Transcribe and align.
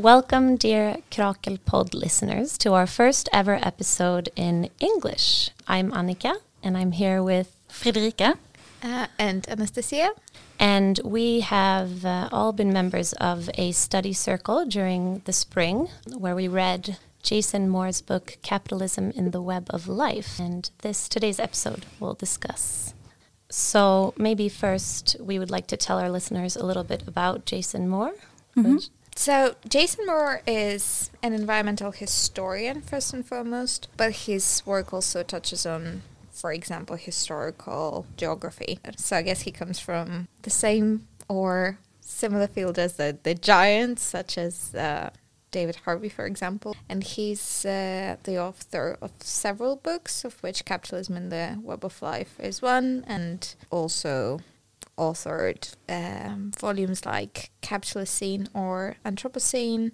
Welcome, 0.00 0.56
dear 0.56 0.96
Krakelpod 1.10 1.92
listeners, 1.92 2.56
to 2.56 2.72
our 2.72 2.86
first 2.86 3.28
ever 3.34 3.60
episode 3.62 4.30
in 4.34 4.70
English. 4.80 5.50
I'm 5.68 5.92
Annika, 5.92 6.36
and 6.62 6.74
I'm 6.78 6.92
here 6.92 7.22
with 7.22 7.54
Fredrika 7.68 8.38
uh, 8.82 9.08
and 9.18 9.46
Anastasia. 9.46 10.12
And 10.58 10.98
we 11.04 11.40
have 11.40 12.06
uh, 12.06 12.30
all 12.32 12.54
been 12.54 12.72
members 12.72 13.12
of 13.20 13.50
a 13.58 13.72
study 13.72 14.14
circle 14.14 14.64
during 14.64 15.20
the 15.26 15.34
spring 15.34 15.88
where 16.16 16.34
we 16.34 16.48
read 16.48 16.96
Jason 17.22 17.68
Moore's 17.68 18.00
book 18.00 18.38
Capitalism 18.40 19.10
in 19.10 19.32
the 19.32 19.42
Web 19.42 19.66
of 19.68 19.86
Life. 19.86 20.40
And 20.40 20.70
this 20.78 21.10
today's 21.10 21.38
episode 21.38 21.84
will 22.00 22.14
discuss. 22.14 22.94
So 23.50 24.14
maybe 24.16 24.48
first 24.48 25.16
we 25.20 25.38
would 25.38 25.50
like 25.50 25.66
to 25.66 25.76
tell 25.76 25.98
our 25.98 26.08
listeners 26.08 26.56
a 26.56 26.64
little 26.64 26.84
bit 26.84 27.06
about 27.06 27.44
Jason 27.44 27.86
Moore. 27.86 28.14
Mm 28.56 28.64
-hmm. 28.64 28.90
So, 29.16 29.54
Jason 29.68 30.06
Moore 30.06 30.40
is 30.46 31.10
an 31.22 31.34
environmental 31.34 31.90
historian, 31.90 32.80
first 32.80 33.12
and 33.12 33.26
foremost, 33.26 33.88
but 33.96 34.12
his 34.12 34.62
work 34.64 34.94
also 34.94 35.22
touches 35.22 35.66
on, 35.66 36.02
for 36.30 36.52
example, 36.52 36.96
historical 36.96 38.06
geography. 38.16 38.78
So, 38.96 39.16
I 39.16 39.22
guess 39.22 39.42
he 39.42 39.50
comes 39.50 39.78
from 39.78 40.28
the 40.42 40.50
same 40.50 41.06
or 41.28 41.78
similar 42.00 42.46
field 42.46 42.78
as 42.78 42.94
the, 42.94 43.18
the 43.22 43.34
giants, 43.34 44.02
such 44.02 44.38
as 44.38 44.74
uh, 44.74 45.10
David 45.50 45.76
Harvey, 45.84 46.08
for 46.08 46.26
example. 46.26 46.76
And 46.88 47.02
he's 47.02 47.64
uh, 47.64 48.16
the 48.22 48.38
author 48.38 48.96
of 49.02 49.12
several 49.20 49.76
books, 49.76 50.24
of 50.24 50.42
which 50.42 50.64
Capitalism 50.64 51.16
and 51.16 51.32
the 51.32 51.58
Web 51.62 51.84
of 51.84 52.00
Life 52.02 52.38
is 52.40 52.62
one, 52.62 53.04
and 53.06 53.54
also 53.70 54.40
authored 55.00 55.74
um, 55.88 56.52
volumes 56.58 57.06
like 57.06 57.50
Capitalocene 57.62 58.48
or 58.54 58.96
Anthropocene, 59.04 59.92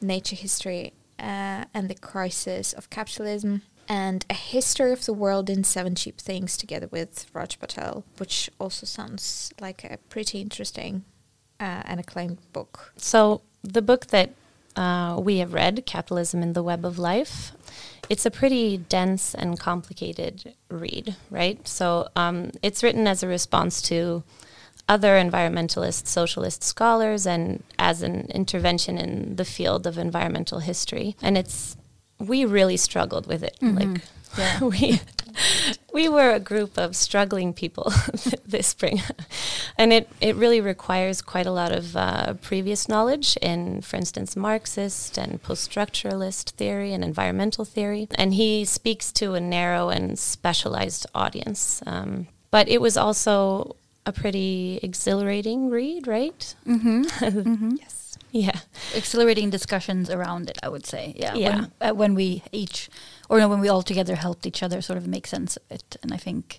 Nature 0.00 0.36
History 0.36 0.92
uh, 1.18 1.64
and 1.74 1.90
the 1.90 1.94
Crisis 1.94 2.72
of 2.72 2.88
Capitalism, 2.88 3.62
and 3.88 4.24
A 4.30 4.34
History 4.34 4.92
of 4.92 5.04
the 5.04 5.12
World 5.12 5.50
in 5.50 5.64
Seven 5.64 5.94
Cheap 5.94 6.18
Things 6.18 6.56
together 6.56 6.88
with 6.90 7.26
Raj 7.34 7.58
Patel, 7.58 8.04
which 8.18 8.48
also 8.60 8.86
sounds 8.86 9.52
like 9.60 9.84
a 9.84 9.98
pretty 10.08 10.40
interesting 10.40 11.04
uh, 11.58 11.82
and 11.84 12.00
acclaimed 12.00 12.38
book. 12.52 12.92
So, 12.96 13.42
the 13.62 13.82
book 13.82 14.06
that 14.08 14.34
uh, 14.76 15.18
we 15.20 15.38
have 15.38 15.52
read, 15.52 15.84
Capitalism 15.86 16.42
in 16.42 16.52
the 16.52 16.62
Web 16.62 16.84
of 16.84 16.98
Life, 16.98 17.52
it's 18.08 18.26
a 18.26 18.30
pretty 18.30 18.76
dense 18.76 19.34
and 19.34 19.58
complicated 19.58 20.54
read, 20.68 21.16
right? 21.30 21.66
So 21.66 22.08
um, 22.16 22.50
it's 22.62 22.82
written 22.82 23.06
as 23.06 23.22
a 23.22 23.28
response 23.28 23.80
to 23.82 24.22
other 24.88 25.14
environmentalist 25.14 26.06
socialist 26.06 26.62
scholars 26.62 27.26
and 27.26 27.62
as 27.78 28.02
an 28.02 28.26
intervention 28.34 28.98
in 28.98 29.36
the 29.36 29.44
field 29.44 29.86
of 29.86 29.98
environmental 29.98 30.60
history. 30.60 31.16
And 31.22 31.38
it's 31.38 31.76
we 32.18 32.44
really 32.44 32.76
struggled 32.76 33.26
with 33.26 33.42
it. 33.42 33.56
Mm-hmm. 33.60 33.92
Like 33.92 34.02
yeah. 34.38 34.58
we 34.60 35.00
we 35.92 36.08
were 36.08 36.30
a 36.30 36.40
group 36.40 36.76
of 36.76 36.96
struggling 36.96 37.52
people 37.52 37.92
this 38.46 38.68
spring, 38.68 39.00
and 39.78 39.92
it 39.92 40.08
it 40.20 40.36
really 40.36 40.60
requires 40.60 41.22
quite 41.22 41.46
a 41.46 41.52
lot 41.52 41.72
of 41.72 41.96
uh, 41.96 42.34
previous 42.34 42.88
knowledge 42.88 43.36
in, 43.40 43.80
for 43.80 43.96
instance, 43.96 44.36
Marxist 44.36 45.16
and 45.18 45.42
post-structuralist 45.42 46.50
theory 46.52 46.92
and 46.92 47.04
environmental 47.04 47.64
theory. 47.64 48.08
And 48.16 48.34
he 48.34 48.64
speaks 48.64 49.12
to 49.12 49.34
a 49.34 49.40
narrow 49.40 49.88
and 49.88 50.18
specialized 50.18 51.06
audience. 51.14 51.82
Um, 51.86 52.26
but 52.50 52.68
it 52.68 52.80
was 52.80 52.96
also 52.96 53.76
a 54.06 54.12
pretty 54.12 54.80
exhilarating 54.82 55.70
read, 55.70 56.06
right? 56.06 56.54
Mm-hmm. 56.66 57.02
mm-hmm. 57.04 57.76
Yes. 57.80 58.18
Yeah. 58.32 58.58
Exhilarating 58.94 59.50
discussions 59.50 60.10
around 60.10 60.50
it, 60.50 60.58
I 60.62 60.68
would 60.68 60.86
say. 60.86 61.14
Yeah. 61.16 61.34
Yeah. 61.34 61.54
When, 61.56 61.72
uh, 61.80 61.94
when 61.94 62.14
we 62.14 62.42
each, 62.52 62.90
or 63.28 63.38
no, 63.38 63.48
when 63.48 63.60
we 63.60 63.68
all 63.68 63.82
together 63.82 64.16
helped 64.16 64.46
each 64.46 64.62
other 64.62 64.82
sort 64.82 64.96
of 64.96 65.06
make 65.06 65.26
sense 65.26 65.56
of 65.56 65.62
it. 65.70 65.96
And 66.02 66.12
I 66.12 66.16
think, 66.16 66.58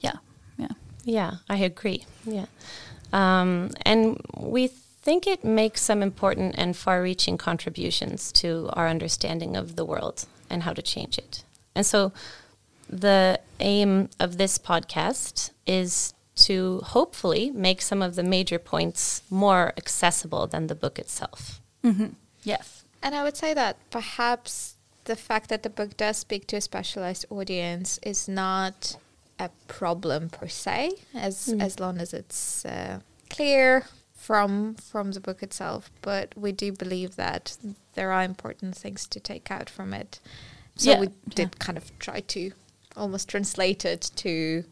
yeah, 0.00 0.14
yeah. 0.56 0.68
Yeah, 1.04 1.34
I 1.48 1.58
agree. 1.58 2.04
Yeah. 2.24 2.46
Um, 3.12 3.70
and 3.82 4.20
we 4.36 4.68
think 4.68 5.26
it 5.26 5.44
makes 5.44 5.82
some 5.82 6.02
important 6.02 6.54
and 6.58 6.76
far 6.76 7.02
reaching 7.02 7.38
contributions 7.38 8.32
to 8.32 8.68
our 8.72 8.88
understanding 8.88 9.56
of 9.56 9.76
the 9.76 9.84
world 9.84 10.26
and 10.50 10.62
how 10.62 10.72
to 10.72 10.82
change 10.82 11.18
it. 11.18 11.44
And 11.74 11.84
so 11.84 12.12
the 12.88 13.40
aim 13.60 14.08
of 14.18 14.38
this 14.38 14.58
podcast 14.58 15.50
is 15.66 16.14
to 16.36 16.80
hopefully 16.84 17.50
make 17.50 17.80
some 17.82 18.02
of 18.02 18.14
the 18.14 18.22
major 18.22 18.58
points 18.58 19.22
more 19.30 19.72
accessible 19.76 20.46
than 20.46 20.66
the 20.66 20.74
book 20.74 20.98
itself. 20.98 21.60
Mm-hmm. 21.82 22.08
Yes. 22.44 22.84
And 23.02 23.14
I 23.14 23.24
would 23.24 23.36
say 23.36 23.54
that 23.54 23.76
perhaps 23.90 24.74
the 25.04 25.16
fact 25.16 25.48
that 25.48 25.62
the 25.62 25.70
book 25.70 25.96
does 25.96 26.18
speak 26.18 26.46
to 26.48 26.56
a 26.56 26.60
specialized 26.60 27.24
audience 27.30 27.98
is 28.02 28.28
not 28.28 28.96
a 29.38 29.50
problem 29.68 30.28
per 30.28 30.48
se, 30.48 30.92
as 31.14 31.48
mm. 31.48 31.62
as 31.62 31.80
long 31.80 31.98
as 31.98 32.12
it's 32.12 32.64
uh, 32.64 33.00
clear 33.30 33.86
from 34.14 34.74
from 34.74 35.12
the 35.12 35.20
book 35.20 35.42
itself. 35.42 35.90
But 36.02 36.34
we 36.36 36.52
do 36.52 36.72
believe 36.72 37.16
that 37.16 37.56
there 37.94 38.12
are 38.12 38.22
important 38.22 38.76
things 38.76 39.06
to 39.08 39.20
take 39.20 39.50
out 39.50 39.70
from 39.70 39.94
it. 39.94 40.20
So 40.76 40.90
yeah. 40.90 41.00
we 41.00 41.08
did 41.34 41.50
yeah. 41.54 41.58
kind 41.58 41.78
of 41.78 41.96
try 41.98 42.20
to 42.20 42.52
almost 42.96 43.28
translate 43.28 43.84
it 43.84 44.10
to 44.16 44.64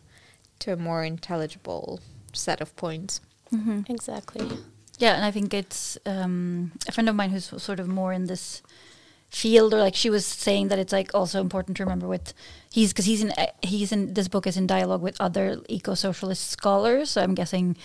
to 0.65 0.73
a 0.73 0.77
more 0.77 1.05
intelligible 1.05 2.01
set 2.33 2.61
of 2.61 2.75
points. 2.75 3.21
Mm-hmm. 3.53 3.83
Exactly. 3.93 4.49
Yeah, 4.99 5.15
and 5.15 5.25
I 5.25 5.31
think 5.31 5.53
it's 5.53 5.99
um, 6.07 6.73
a 6.89 6.93
friend 6.93 7.09
of 7.09 7.15
mine 7.15 7.31
who's 7.31 7.47
sort 7.63 7.81
of 7.81 7.87
more 7.89 8.13
in 8.15 8.27
this 8.27 8.63
field, 9.29 9.75
or 9.75 9.79
like 9.79 9.95
she 9.95 10.09
was 10.09 10.25
saying 10.25 10.69
that 10.69 10.79
it's 10.79 10.93
like 10.93 11.15
also 11.15 11.41
important 11.41 11.77
to 11.77 11.85
remember 11.85 12.09
with 12.09 12.33
he's 12.71 12.93
because 12.93 13.05
he's 13.05 13.23
in 13.23 13.33
uh, 13.33 13.47
he's 13.63 13.93
in 13.93 14.15
this 14.15 14.29
book 14.29 14.47
is 14.47 14.57
in 14.57 14.67
dialogue 14.67 15.03
with 15.03 15.21
other 15.21 15.61
eco-socialist 15.69 16.49
scholars. 16.51 17.11
So 17.11 17.21
I'm 17.21 17.35
guessing 17.35 17.77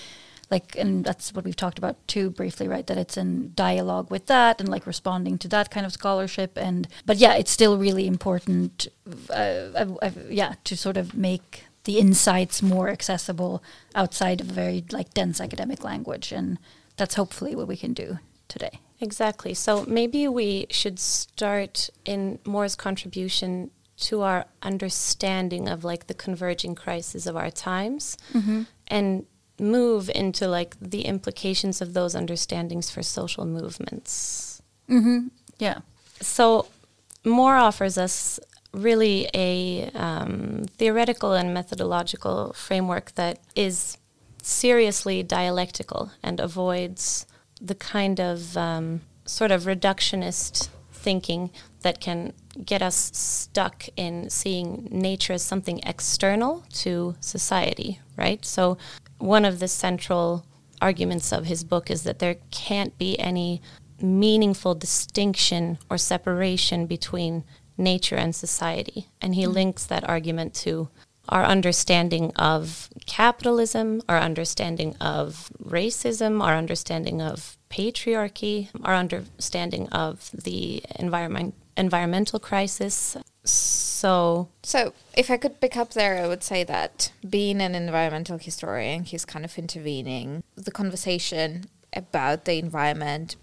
like 0.49 0.77
and 0.77 1.03
that's 1.03 1.33
what 1.33 1.43
we've 1.43 1.55
talked 1.55 1.77
about 1.77 1.95
too 2.07 2.29
briefly 2.29 2.67
right 2.67 2.87
that 2.87 2.97
it's 2.97 3.17
in 3.17 3.51
dialogue 3.55 4.09
with 4.09 4.25
that 4.27 4.59
and 4.59 4.69
like 4.69 4.87
responding 4.87 5.37
to 5.37 5.47
that 5.47 5.69
kind 5.69 5.85
of 5.85 5.93
scholarship 5.93 6.57
and 6.57 6.87
but 7.05 7.17
yeah 7.17 7.33
it's 7.33 7.51
still 7.51 7.77
really 7.77 8.07
important 8.07 8.87
uh, 9.29 9.33
uh, 9.33 9.95
uh, 10.01 10.09
yeah 10.27 10.55
to 10.63 10.75
sort 10.75 10.97
of 10.97 11.13
make 11.13 11.65
the 11.85 11.99
insights 11.99 12.61
more 12.61 12.89
accessible 12.89 13.63
outside 13.95 14.41
of 14.41 14.49
a 14.49 14.53
very 14.53 14.83
like 14.91 15.13
dense 15.13 15.39
academic 15.39 15.83
language 15.83 16.31
and 16.31 16.57
that's 16.97 17.15
hopefully 17.15 17.55
what 17.55 17.67
we 17.67 17.77
can 17.77 17.93
do 17.93 18.19
today 18.47 18.79
exactly 18.99 19.53
so 19.53 19.85
maybe 19.85 20.27
we 20.27 20.65
should 20.69 20.99
start 20.99 21.89
in 22.05 22.39
moore's 22.45 22.75
contribution 22.75 23.71
to 23.97 24.21
our 24.21 24.45
understanding 24.61 25.67
of 25.67 25.83
like 25.83 26.07
the 26.07 26.13
converging 26.13 26.73
crises 26.73 27.27
of 27.27 27.35
our 27.35 27.51
times 27.51 28.17
mm-hmm. 28.33 28.63
and 28.87 29.25
move 29.59 30.09
into 30.15 30.47
like 30.47 30.75
the 30.79 31.01
implications 31.01 31.81
of 31.81 31.93
those 31.93 32.15
understandings 32.15 32.89
for 32.89 33.03
social 33.03 33.45
movements 33.45 34.61
mm-hmm. 34.89 35.27
yeah 35.57 35.79
so 36.21 36.67
moore 37.25 37.55
offers 37.55 37.97
us 37.97 38.39
really 38.71 39.27
a 39.33 39.89
um, 39.95 40.65
theoretical 40.77 41.33
and 41.33 41.53
methodological 41.53 42.53
framework 42.53 43.13
that 43.15 43.39
is 43.55 43.97
seriously 44.41 45.23
dialectical 45.23 46.11
and 46.23 46.39
avoids 46.39 47.25
the 47.61 47.75
kind 47.75 48.19
of 48.19 48.55
um, 48.55 49.01
sort 49.25 49.51
of 49.51 49.63
reductionist 49.63 50.69
thinking 50.91 51.49
that 51.81 51.99
can 51.99 52.33
get 52.65 52.81
us 52.81 53.11
stuck 53.13 53.85
in 53.95 54.29
seeing 54.29 54.87
nature 54.91 55.33
as 55.33 55.43
something 55.43 55.79
external 55.85 56.63
to 56.73 57.15
society, 57.19 57.99
right? 58.17 58.45
So, 58.45 58.77
one 59.17 59.45
of 59.45 59.59
the 59.59 59.67
central 59.67 60.45
arguments 60.81 61.31
of 61.31 61.45
his 61.45 61.63
book 61.63 61.89
is 61.89 62.03
that 62.03 62.19
there 62.19 62.37
can't 62.51 62.97
be 62.97 63.19
any 63.19 63.61
meaningful 64.01 64.75
distinction 64.75 65.77
or 65.89 65.97
separation 65.97 66.85
between 66.85 67.43
nature 67.79 68.15
and 68.15 68.35
society. 68.35 69.07
And 69.21 69.35
he 69.35 69.45
mm. 69.45 69.53
links 69.53 69.85
that 69.85 70.07
argument 70.07 70.53
to 70.55 70.89
our 71.29 71.45
understanding 71.45 72.31
of 72.35 72.89
capitalism, 73.05 74.01
our 74.09 74.19
understanding 74.19 74.95
of 74.99 75.49
racism, 75.63 76.43
our 76.43 76.55
understanding 76.55 77.21
of 77.21 77.57
patriarchy, 77.69 78.69
our 78.83 78.95
understanding 78.95 79.87
of 79.89 80.29
the 80.33 80.83
environment 80.97 81.53
environmental 81.77 82.39
crisis. 82.39 83.15
So 83.45 84.49
So 84.63 84.93
if 85.15 85.31
I 85.31 85.37
could 85.37 85.61
pick 85.61 85.77
up 85.77 85.93
there 85.93 86.21
I 86.21 86.27
would 86.27 86.43
say 86.43 86.63
that 86.65 87.11
being 87.27 87.61
an 87.61 87.75
environmental 87.75 88.37
historian, 88.37 89.03
he's 89.03 89.23
kind 89.23 89.45
of 89.45 89.57
intervening 89.57 90.43
the 90.55 90.71
conversation 90.71 91.65
about 91.93 92.45
the 92.45 92.57
environment 92.57 93.35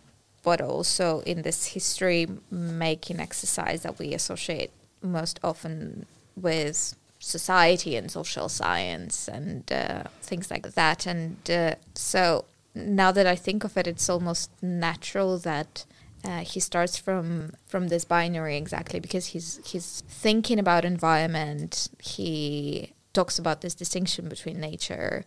but 0.47 0.61
also 0.61 1.23
in 1.27 1.43
this 1.43 1.67
history 1.75 2.25
making 2.53 3.19
exercise 3.19 3.83
that 3.83 3.99
we 3.99 4.15
associate 4.15 4.71
most 5.03 5.41
often 5.43 6.07
with 6.37 6.95
society 7.19 7.97
and 7.97 8.13
social 8.13 8.49
science 8.49 9.27
and 9.27 9.73
uh, 9.73 10.05
things 10.23 10.49
like 10.49 10.75
that. 10.75 11.05
And 11.05 11.37
uh, 11.51 11.75
so 11.95 12.45
now 12.77 13.11
that 13.11 13.27
I 13.27 13.35
think 13.35 13.65
of 13.65 13.77
it, 13.77 13.89
it's 13.89 14.09
almost 14.09 14.49
natural 14.63 15.37
that 15.39 15.85
uh, 16.25 16.43
he 16.53 16.61
starts 16.61 16.97
from 16.97 17.51
from 17.67 17.89
this 17.89 18.05
binary 18.05 18.57
exactly 18.57 19.01
because 19.01 19.27
he's 19.33 19.59
he's 19.67 20.05
thinking 20.09 20.61
about 20.61 20.85
environment. 20.85 21.89
He 22.01 22.93
talks 23.13 23.37
about 23.37 23.63
this 23.63 23.75
distinction 23.75 24.29
between 24.29 24.61
nature 24.61 25.25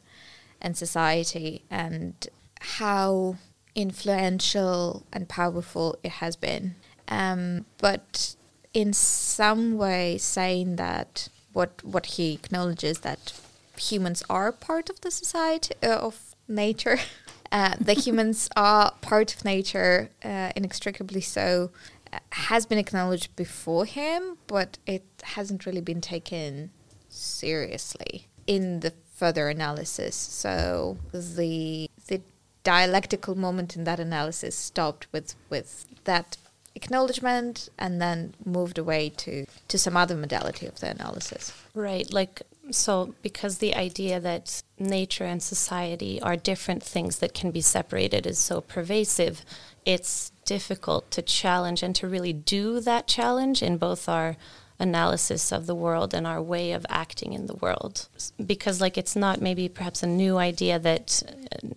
and 0.62 0.78
society 0.78 1.66
and 1.70 2.14
how 2.62 3.36
influential 3.76 5.06
and 5.14 5.28
powerful 5.28 5.98
it 6.04 6.12
has 6.14 6.36
been. 6.36 6.76
Um, 7.08 7.66
but 7.78 8.36
in 8.74 8.94
some 8.94 9.78
way, 9.78 10.18
saying 10.18 10.76
that 10.76 11.30
what 11.54 11.84
what 11.84 12.06
he 12.06 12.34
acknowledges 12.34 13.00
that 13.00 13.34
humans 13.78 14.24
are 14.30 14.52
part 14.52 14.90
of 14.90 15.02
the 15.02 15.12
society 15.12 15.74
uh, 15.84 15.98
of 15.98 16.36
nature. 16.48 17.00
Uh, 17.52 17.76
the 17.82 17.94
humans 18.06 18.48
are 18.56 18.94
part 19.02 19.36
of 19.36 19.44
nature, 19.44 20.12
uh, 20.24 20.52
inextricably 20.56 21.20
so, 21.20 21.72
uh, 22.14 22.20
has 22.32 22.68
been 22.68 22.78
acknowledged 22.78 23.36
before 23.36 23.86
him, 23.86 24.38
but 24.46 24.78
it 24.86 25.04
hasn't 25.24 25.66
really 25.66 25.82
been 25.82 26.00
taken 26.00 26.70
seriously 27.08 28.28
in 28.46 28.82
the 28.82 28.94
further 29.16 29.50
analysis. 29.50 30.16
So 30.16 30.98
the 31.12 31.90
the 32.08 32.22
dialectical 32.64 33.36
moment 33.36 33.76
in 33.76 33.84
that 33.86 34.00
analysis 34.00 34.56
stopped 34.56 35.08
with 35.12 35.36
with 35.50 35.86
that 36.04 36.38
acknowledgement 36.76 37.70
and 37.78 38.02
then 38.02 38.34
moved 38.46 38.78
away 38.78 39.10
to 39.10 39.46
to 39.68 39.78
some 39.78 39.98
other 39.98 40.16
modality 40.16 40.66
of 40.66 40.80
the 40.80 40.90
analysis. 40.90 41.54
Right, 41.74 42.12
like 42.12 42.42
so 42.72 43.16
because 43.22 43.58
the 43.58 43.76
idea 43.76 44.20
that 44.20 44.62
nature 44.78 45.26
and 45.26 45.42
society 45.42 46.22
are 46.22 46.36
different 46.36 46.84
things 46.84 47.20
that 47.20 47.34
can 47.34 47.52
be 47.52 47.62
separated 47.62 48.28
is 48.28 48.38
so 48.38 48.62
pervasive, 48.62 49.44
it's 49.86 50.32
difficult 50.46 51.10
to 51.12 51.22
challenge 51.22 51.82
and 51.84 51.96
to 51.96 52.08
really 52.08 52.34
do 52.34 52.80
that 52.82 53.08
challenge 53.08 53.64
in 53.64 53.78
both 53.78 54.08
our 54.08 54.36
analysis 54.80 55.52
of 55.52 55.66
the 55.66 55.76
world 55.76 56.14
and 56.14 56.26
our 56.26 56.42
way 56.42 56.72
of 56.72 56.86
acting 56.90 57.34
in 57.34 57.48
the 57.48 57.56
world. 57.56 58.08
Because, 58.44 58.80
like, 58.80 58.98
it's 58.98 59.16
not 59.16 59.42
maybe 59.42 59.68
perhaps 59.68 60.02
a 60.02 60.08
new 60.08 60.38
idea 60.38 60.80
that 60.80 61.22
uh, 61.28 61.68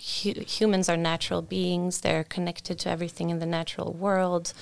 hu- 0.00 0.40
humans 0.40 0.88
are 0.88 0.96
natural 0.96 1.42
beings, 1.42 2.00
they're 2.00 2.24
connected 2.24 2.78
to 2.80 2.90
everything 2.90 3.30
in 3.30 3.38
the 3.38 3.46
natural 3.46 3.92
world. 3.92 4.52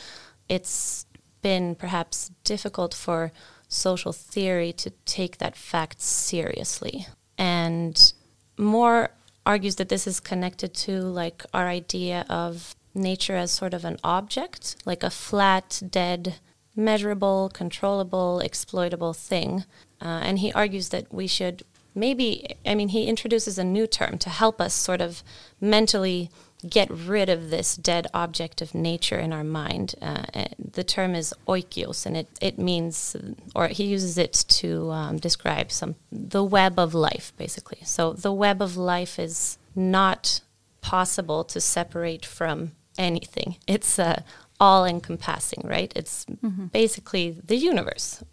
It's 0.48 1.06
been 1.42 1.74
perhaps 1.74 2.30
difficult 2.44 2.94
for 2.94 3.32
social 3.68 4.12
theory 4.12 4.72
to 4.72 4.90
take 5.04 5.38
that 5.38 5.56
fact 5.56 6.00
seriously. 6.00 7.06
And 7.36 8.12
Moore 8.56 9.10
argues 9.46 9.76
that 9.76 9.88
this 9.88 10.06
is 10.06 10.20
connected 10.20 10.74
to 10.74 11.00
like 11.00 11.44
our 11.54 11.68
idea 11.68 12.26
of 12.28 12.74
nature 12.94 13.36
as 13.36 13.50
sort 13.50 13.74
of 13.74 13.84
an 13.84 13.98
object, 14.02 14.76
like 14.84 15.02
a 15.02 15.10
flat, 15.10 15.80
dead, 15.88 16.36
measurable, 16.74 17.50
controllable, 17.52 18.40
exploitable 18.40 19.12
thing. 19.12 19.64
Uh, 20.00 20.20
and 20.24 20.38
he 20.38 20.52
argues 20.52 20.88
that 20.90 21.12
we 21.12 21.26
should 21.26 21.62
maybe, 21.98 22.56
I 22.64 22.74
mean, 22.74 22.88
he 22.88 23.06
introduces 23.06 23.58
a 23.58 23.64
new 23.64 23.86
term 23.86 24.18
to 24.18 24.30
help 24.30 24.60
us 24.60 24.74
sort 24.74 25.00
of 25.00 25.22
mentally 25.60 26.30
get 26.68 26.90
rid 26.90 27.28
of 27.28 27.50
this 27.50 27.76
dead 27.76 28.06
object 28.12 28.60
of 28.60 28.74
nature 28.74 29.18
in 29.18 29.32
our 29.32 29.44
mind. 29.44 29.94
Uh, 30.02 30.24
the 30.58 30.82
term 30.82 31.14
is 31.14 31.32
oikeios, 31.46 32.04
and 32.04 32.16
it, 32.16 32.28
it 32.40 32.58
means, 32.58 33.16
or 33.54 33.68
he 33.68 33.84
uses 33.84 34.18
it 34.18 34.32
to 34.48 34.90
um, 34.90 35.18
describe 35.18 35.70
some 35.70 35.94
the 36.10 36.42
web 36.42 36.78
of 36.78 36.94
life, 36.94 37.32
basically. 37.36 37.78
So 37.84 38.12
the 38.12 38.32
web 38.32 38.60
of 38.60 38.76
life 38.76 39.18
is 39.18 39.58
not 39.76 40.40
possible 40.80 41.44
to 41.44 41.60
separate 41.60 42.26
from 42.26 42.72
anything. 42.96 43.56
It's 43.66 43.98
uh, 43.98 44.22
all 44.58 44.84
encompassing, 44.84 45.62
right? 45.64 45.92
It's 45.94 46.24
mm-hmm. 46.24 46.66
basically 46.66 47.30
the 47.30 47.56
universe. 47.56 48.24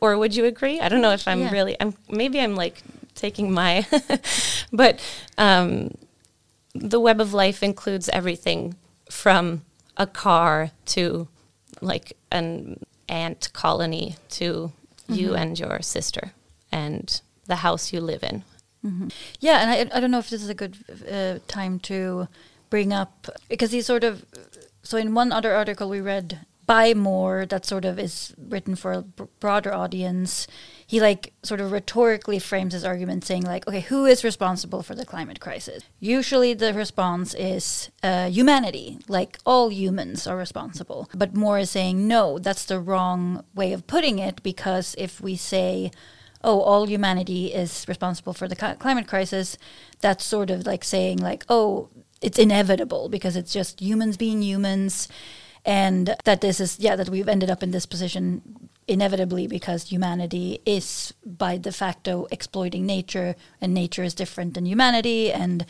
Or 0.00 0.16
would 0.16 0.36
you 0.36 0.44
agree? 0.44 0.80
I 0.80 0.88
don't 0.88 1.00
know 1.00 1.12
if 1.12 1.26
I'm 1.26 1.40
yeah. 1.40 1.50
really. 1.50 1.76
I'm 1.80 1.94
maybe 2.08 2.40
I'm 2.40 2.54
like 2.54 2.82
taking 3.14 3.52
my, 3.52 3.86
but. 4.72 5.00
Um, 5.38 5.90
the 6.74 7.00
web 7.00 7.20
of 7.20 7.34
life 7.34 7.62
includes 7.62 8.08
everything 8.10 8.76
from 9.10 9.62
a 9.96 10.06
car 10.06 10.70
to 10.86 11.28
like 11.80 12.16
an 12.30 12.80
ant 13.08 13.52
colony 13.52 14.16
to 14.30 14.72
mm-hmm. 15.02 15.14
you 15.14 15.34
and 15.34 15.58
your 15.58 15.82
sister 15.82 16.32
and 16.70 17.20
the 17.46 17.56
house 17.56 17.92
you 17.92 18.00
live 18.00 18.22
in. 18.22 18.44
Mm-hmm. 18.84 19.08
Yeah, 19.40 19.60
and 19.60 19.70
I, 19.70 19.96
I 19.96 20.00
don't 20.00 20.10
know 20.10 20.18
if 20.18 20.30
this 20.30 20.42
is 20.42 20.48
a 20.48 20.54
good 20.54 20.76
uh, 21.10 21.38
time 21.46 21.78
to 21.80 22.28
bring 22.70 22.92
up 22.92 23.28
because 23.48 23.70
he 23.70 23.82
sort 23.82 24.02
of 24.02 24.24
so 24.82 24.96
in 24.96 25.14
one 25.14 25.30
other 25.30 25.54
article 25.54 25.88
we 25.88 26.00
read 26.00 26.46
by 26.72 26.94
Moore 26.94 27.44
that 27.44 27.66
sort 27.66 27.84
of 27.84 27.98
is 27.98 28.34
written 28.38 28.74
for 28.74 28.92
a 28.94 29.02
broader 29.42 29.74
audience 29.74 30.46
he 30.86 31.02
like 31.02 31.34
sort 31.42 31.60
of 31.60 31.70
rhetorically 31.70 32.38
frames 32.38 32.72
his 32.72 32.82
argument 32.82 33.26
saying 33.26 33.42
like 33.42 33.68
okay 33.68 33.80
who 33.80 34.06
is 34.06 34.24
responsible 34.24 34.82
for 34.82 34.94
the 34.94 35.04
climate 35.04 35.38
crisis? 35.38 35.82
Usually 36.00 36.54
the 36.54 36.72
response 36.72 37.34
is 37.34 37.90
uh, 38.02 38.30
humanity 38.30 38.98
like 39.06 39.36
all 39.44 39.70
humans 39.70 40.26
are 40.26 40.38
responsible. 40.38 41.10
But 41.14 41.36
Moore 41.36 41.58
is 41.58 41.70
saying 41.70 42.08
no 42.08 42.38
that's 42.38 42.64
the 42.64 42.80
wrong 42.80 43.44
way 43.54 43.74
of 43.74 43.86
putting 43.86 44.18
it 44.18 44.42
because 44.42 44.94
if 44.96 45.20
we 45.20 45.36
say 45.36 45.90
oh 46.42 46.58
all 46.62 46.88
humanity 46.88 47.52
is 47.52 47.84
responsible 47.86 48.32
for 48.32 48.48
the 48.48 48.56
climate 48.56 49.06
crisis 49.06 49.58
that's 50.00 50.24
sort 50.24 50.48
of 50.48 50.64
like 50.66 50.84
saying 50.84 51.18
like 51.18 51.44
oh 51.50 51.90
it's 52.22 52.38
inevitable 52.38 53.10
because 53.10 53.36
it's 53.36 53.52
just 53.52 53.82
humans 53.82 54.16
being 54.16 54.40
humans 54.40 55.06
and 55.64 56.16
that 56.24 56.40
this 56.40 56.60
is 56.60 56.78
yeah 56.80 56.96
that 56.96 57.08
we've 57.08 57.28
ended 57.28 57.50
up 57.50 57.62
in 57.62 57.70
this 57.70 57.86
position 57.86 58.68
inevitably 58.88 59.46
because 59.46 59.90
humanity 59.90 60.60
is 60.66 61.14
by 61.24 61.56
de 61.56 61.70
facto 61.70 62.26
exploiting 62.30 62.84
nature 62.84 63.36
and 63.60 63.72
nature 63.72 64.02
is 64.02 64.14
different 64.14 64.54
than 64.54 64.66
humanity 64.66 65.32
and 65.32 65.64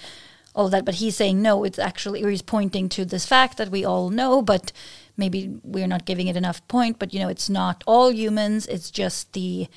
all 0.55 0.69
that. 0.69 0.85
But 0.85 0.97
he's 0.97 1.17
saying 1.17 1.43
no 1.43 1.65
it's 1.65 1.79
actually 1.79 2.25
or 2.25 2.31
he's 2.31 2.43
pointing 2.43 2.89
to 2.91 3.05
this 3.05 3.27
fact 3.27 3.59
that 3.59 3.71
we 3.71 3.85
all 3.85 4.09
know 4.11 4.41
but 4.41 4.73
maybe 5.17 5.59
we're 5.63 5.87
not 5.87 6.07
giving 6.07 6.27
it 6.27 6.37
enough 6.37 6.67
point 6.69 6.99
but 6.99 7.13
you 7.13 7.21
know 7.21 7.29
it's 7.29 7.51
not 7.51 7.85
all 7.87 8.11
humans. 8.11 8.67
It's 8.67 8.91
just 8.91 9.33
the 9.35 9.69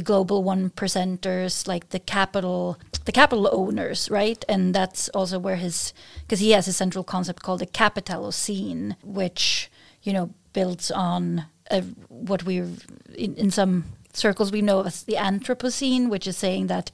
global 0.00 0.44
one 0.44 0.70
percenters 0.70 1.66
like 1.66 1.88
the 1.90 1.98
capital 1.98 2.78
the 3.04 3.12
capital 3.12 3.48
owners 3.52 4.08
right? 4.08 4.44
And 4.48 4.74
that's 4.74 5.08
also 5.10 5.38
where 5.38 5.56
his 5.56 5.92
because 6.22 6.40
he 6.40 6.52
has 6.52 6.68
a 6.68 6.72
central 6.72 7.04
concept 7.04 7.42
called 7.42 7.60
the 7.60 7.66
capitalocene 7.66 8.96
which 9.02 9.70
you 10.02 10.12
know 10.12 10.30
builds 10.52 10.90
on 10.90 11.46
uh, 11.70 11.82
what 12.08 12.44
we 12.44 12.58
in, 12.58 13.34
in 13.36 13.50
some 13.50 13.84
circles 14.12 14.52
we 14.52 14.62
know 14.62 14.82
as 14.82 15.04
the 15.04 15.14
Anthropocene, 15.14 16.08
which 16.08 16.26
is 16.26 16.36
saying 16.36 16.66
that 16.68 16.90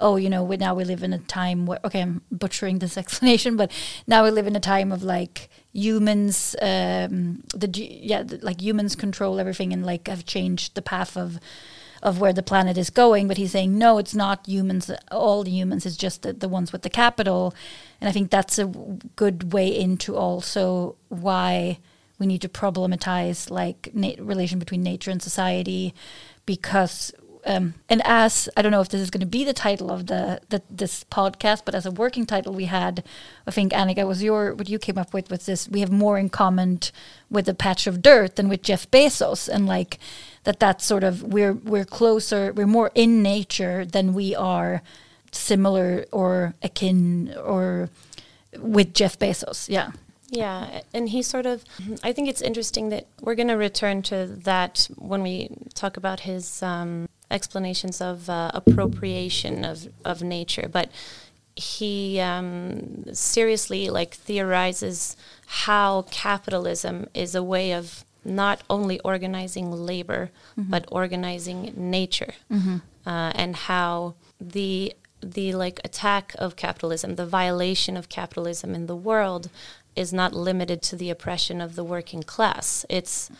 oh, 0.00 0.16
you 0.16 0.30
know, 0.30 0.44
we, 0.44 0.56
now 0.56 0.74
we 0.74 0.84
live 0.84 1.02
in 1.02 1.12
a 1.12 1.18
time 1.18 1.66
where, 1.66 1.80
okay, 1.84 2.02
I'm 2.02 2.22
butchering 2.30 2.78
this 2.78 2.96
explanation, 3.02 3.56
but 3.56 3.72
now 4.06 4.24
we 4.24 4.30
live 4.30 4.46
in 4.46 4.56
a 4.56 4.60
time 4.60 4.92
of 4.92 5.02
like 5.02 5.48
humans, 5.72 6.54
um, 6.62 7.42
the, 7.54 7.68
yeah, 7.74 8.22
the, 8.22 8.38
like 8.42 8.60
humans 8.60 8.94
control 8.94 9.40
everything 9.40 9.72
and 9.72 9.84
like 9.84 10.08
have 10.08 10.24
changed 10.24 10.74
the 10.74 10.82
path 10.82 11.16
of, 11.16 11.40
of 12.02 12.20
where 12.20 12.32
the 12.32 12.42
planet 12.42 12.78
is 12.78 12.90
going. 12.90 13.28
But 13.28 13.36
he's 13.36 13.52
saying, 13.52 13.76
no, 13.76 13.98
it's 13.98 14.14
not 14.14 14.46
humans, 14.46 14.90
all 15.10 15.44
the 15.44 15.50
humans, 15.50 15.86
it's 15.86 15.96
just 15.96 16.22
the, 16.22 16.32
the 16.32 16.48
ones 16.48 16.72
with 16.72 16.82
the 16.82 16.90
capital. 16.90 17.54
And 18.00 18.08
I 18.08 18.12
think 18.12 18.30
that's 18.30 18.58
a 18.58 18.66
good 19.16 19.52
way 19.52 19.68
into 19.68 20.16
also 20.16 20.96
why 21.08 21.78
we 22.18 22.26
need 22.26 22.42
to 22.42 22.48
problematize 22.48 23.50
like 23.50 23.90
na- 23.94 24.12
relation 24.18 24.58
between 24.58 24.82
nature 24.82 25.10
and 25.10 25.22
society 25.22 25.94
because 26.46 27.12
um, 27.44 27.74
and 27.88 28.02
as 28.04 28.48
I 28.56 28.62
don't 28.62 28.72
know 28.72 28.80
if 28.80 28.88
this 28.88 29.00
is 29.00 29.10
going 29.10 29.20
to 29.20 29.26
be 29.26 29.44
the 29.44 29.52
title 29.52 29.90
of 29.90 30.06
the, 30.06 30.40
the, 30.48 30.62
this 30.68 31.04
podcast, 31.04 31.62
but 31.64 31.74
as 31.74 31.86
a 31.86 31.90
working 31.90 32.26
title, 32.26 32.52
we 32.52 32.66
had 32.66 33.04
I 33.46 33.50
think 33.52 33.72
Annika 33.72 34.06
was 34.06 34.22
your 34.22 34.54
what 34.54 34.68
you 34.68 34.78
came 34.78 34.98
up 34.98 35.14
with 35.14 35.30
was 35.30 35.46
this. 35.46 35.68
We 35.68 35.80
have 35.80 35.90
more 35.90 36.18
in 36.18 36.28
common 36.28 36.80
with 37.30 37.48
a 37.48 37.54
patch 37.54 37.86
of 37.86 38.02
dirt 38.02 38.36
than 38.36 38.48
with 38.48 38.62
Jeff 38.62 38.90
Bezos, 38.90 39.48
and 39.48 39.66
like 39.66 39.98
that. 40.48 40.58
That's 40.58 40.84
sort 40.84 41.04
of 41.04 41.22
we're 41.22 41.52
we're 41.52 41.84
closer, 41.84 42.52
we're 42.52 42.66
more 42.66 42.90
in 42.94 43.22
nature 43.22 43.84
than 43.84 44.14
we 44.14 44.34
are 44.34 44.80
similar 45.30 46.06
or 46.10 46.54
akin 46.62 47.34
or 47.44 47.90
with 48.58 48.94
Jeff 48.94 49.18
Bezos. 49.18 49.68
Yeah. 49.68 49.90
Yeah, 50.30 50.82
and 50.92 51.08
he 51.08 51.22
sort 51.22 51.46
of, 51.46 51.64
I 52.02 52.12
think 52.12 52.28
it's 52.28 52.42
interesting 52.42 52.90
that 52.90 53.06
we're 53.22 53.34
going 53.34 53.48
to 53.48 53.56
return 53.56 54.02
to 54.02 54.26
that 54.26 54.86
when 54.98 55.22
we 55.22 55.48
talk 55.74 55.96
about 55.96 56.20
his 56.20 56.62
um, 56.62 57.08
explanations 57.30 58.02
of 58.02 58.28
uh, 58.28 58.50
appropriation 58.52 59.64
of, 59.64 59.88
of 60.04 60.22
nature. 60.22 60.68
But 60.70 60.90
he 61.56 62.20
um, 62.20 63.06
seriously 63.14 63.88
like 63.88 64.14
theorizes 64.14 65.16
how 65.46 66.04
capitalism 66.10 67.06
is 67.14 67.34
a 67.34 67.42
way 67.42 67.72
of 67.72 68.04
not 68.28 68.62
only 68.68 69.00
organizing 69.00 69.70
labor 69.72 70.30
mm-hmm. 70.58 70.70
but 70.70 70.84
organizing 70.88 71.72
nature, 71.76 72.34
mm-hmm. 72.50 72.76
uh, 73.06 73.32
and 73.34 73.56
how 73.56 74.14
the 74.40 74.94
the 75.20 75.52
like 75.52 75.80
attack 75.84 76.34
of 76.38 76.54
capitalism, 76.54 77.16
the 77.16 77.26
violation 77.26 77.96
of 77.96 78.08
capitalism 78.08 78.74
in 78.74 78.86
the 78.86 78.94
world, 78.94 79.50
is 79.96 80.12
not 80.12 80.32
limited 80.32 80.80
to 80.80 80.94
the 80.94 81.10
oppression 81.10 81.60
of 81.60 81.74
the 81.74 81.82
working 81.82 82.22
class. 82.22 82.86
It's 82.88 83.30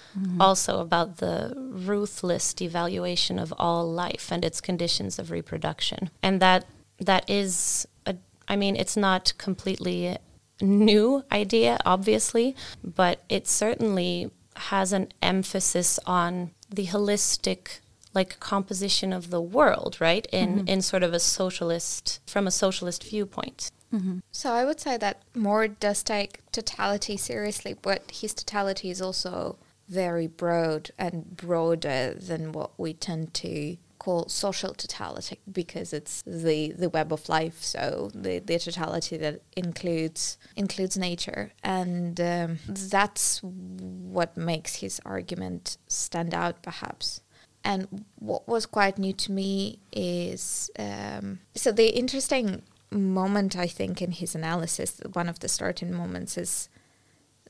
also 0.41 0.81
about 0.81 1.19
the 1.19 1.55
ruthless 1.57 2.53
devaluation 2.53 3.41
of 3.41 3.55
all 3.57 3.89
life 3.89 4.33
and 4.33 4.45
its 4.45 4.61
conditions 4.61 5.21
of 5.21 5.31
reproduction. 5.31 6.11
And 6.21 6.41
that 6.41 6.67
that 6.99 7.31
is 7.31 7.87
a 8.07 8.17
I 8.49 8.57
mean, 8.57 8.75
it's 8.75 8.97
not 8.97 9.35
completely 9.39 10.17
new 10.61 11.23
idea, 11.31 11.79
obviously, 11.85 12.57
but 12.83 13.23
it 13.29 13.47
certainly 13.47 14.31
has 14.59 14.93
an 14.93 15.13
emphasis 15.23 15.99
on 16.07 16.51
the 16.71 16.87
holistic 16.87 17.81
like 18.15 18.41
composition 18.41 19.13
of 19.13 19.31
the 19.31 19.41
world, 19.41 19.97
right? 20.01 20.27
In 20.33 20.57
mm-hmm. 20.57 20.69
in 20.69 20.83
sort 20.83 21.03
of 21.03 21.13
a 21.13 21.21
socialist 21.21 22.21
from 22.27 22.47
a 22.47 22.51
socialist 22.51 23.05
viewpoint. 23.05 23.71
Mm-hmm. 23.93 24.19
So 24.33 24.53
I 24.53 24.65
would 24.65 24.81
say 24.81 24.97
that 24.99 25.23
Moore 25.35 25.69
does 25.69 26.03
take 26.03 26.41
totality 26.53 27.17
seriously, 27.17 27.75
but 27.81 28.11
his 28.11 28.35
totality 28.35 28.91
is 28.91 29.01
also 29.01 29.59
very 29.89 30.27
broad 30.27 30.91
and 30.99 31.37
broader 31.37 32.15
than 32.15 32.53
what 32.53 32.79
we 32.79 32.93
tend 32.93 33.33
to 33.35 33.77
call 34.09 34.27
social 34.27 34.73
totality 34.73 35.39
because 35.53 35.93
it's 35.93 36.23
the, 36.23 36.73
the 36.73 36.89
web 36.89 37.13
of 37.13 37.29
life. 37.29 37.63
So 37.63 38.11
the, 38.15 38.39
the 38.39 38.59
totality 38.59 39.19
that 39.19 39.43
includes 39.55 40.39
includes 40.57 40.97
nature, 40.97 41.53
and 41.63 42.19
um, 42.19 42.59
that's 42.67 43.41
what 43.43 44.35
makes 44.35 44.77
his 44.77 44.99
argument 45.05 45.77
stand 45.89 46.33
out, 46.33 46.63
perhaps. 46.63 47.21
And 47.63 48.05
what 48.19 48.49
was 48.49 48.65
quite 48.65 48.97
new 48.99 49.13
to 49.25 49.33
me 49.33 49.81
is 49.93 50.71
um, 50.79 51.41
so 51.55 51.71
the 51.71 51.89
interesting 51.89 52.63
moment 52.91 53.57
I 53.57 53.67
think 53.67 54.01
in 54.01 54.13
his 54.13 54.35
analysis, 54.35 55.03
one 55.13 55.29
of 55.29 55.41
the 55.41 55.49
starting 55.49 55.93
moments 55.93 56.39
is 56.39 56.71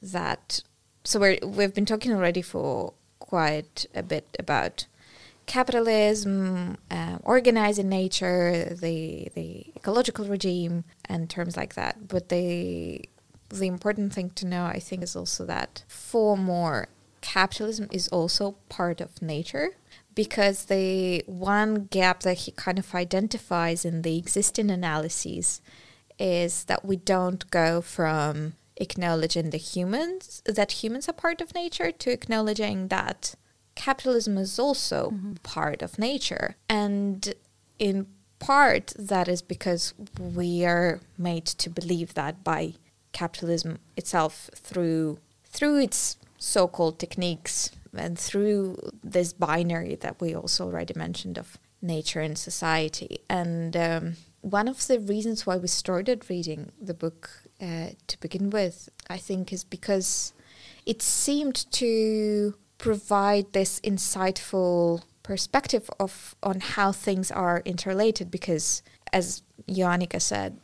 that 0.03 0.63
so 1.05 1.21
we're 1.21 1.39
we've 1.57 1.75
been 1.79 1.87
talking 1.87 2.13
already 2.13 2.43
for 2.43 2.95
quite 3.21 3.87
a 3.95 4.03
bit 4.03 4.27
about 4.41 4.87
capitalism, 5.49 6.77
uh, 6.91 7.19
organizing 7.25 7.89
nature, 7.89 8.77
the 8.81 9.29
the 9.35 9.67
ecological 9.75 10.27
regime, 10.27 10.85
and 11.07 11.29
terms 11.29 11.57
like 11.57 11.75
that. 11.75 12.07
But 12.07 12.29
the 12.29 13.09
the 13.49 13.67
important 13.67 14.13
thing 14.13 14.31
to 14.37 14.47
know, 14.47 14.67
I 14.67 14.79
think, 14.79 15.03
is 15.03 15.17
also 15.17 15.45
that 15.47 15.83
for 15.89 16.37
Moore 16.37 16.89
capitalism 17.21 17.89
is 17.91 18.07
also 18.09 18.55
part 18.69 19.01
of 19.01 19.21
nature 19.21 19.71
because 20.15 20.67
the 20.67 21.25
one 21.27 21.89
gap 21.91 22.21
that 22.21 22.39
he 22.39 22.53
kind 22.53 22.79
of 22.79 22.95
identifies 22.95 23.85
in 23.85 24.03
the 24.03 24.17
existing 24.17 24.71
analyses 24.71 25.61
is 26.19 26.65
that 26.65 26.85
we 26.85 26.97
don't 26.97 27.51
go 27.51 27.81
from 27.81 28.55
acknowledging 28.77 29.51
the 29.51 29.59
humans 29.59 30.43
that 30.47 30.83
humans 30.83 31.09
are 31.09 31.13
part 31.13 31.41
of 31.41 31.55
nature 31.55 31.91
to 31.91 32.11
acknowledging 32.11 32.89
that 32.89 33.35
capitalism 33.79 34.37
is 34.37 34.59
also 34.59 35.15
part 35.45 35.83
of 35.83 35.99
nature 35.99 36.57
and 36.69 37.35
in 37.79 38.07
part 38.41 38.93
that 38.99 39.29
is 39.29 39.41
because 39.41 39.95
we 40.19 40.65
are 40.65 41.01
made 41.17 41.47
to 41.47 41.71
believe 41.71 42.15
that 42.15 42.43
by 42.43 42.75
capitalism 43.13 43.79
itself 43.97 44.51
through 44.55 45.19
through 45.45 45.79
its 45.81 46.17
so-called 46.39 46.99
techniques 46.99 47.71
and 47.97 48.19
through 48.19 48.77
this 49.03 49.33
binary 49.33 49.95
that 49.95 50.21
we 50.21 50.35
also 50.35 50.67
already 50.67 50.95
mentioned 50.95 51.39
of 51.39 51.57
nature 51.81 52.21
and 52.21 52.37
society. 52.37 53.19
And 53.31 53.77
um, 53.77 54.17
one 54.41 54.69
of 54.69 54.87
the 54.87 55.01
reasons 55.01 55.47
why 55.47 55.57
we 55.57 55.69
started 55.69 56.29
reading 56.29 56.71
the 56.81 56.95
book 56.95 57.31
uh, 57.61 57.89
to 58.07 58.21
begin 58.21 58.51
with, 58.51 58.89
I 59.09 59.17
think, 59.17 59.53
is 59.53 59.65
because 59.65 60.33
it 60.87 61.03
seemed 61.03 61.71
to 61.73 62.55
provide 62.79 63.53
this 63.53 63.81
insightful 63.81 65.03
perspective 65.23 65.91
of 66.01 66.35
on 66.43 66.61
how 66.61 66.93
things 66.93 67.31
are 67.31 67.63
interrelated. 67.65 68.31
Because, 68.31 68.83
as 69.13 69.43
Joannika 69.69 70.21
said, 70.21 70.59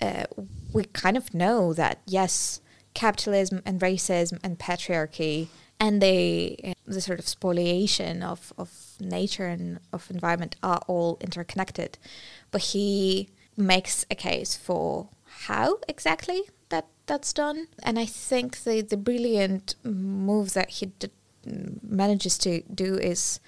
uh, 0.00 0.24
we 0.72 0.84
kind 0.84 1.16
of 1.16 1.32
know 1.34 1.72
that 1.74 2.00
yes, 2.06 2.60
capitalism 2.94 3.62
and 3.64 3.80
racism 3.80 4.38
and 4.42 4.58
patriarchy 4.58 5.48
and 5.78 6.00
the 6.00 6.74
the 6.86 7.00
sort 7.00 7.18
of 7.18 7.26
spoliation 7.28 8.22
of, 8.22 8.52
of 8.56 8.70
nature 9.00 9.46
and 9.46 9.80
of 9.92 10.10
environment 10.10 10.56
are 10.62 10.80
all 10.86 11.18
interconnected. 11.20 11.98
But 12.50 12.62
he 12.72 13.30
makes 13.56 14.04
a 14.10 14.14
case 14.14 14.54
for 14.56 15.08
how 15.46 15.78
exactly 15.88 16.42
that 16.68 16.86
that's 17.06 17.32
done, 17.32 17.68
and 17.82 17.98
I 17.98 18.06
think 18.06 18.62
the 18.64 18.80
the 18.82 18.96
brilliant 18.96 19.74
move 19.82 20.52
that 20.54 20.70
he 20.70 20.86
did, 20.86 21.10
manages 21.44 22.38
to 22.38 22.62
do 22.62 22.96
is 22.96 23.40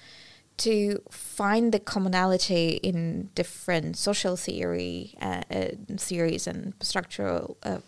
to 0.57 1.01
find 1.11 1.73
the 1.73 1.79
commonality 1.79 2.79
in 2.81 3.29
different 3.35 3.97
social 3.97 4.37
theory 4.37 5.15
uh, 5.21 5.41
uh, 5.51 5.67
theories 5.97 6.47
and 6.47 6.73
structural, 6.81 7.57
uh, 7.63 7.79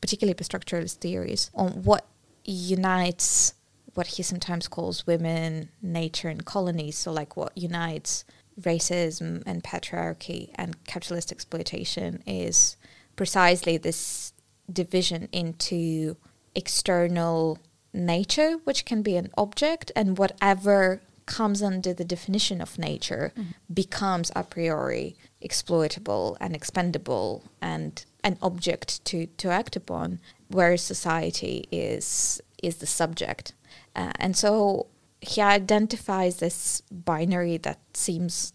particularly 0.00 0.34
structuralist 0.34 0.96
theories, 0.96 1.50
on 1.54 1.84
what 1.84 2.06
unites 2.44 3.54
what 3.94 4.06
he 4.06 4.22
sometimes 4.22 4.68
calls 4.68 5.06
women, 5.06 5.70
nature, 5.82 6.28
and 6.28 6.44
colonies. 6.44 6.96
So, 6.96 7.12
like 7.12 7.36
what 7.36 7.56
unites 7.56 8.24
racism 8.60 9.42
and 9.46 9.62
patriarchy 9.62 10.50
and 10.54 10.84
capitalist 10.84 11.32
exploitation 11.32 12.22
is 12.26 12.76
precisely 13.16 13.76
this 13.76 14.32
division 14.72 15.28
into 15.32 16.16
external 16.54 17.58
nature, 17.92 18.56
which 18.64 18.84
can 18.84 19.02
be 19.02 19.16
an 19.16 19.30
object, 19.36 19.90
and 19.96 20.18
whatever 20.18 21.00
comes 21.26 21.62
under 21.62 21.92
the 21.92 22.04
definition 22.04 22.60
of 22.60 22.78
nature 22.78 23.32
becomes 23.72 24.32
a 24.34 24.42
priori 24.42 25.14
exploitable 25.42 26.38
and 26.40 26.56
expendable 26.56 27.44
and 27.60 28.06
an 28.24 28.38
object 28.40 29.04
to, 29.04 29.26
to 29.26 29.50
act 29.50 29.76
upon, 29.76 30.20
whereas 30.48 30.82
society 30.82 31.68
is 31.70 32.40
is 32.62 32.76
the 32.76 32.86
subject. 32.86 33.52
Uh, 33.94 34.12
and 34.18 34.36
so 34.36 34.86
he 35.20 35.40
identifies 35.40 36.38
this 36.38 36.82
binary 36.90 37.56
that 37.58 37.78
seems 37.94 38.52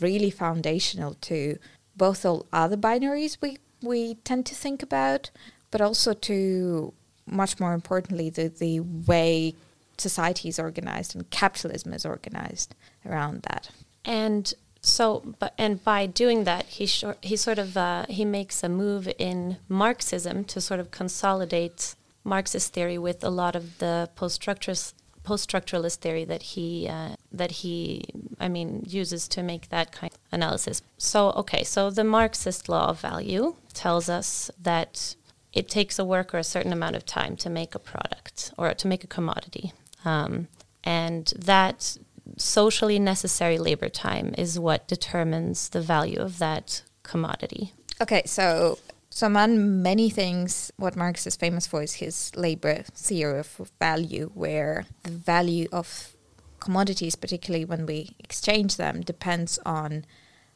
really 0.00 0.30
foundational 0.30 1.14
to 1.14 1.58
both 1.96 2.24
all 2.24 2.46
other 2.52 2.76
binaries 2.76 3.36
we, 3.40 3.58
we 3.82 4.14
tend 4.16 4.46
to 4.46 4.54
think 4.54 4.82
about, 4.82 5.30
but 5.70 5.80
also 5.80 6.12
to, 6.12 6.92
much 7.26 7.60
more 7.60 7.72
importantly, 7.72 8.30
the, 8.30 8.48
the 8.48 8.80
way 8.80 9.54
society 9.98 10.48
is 10.48 10.58
organized 10.58 11.14
and 11.14 11.28
capitalism 11.30 11.92
is 11.92 12.04
organized 12.04 12.74
around 13.06 13.42
that. 13.42 13.70
And 14.04 14.52
so, 14.80 15.34
but 15.38 15.54
and 15.56 15.82
by 15.84 16.06
doing 16.06 16.44
that, 16.44 16.66
he 16.66 16.86
shor- 16.86 17.16
he 17.22 17.36
sort 17.36 17.58
of 17.58 17.76
uh, 17.76 18.06
he 18.08 18.24
makes 18.24 18.64
a 18.64 18.68
move 18.68 19.12
in 19.18 19.58
Marxism 19.68 20.44
to 20.44 20.60
sort 20.60 20.80
of 20.80 20.90
consolidate 20.90 21.94
Marxist 22.24 22.72
theory 22.72 22.98
with 22.98 23.22
a 23.22 23.30
lot 23.30 23.54
of 23.54 23.78
the 23.78 24.10
post-structuralist 24.16 24.94
post-structuralist 25.22 25.96
theory 25.96 26.24
that 26.24 26.42
he 26.42 26.88
uh, 26.88 27.14
that 27.30 27.52
he 27.52 28.02
I 28.40 28.48
mean 28.48 28.82
uses 28.84 29.28
to 29.28 29.42
make 29.42 29.68
that 29.68 29.92
kind 29.92 30.12
of 30.12 30.18
analysis. 30.32 30.82
So 30.98 31.30
okay, 31.30 31.62
so 31.62 31.90
the 31.90 32.04
Marxist 32.04 32.68
law 32.68 32.88
of 32.88 33.00
value 33.00 33.54
tells 33.72 34.08
us 34.08 34.50
that 34.60 35.14
it 35.52 35.68
takes 35.68 35.98
a 35.98 36.04
worker 36.04 36.38
a 36.38 36.44
certain 36.44 36.72
amount 36.72 36.96
of 36.96 37.04
time 37.04 37.36
to 37.36 37.50
make 37.50 37.74
a 37.74 37.78
product 37.78 38.52
or 38.56 38.72
to 38.74 38.88
make 38.88 39.04
a 39.04 39.06
commodity, 39.06 39.72
um, 40.04 40.48
and 40.84 41.32
that 41.36 41.96
socially 42.36 42.98
necessary 42.98 43.58
labor 43.58 43.88
time 43.88 44.34
is 44.38 44.58
what 44.58 44.88
determines 44.88 45.68
the 45.68 45.80
value 45.80 46.18
of 46.18 46.38
that 46.38 46.82
commodity. 47.02 47.72
Okay, 48.00 48.22
so 48.24 48.78
so 49.10 49.26
among 49.26 49.82
many 49.82 50.08
things, 50.08 50.72
what 50.78 50.96
Marx 50.96 51.26
is 51.26 51.36
famous 51.36 51.66
for 51.66 51.82
is 51.82 51.94
his 51.94 52.34
labor 52.34 52.82
theory 52.94 53.40
of 53.40 53.70
value, 53.78 54.30
where 54.32 54.86
the 55.02 55.10
value 55.10 55.68
of 55.70 56.16
commodities, 56.60 57.14
particularly 57.14 57.66
when 57.66 57.84
we 57.84 58.16
exchange 58.18 58.76
them, 58.76 59.02
depends 59.02 59.58
on 59.66 60.06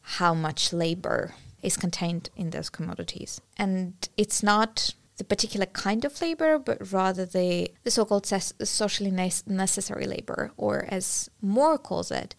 how 0.00 0.32
much 0.32 0.72
labor 0.72 1.34
is 1.66 1.76
contained 1.76 2.30
in 2.36 2.50
those 2.50 2.70
commodities. 2.70 3.32
And 3.56 3.94
it's 4.16 4.42
not 4.42 4.94
the 5.18 5.24
particular 5.24 5.66
kind 5.66 6.04
of 6.04 6.20
labor, 6.20 6.58
but 6.58 6.92
rather 6.92 7.24
the, 7.26 7.70
the 7.84 7.90
so-called 7.90 8.26
ses- 8.26 8.54
socially 8.62 9.10
ne- 9.10 9.44
necessary 9.64 10.06
labor, 10.06 10.52
or 10.56 10.86
as 10.88 11.30
Moore 11.40 11.78
calls 11.78 12.10
it, 12.10 12.34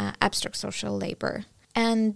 uh, 0.00 0.12
abstract 0.20 0.56
social 0.56 0.96
labor. 0.96 1.44
And 1.74 2.14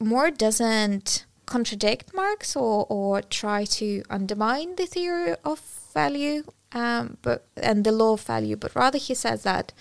Moore 0.00 0.30
doesn't 0.30 1.26
contradict 1.46 2.14
Marx 2.14 2.56
or, 2.56 2.86
or 2.88 3.22
try 3.22 3.64
to 3.80 4.02
undermine 4.10 4.76
the 4.76 4.86
theory 4.86 5.34
of 5.44 5.60
value 5.94 6.42
um, 6.72 7.16
but 7.22 7.46
and 7.56 7.84
the 7.84 7.92
law 7.92 8.12
of 8.14 8.22
value, 8.22 8.56
but 8.56 8.74
rather 8.74 8.98
he 8.98 9.14
says 9.14 9.42
that 9.44 9.72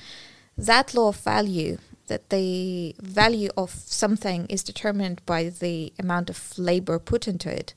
that 0.58 0.94
law 0.94 1.10
of 1.10 1.18
value, 1.18 1.78
that 2.08 2.30
the 2.30 2.96
value 3.02 3.50
of 3.58 3.72
something 3.72 4.46
is 4.48 4.64
determined 4.64 5.26
by 5.26 5.50
the 5.50 5.94
amount 6.00 6.30
of 6.30 6.58
labor 6.58 7.00
put 7.00 7.28
into 7.28 7.50
it, 7.50 7.74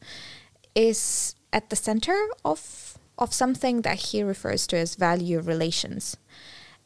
is 0.75 1.35
at 1.53 1.71
the 1.71 1.77
center 1.77 2.29
of 2.45 2.99
of 3.19 3.35
something 3.35 3.83
that 3.83 3.99
he 3.99 4.23
refers 4.23 4.67
to 4.69 4.77
as 4.77 4.95
value 4.95 5.41
relations. 5.41 6.17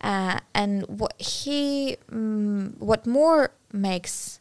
Uh, 0.00 0.40
and 0.54 0.84
what 0.88 1.14
he, 1.20 1.96
um, 2.10 2.74
what 2.78 3.06
Moore 3.06 3.52
makes 3.72 4.40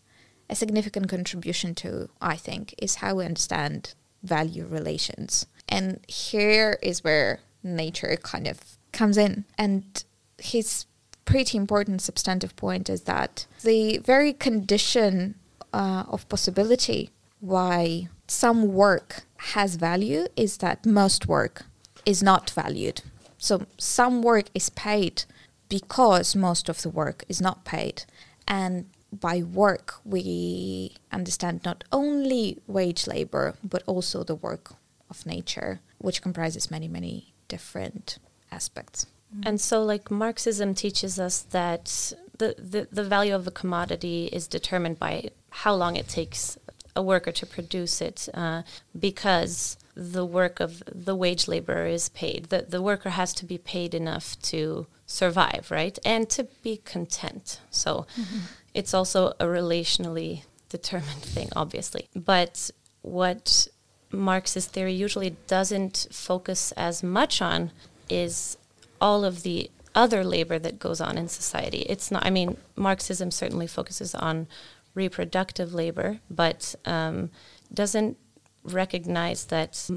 a 0.50 0.56
significant 0.56 1.10
contribution 1.10 1.76
to, 1.76 2.10
I 2.22 2.36
think, 2.36 2.74
is 2.78 2.96
how 2.96 3.16
we 3.16 3.26
understand 3.26 3.94
value 4.24 4.66
relations. 4.66 5.46
And 5.70 6.00
here 6.08 6.80
is 6.82 7.04
where 7.04 7.42
nature 7.64 8.18
kind 8.24 8.48
of 8.48 8.60
comes 8.92 9.18
in. 9.18 9.46
And 9.58 10.04
his 10.38 10.86
pretty 11.26 11.58
important 11.58 12.02
substantive 12.02 12.56
point 12.56 12.90
is 12.90 13.02
that 13.02 13.46
the 13.64 14.00
very 14.00 14.34
condition 14.34 15.36
uh, 15.74 16.04
of 16.08 16.28
possibility 16.30 17.10
why 17.40 18.08
some 18.28 18.74
work 18.74 19.24
has 19.38 19.76
value 19.76 20.28
is 20.36 20.58
that 20.58 20.86
most 20.86 21.28
work 21.28 21.66
is 22.06 22.22
not 22.22 22.50
valued. 22.52 23.02
So 23.38 23.66
some 23.78 24.22
work 24.22 24.46
is 24.54 24.70
paid 24.70 25.24
because 25.68 26.36
most 26.36 26.70
of 26.70 26.82
the 26.82 26.90
work 26.90 27.24
is 27.28 27.42
not 27.42 27.66
paid. 27.66 28.04
And 28.48 28.86
by 29.12 29.42
work, 29.42 29.96
we 30.06 30.96
understand 31.12 31.62
not 31.66 31.84
only 31.92 32.60
wage 32.68 33.08
labor, 33.08 33.56
but 33.64 33.84
also 33.86 34.24
the 34.24 34.36
work 34.36 34.74
of 35.10 35.26
nature, 35.26 35.82
which 35.98 36.22
comprises 36.22 36.72
many, 36.72 36.88
many 36.88 37.34
different 37.48 38.20
aspects. 38.52 39.08
And 39.44 39.62
so, 39.62 39.84
like 39.84 40.12
Marxism 40.12 40.74
teaches 40.74 41.20
us 41.20 41.42
that 41.52 42.14
the, 42.38 42.56
the, 42.58 42.88
the 42.92 43.04
value 43.04 43.36
of 43.36 43.48
a 43.48 43.52
commodity 43.52 44.30
is 44.32 44.48
determined 44.48 45.00
by 45.00 45.30
how 45.50 45.74
long 45.74 45.96
it 45.96 46.08
takes 46.08 46.58
a 46.96 47.02
worker 47.02 47.32
to 47.32 47.46
produce 47.46 48.02
it, 48.02 48.28
uh, 48.34 48.64
because 48.98 49.78
the 49.96 50.26
work 50.26 50.60
of 50.60 50.84
the 50.88 51.16
wage 51.16 51.48
laborer 51.48 51.86
is 51.86 52.10
paid. 52.10 52.46
The, 52.46 52.66
the 52.68 52.82
worker 52.82 53.10
has 53.10 53.34
to 53.36 53.46
be 53.46 53.58
paid 53.58 53.94
enough 53.94 54.40
to 54.44 54.88
survive, 55.06 55.68
right? 55.70 55.98
And 56.06 56.30
to 56.32 56.46
be 56.64 56.78
content. 56.78 57.60
So 57.70 58.06
mm-hmm. 58.20 58.40
it's 58.74 58.94
also 58.94 59.28
a 59.40 59.46
relationally 59.46 60.44
determined 60.70 61.22
thing, 61.22 61.50
obviously. 61.56 62.10
But 62.16 62.72
what 63.02 63.68
Marxist 64.12 64.72
theory 64.72 64.94
usually 64.94 65.36
doesn't 65.48 66.08
focus 66.12 66.72
as 66.74 67.04
much 67.04 67.42
on 67.42 67.72
is 68.10 68.58
all 69.02 69.26
of 69.26 69.44
the 69.44 69.70
other 69.94 70.24
labor 70.24 70.58
that 70.60 70.80
goes 70.80 71.02
on 71.02 71.18
in 71.18 71.28
society. 71.28 71.80
It's 71.90 72.12
not, 72.12 72.26
I 72.26 72.30
mean, 72.30 72.58
Marxism 72.76 73.32
certainly 73.32 73.68
focuses 73.68 74.16
on 74.16 74.48
reproductive 74.94 75.74
labor, 75.74 76.20
but 76.30 76.76
um, 76.86 77.30
doesn't 77.74 78.18
recognize 78.64 79.46
that. 79.46 79.90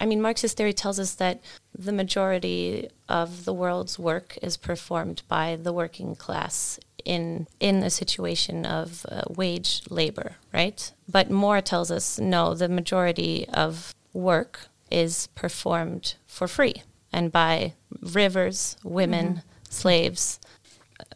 I 0.00 0.06
mean, 0.06 0.20
Marxist 0.20 0.56
theory 0.56 0.72
tells 0.72 0.98
us 0.98 1.14
that 1.14 1.40
the 1.76 1.92
majority 1.92 2.88
of 3.08 3.44
the 3.44 3.54
world's 3.54 3.98
work 3.98 4.36
is 4.42 4.56
performed 4.56 5.22
by 5.28 5.56
the 5.56 5.72
working 5.72 6.16
class 6.16 6.78
in 7.04 7.46
in 7.60 7.82
a 7.82 7.88
situation 7.88 8.66
of 8.66 9.06
uh, 9.08 9.22
wage 9.28 9.82
labor, 9.88 10.36
right? 10.52 10.92
But 11.08 11.30
Moore 11.30 11.62
tells 11.62 11.90
us 11.90 12.18
no, 12.18 12.54
the 12.54 12.68
majority 12.68 13.48
of 13.54 13.94
work 14.12 14.68
is 14.90 15.28
performed 15.28 16.14
for 16.26 16.46
free 16.48 16.82
and 17.12 17.32
by 17.32 17.74
rivers, 18.00 18.76
women, 18.84 19.28
mm-hmm. 19.28 19.40
slaves, 19.68 20.40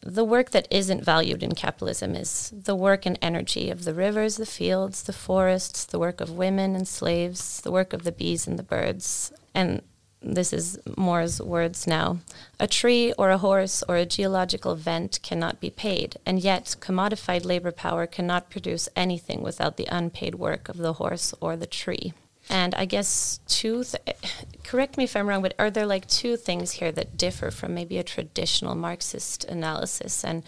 the 0.03 0.25
work 0.25 0.51
that 0.51 0.69
isn't 0.71 1.05
valued 1.05 1.43
in 1.43 1.53
capitalism 1.53 2.15
is 2.15 2.53
the 2.55 2.75
work 2.75 3.07
and 3.07 3.19
energy 3.23 3.71
of 3.71 3.85
the 3.85 3.95
rivers, 3.95 4.37
the 4.37 4.47
fields, 4.47 5.03
the 5.03 5.13
forests, 5.13 5.85
the 5.85 5.99
work 5.99 6.21
of 6.21 6.31
women 6.31 6.75
and 6.75 6.87
slaves, 6.89 7.61
the 7.63 7.73
work 7.73 7.93
of 7.93 8.05
the 8.05 8.13
bees 8.13 8.47
and 8.47 8.59
the 8.59 8.63
birds. 8.63 9.33
And 9.55 9.83
this 10.23 10.53
is 10.53 10.79
Moore's 10.97 11.41
words 11.41 11.87
now. 11.87 12.19
A 12.59 12.67
tree 12.67 13.13
or 13.19 13.31
a 13.31 13.39
horse 13.39 13.83
or 13.89 13.97
a 13.97 14.07
geological 14.07 14.75
vent 14.75 15.21
cannot 15.23 15.61
be 15.61 15.71
paid, 15.71 16.17
and 16.25 16.41
yet 16.41 16.77
commodified 16.81 17.45
labor 17.45 17.73
power 17.73 18.07
cannot 18.07 18.51
produce 18.51 18.89
anything 18.97 19.43
without 19.43 19.77
the 19.77 19.89
unpaid 19.91 20.37
work 20.37 20.69
of 20.69 20.79
the 20.79 20.95
horse 20.95 21.35
or 21.41 21.57
the 21.57 21.67
tree. 21.67 22.15
And 22.49 22.75
I 22.75 22.85
guess 22.85 23.41
two, 23.47 23.85
th- 23.85 24.17
correct 24.63 24.97
me 24.97 25.05
if 25.05 25.17
I'm 25.17 25.29
wrong, 25.29 25.43
but 25.43 25.55
are 25.59 25.71
there 25.71 25.87
like 25.87 26.07
two 26.07 26.37
things 26.37 26.73
here 26.73 26.93
that 26.93 27.17
differ 27.17 27.51
from 27.51 27.75
maybe 27.75 27.99
a 27.99 28.05
traditional 28.05 28.75
Marxist 28.75 29.45
analysis? 29.45 30.25
And 30.25 30.45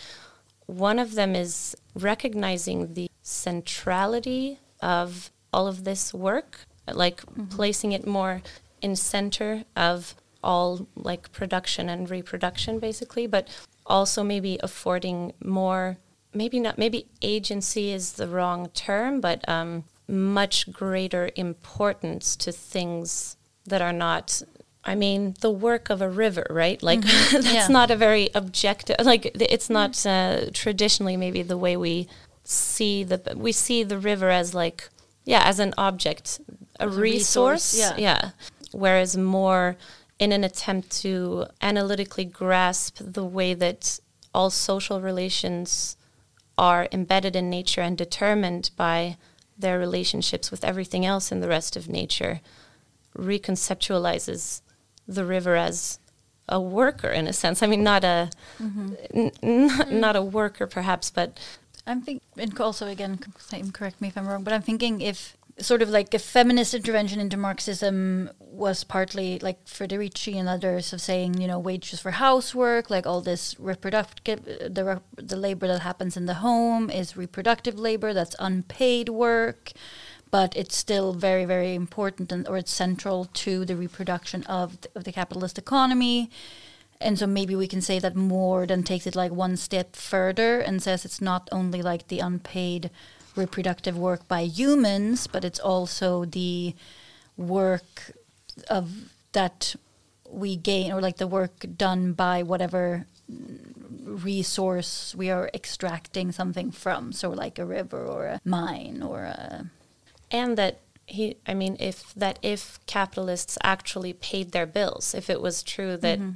one 0.67 0.99
of 0.99 1.15
them 1.15 1.35
is 1.35 1.75
recognizing 1.95 2.95
the 2.95 3.11
centrality 3.23 4.59
of 4.81 5.31
all 5.53 5.67
of 5.67 5.85
this 5.85 6.13
work, 6.13 6.67
like 6.87 7.23
mm-hmm. 7.23 7.45
placing 7.47 7.93
it 7.93 8.07
more 8.07 8.43
in 8.83 8.95
center 8.95 9.65
of 9.75 10.15
all 10.43 10.87
like 10.95 11.33
production 11.33 11.89
and 11.89 12.11
reproduction 12.11 12.79
basically, 12.79 13.27
but 13.27 13.49
also 13.87 14.23
maybe 14.23 14.59
affording 14.63 15.33
more 15.43 15.99
maybe 16.35 16.61
not 16.61 16.77
maybe 16.79 17.07
agency 17.23 17.91
is 17.91 18.13
the 18.13 18.29
wrong 18.29 18.69
term, 18.71 19.21
but 19.21 19.47
um, 19.49 19.85
much 20.09 20.71
greater 20.73 21.31
importance 21.37 22.37
to 22.37 22.53
things 22.53 23.37
that 23.66 23.83
are 23.83 23.92
not 23.92 24.42
I 24.88 24.95
mean, 24.95 25.35
the 25.40 25.51
work 25.51 25.90
of 25.90 26.01
a 26.01 26.09
river, 26.09 26.47
right? 26.49 26.81
Like 26.81 27.01
mm-hmm. 27.01 27.35
that's 27.42 27.53
yeah. 27.53 27.66
not 27.66 27.90
a 27.90 27.97
very 27.97 28.31
objective. 28.37 28.97
Like 29.03 29.33
it's 29.35 29.69
not 29.69 30.07
uh, 30.07 30.47
traditionally 30.53 31.16
maybe 31.16 31.42
the 31.42 31.59
way 31.59 31.77
we 31.77 32.07
see 32.45 33.03
the 33.03 33.35
we 33.37 33.51
see 33.51 33.83
the 33.83 33.99
river 33.99 34.31
as 34.31 34.55
like 34.55 34.88
yeah 35.25 35.42
as 35.45 35.59
an 35.59 35.75
object, 35.77 36.40
a, 36.79 36.88
resource, 36.88 36.97
a 36.97 37.11
resource. 37.11 37.79
Yeah. 37.79 37.97
yeah. 37.97 38.31
Whereas 38.71 39.16
Moore 39.16 39.77
in 40.19 40.33
an 40.33 40.45
attempt 40.45 40.90
to 41.03 41.47
analytically 41.61 42.25
grasp 42.25 42.99
the 43.01 43.25
way 43.25 43.55
that 43.55 43.99
all 44.33 44.51
social 44.51 45.01
relations 45.01 45.97
are 46.57 46.88
embedded 46.92 47.37
in 47.37 47.51
nature 47.51 47.83
and 47.83 47.99
determined 47.99 48.71
by 48.77 49.16
their 49.59 49.79
relationships 49.79 50.51
with 50.51 50.64
everything 50.64 51.07
else 51.07 51.33
in 51.33 51.40
the 51.40 51.49
rest 51.49 51.77
of 51.77 51.88
nature 51.88 52.40
reconceptualizes 53.16 54.61
the 55.09 55.25
river 55.25 55.57
as 55.57 55.99
a 56.49 56.61
worker 56.61 57.09
in 57.09 57.27
a 57.27 57.33
sense. 57.33 57.62
I 57.62 57.66
mean, 57.66 57.83
not 57.83 58.05
a 58.05 58.31
mm-hmm. 58.61 58.95
n- 59.14 59.33
n- 59.42 59.69
mm. 59.71 59.90
not 59.90 60.16
a 60.16 60.23
worker 60.23 60.66
perhaps, 60.66 61.11
but 61.11 61.38
I'm 61.87 62.03
thinking 62.03 62.61
also 62.61 62.87
again, 62.87 63.19
correct 63.73 64.01
me 64.01 64.09
if 64.09 64.19
I'm 64.19 64.27
wrong, 64.27 64.45
but 64.45 64.53
I'm 64.53 64.62
thinking 64.62 65.01
if 65.01 65.37
sort 65.59 65.81
of 65.81 65.88
like 65.88 66.12
a 66.12 66.19
feminist 66.19 66.75
intervention 66.75 67.19
into 67.19 67.37
Marxism 67.37 68.31
was 68.38 68.85
partly 68.85 69.38
like 69.38 69.64
Federici 69.64 70.35
and 70.35 70.49
others 70.49 70.92
of 70.92 71.01
saying, 71.01 71.40
you 71.40 71.47
know, 71.47 71.59
wages 71.59 72.01
for 72.01 72.11
housework, 72.11 72.90
like 72.90 73.07
all 73.07 73.23
this 73.23 73.59
reproductive, 73.59 74.45
the 74.45 75.01
the 75.16 75.37
labor 75.37 75.66
that 75.66 75.81
happens 75.81 76.16
in 76.16 76.27
the 76.27 76.35
home 76.35 76.90
is 76.90 77.16
reproductive 77.16 77.79
labor, 77.79 78.12
that's 78.12 78.37
unpaid 78.38 79.09
work, 79.09 79.73
but 80.31 80.55
it's 80.57 80.77
still 80.77 81.14
very, 81.14 81.47
very 81.47 81.75
important 81.75 82.31
and 82.33 82.47
or 82.49 82.59
it's 82.59 82.73
central 82.73 83.25
to 83.25 83.64
the 83.64 83.77
reproduction 83.77 84.42
of 84.45 84.81
the, 84.83 84.88
of 84.95 85.05
the 85.05 85.12
capitalist 85.12 85.57
economy. 85.57 86.31
And 87.01 87.19
so 87.19 87.27
maybe 87.27 87.55
we 87.55 87.69
can 87.69 87.83
say 87.83 87.99
that 87.99 88.16
Moore 88.16 88.66
then 88.66 88.83
takes 88.83 89.07
it 89.07 89.16
like 89.16 89.33
one 89.33 89.57
step 89.57 89.97
further 89.97 90.61
and 90.61 90.83
says 90.83 91.05
it's 91.05 91.21
not 91.21 91.49
only 91.53 91.83
like 91.83 92.09
the 92.09 92.21
unpaid 92.21 92.90
reproductive 93.37 93.96
work 93.96 94.27
by 94.29 94.40
humans, 94.42 95.27
but 95.27 95.44
it's 95.44 95.61
also 95.61 96.25
the 96.25 96.75
work 97.37 98.12
of 98.68 98.90
that 99.33 99.77
we 100.31 100.57
gain 100.57 100.92
or 100.92 101.01
like 101.01 101.18
the 101.18 101.27
work 101.27 101.66
done 101.77 102.12
by 102.12 102.42
whatever 102.42 103.07
resource 103.29 105.14
we 105.16 105.31
are 105.31 105.51
extracting 105.53 106.33
something 106.33 106.70
from 106.70 107.12
so 107.12 107.31
like 107.31 107.59
a 107.59 107.66
river 107.66 108.05
or 108.05 108.27
a 108.27 108.40
mine 108.44 109.03
or 109.03 109.22
a 109.22 109.68
and 110.31 110.57
that 110.57 110.81
he 111.07 111.37
i 111.46 111.53
mean 111.53 111.77
if 111.81 112.14
that 112.14 112.38
if 112.40 112.79
capitalists 112.87 113.59
actually 113.62 114.12
paid 114.12 114.53
their 114.53 114.66
bills 114.66 115.14
if 115.14 115.29
it 115.29 115.40
was 115.40 115.62
true 115.62 115.96
that 115.96 116.18
mm-hmm. 116.18 116.31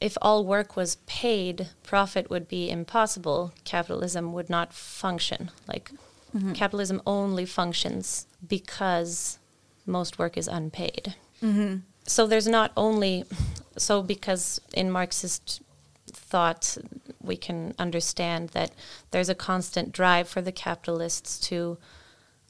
if 0.00 0.18
all 0.20 0.44
work 0.44 0.76
was 0.76 0.96
paid 1.06 1.68
profit 1.84 2.28
would 2.28 2.48
be 2.48 2.68
impossible 2.68 3.52
capitalism 3.64 4.32
would 4.32 4.50
not 4.50 4.72
function 4.72 5.50
like 5.68 5.92
Mm-hmm. 6.36 6.52
Capitalism 6.52 7.02
only 7.06 7.46
functions 7.46 8.26
because 8.46 9.38
most 9.86 10.18
work 10.18 10.36
is 10.36 10.48
unpaid. 10.48 11.14
Mm-hmm. 11.42 11.78
So 12.06 12.26
there's 12.26 12.48
not 12.48 12.72
only, 12.76 13.24
so 13.76 14.02
because 14.02 14.60
in 14.74 14.90
Marxist 14.90 15.62
thought 16.06 16.76
we 17.22 17.36
can 17.36 17.74
understand 17.78 18.50
that 18.50 18.72
there's 19.10 19.28
a 19.28 19.34
constant 19.34 19.92
drive 19.92 20.28
for 20.28 20.40
the 20.40 20.52
capitalists 20.52 21.38
to 21.38 21.78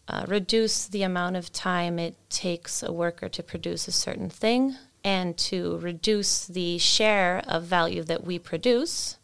uh, 0.09 0.25
reduce 0.27 0.87
the 0.87 1.03
amount 1.03 1.37
of 1.37 1.53
time 1.53 1.99
it 1.99 2.17
takes 2.31 2.83
a 2.83 2.93
worker 2.93 3.29
to 3.29 3.43
produce 3.43 3.87
a 3.87 3.93
certain 3.93 4.31
thing 4.31 4.77
and 5.05 5.37
to 5.37 5.79
reduce 5.79 6.47
the 6.47 6.79
share 6.79 7.43
of 7.47 7.65
value 7.65 8.03
that 8.03 8.25
we 8.25 8.39
produce 8.39 9.19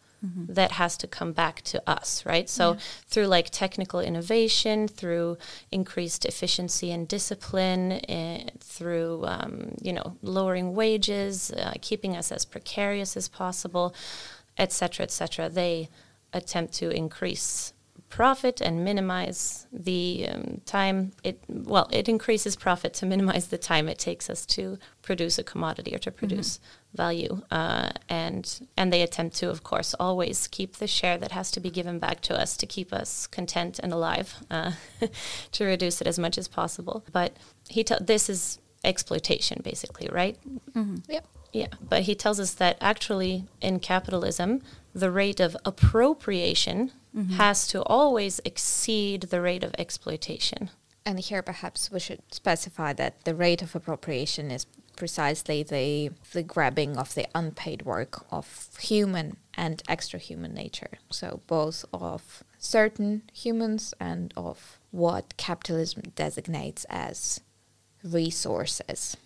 that 0.48 0.72
has 0.72 0.96
to 0.98 1.06
come 1.06 1.32
back 1.32 1.62
to 1.62 1.82
us, 1.88 2.24
right? 2.24 2.48
So 2.48 2.76
through 3.06 3.26
like 3.26 3.50
technical 3.50 4.00
innovation, 4.00 4.88
through 4.88 5.36
increased 5.70 6.24
efficiency 6.24 6.90
and 6.90 7.06
discipline, 7.06 7.92
eh, 8.08 8.48
through 8.60 9.24
um, 9.26 9.74
you 9.82 9.92
know 9.92 10.16
lowering 10.22 10.74
wages, 10.74 11.50
uh, 11.52 11.74
keeping 11.80 12.16
us 12.16 12.32
as 12.32 12.44
precarious 12.44 13.16
as 13.16 13.28
possible, 13.28 13.94
etc., 14.56 15.04
etc. 15.04 15.48
They 15.48 15.88
attempt 16.32 16.72
to 16.74 16.90
increase 16.90 17.73
profit 18.14 18.60
and 18.60 18.84
minimize 18.84 19.66
the 19.72 20.28
um, 20.30 20.60
time. 20.66 21.10
It 21.24 21.42
well 21.48 21.88
it 21.90 22.08
increases 22.08 22.54
profit 22.54 22.94
to 22.94 23.06
minimize 23.06 23.48
the 23.48 23.58
time 23.58 23.88
it 23.88 23.98
takes 23.98 24.30
us 24.30 24.46
to 24.54 24.78
produce 25.02 25.36
a 25.36 25.42
commodity 25.42 25.92
or 25.92 25.98
to 25.98 26.12
produce 26.12 26.60
value. 26.94 27.42
Uh, 27.50 27.90
and 28.08 28.68
and 28.76 28.92
they 28.92 29.02
attempt 29.02 29.34
to 29.38 29.50
of 29.50 29.64
course 29.64 29.96
always 29.98 30.46
keep 30.46 30.76
the 30.76 30.86
share 30.86 31.18
that 31.18 31.32
has 31.32 31.50
to 31.50 31.58
be 31.58 31.70
given 31.70 31.98
back 31.98 32.20
to 32.20 32.40
us 32.40 32.56
to 32.58 32.66
keep 32.66 32.92
us 32.92 33.26
content 33.26 33.80
and 33.80 33.92
alive 33.92 34.36
uh, 34.48 34.70
to 35.50 35.64
reduce 35.64 36.00
it 36.00 36.06
as 36.06 36.16
much 36.16 36.38
as 36.38 36.46
possible. 36.46 37.04
But 37.10 37.36
he 37.68 37.82
t- 37.82 37.96
this 38.00 38.30
is 38.30 38.60
exploitation 38.84 39.60
basically 39.64 40.08
right? 40.12 40.36
Yep. 41.08 41.26
yeah, 41.52 41.72
but 41.80 42.02
he 42.02 42.14
tells 42.14 42.38
us 42.38 42.54
that 42.54 42.76
actually 42.80 43.46
in 43.60 43.80
capitalism, 43.80 44.62
the 44.94 45.10
rate 45.10 45.40
of 45.40 45.56
appropriation 45.64 46.92
has 47.14 47.66
to 47.68 47.82
always 47.84 48.40
exceed 48.44 49.22
the 49.22 49.40
rate 49.40 49.62
of 49.62 49.74
exploitation. 49.78 50.70
And 51.06 51.20
here 51.20 51.42
perhaps 51.42 51.90
we 51.90 52.00
should 52.00 52.22
specify 52.32 52.92
that 52.94 53.24
the 53.24 53.34
rate 53.34 53.62
of 53.62 53.76
appropriation 53.76 54.50
is 54.50 54.66
precisely 54.96 55.62
the 55.62 56.10
the 56.32 56.42
grabbing 56.42 56.96
of 56.96 57.14
the 57.14 57.26
unpaid 57.34 57.82
work 57.82 58.24
of 58.30 58.70
human 58.80 59.36
and 59.54 59.82
extra 59.88 60.18
human 60.18 60.54
nature. 60.54 60.98
So 61.10 61.40
both 61.46 61.84
of 61.92 62.42
certain 62.58 63.22
humans 63.32 63.94
and 64.00 64.32
of 64.36 64.78
what 64.90 65.36
capitalism 65.36 66.02
designates 66.16 66.84
as 66.88 67.40
resources. 68.02 69.16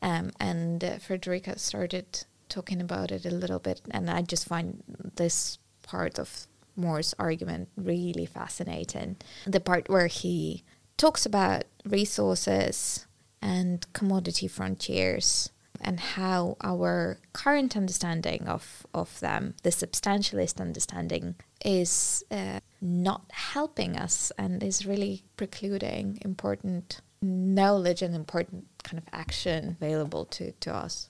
Um, 0.00 0.32
and 0.40 0.82
uh, 0.82 0.96
Fredrika 0.96 1.58
started 1.58 2.24
talking 2.48 2.80
about 2.80 3.12
it 3.12 3.24
a 3.24 3.30
little 3.30 3.60
bit, 3.60 3.80
and 3.90 4.10
I 4.10 4.22
just 4.22 4.48
find 4.48 4.82
this 5.16 5.58
part 5.82 6.18
of 6.18 6.46
Moore's 6.76 7.14
argument 7.18 7.68
really 7.76 8.26
fascinating. 8.26 9.16
The 9.46 9.60
part 9.60 9.88
where 9.88 10.06
he 10.06 10.64
talks 10.96 11.26
about 11.26 11.64
resources 11.84 13.06
and 13.40 13.86
commodity 13.92 14.48
frontiers 14.48 15.50
and 15.80 15.98
how 15.98 16.56
our 16.62 17.18
current 17.32 17.76
understanding 17.76 18.46
of, 18.46 18.86
of 18.94 19.18
them, 19.20 19.54
the 19.64 19.70
substantialist 19.70 20.60
understanding, 20.60 21.34
is 21.64 22.24
uh, 22.30 22.60
not 22.80 23.24
helping 23.30 23.96
us 23.96 24.30
and 24.38 24.62
is 24.62 24.86
really 24.86 25.24
precluding 25.36 26.18
important 26.24 27.00
knowledge 27.20 28.02
and 28.02 28.14
important 28.14 28.66
kind 28.82 28.98
of 28.98 29.04
action 29.12 29.76
available 29.80 30.24
to, 30.26 30.52
to 30.52 30.72
us. 30.72 31.08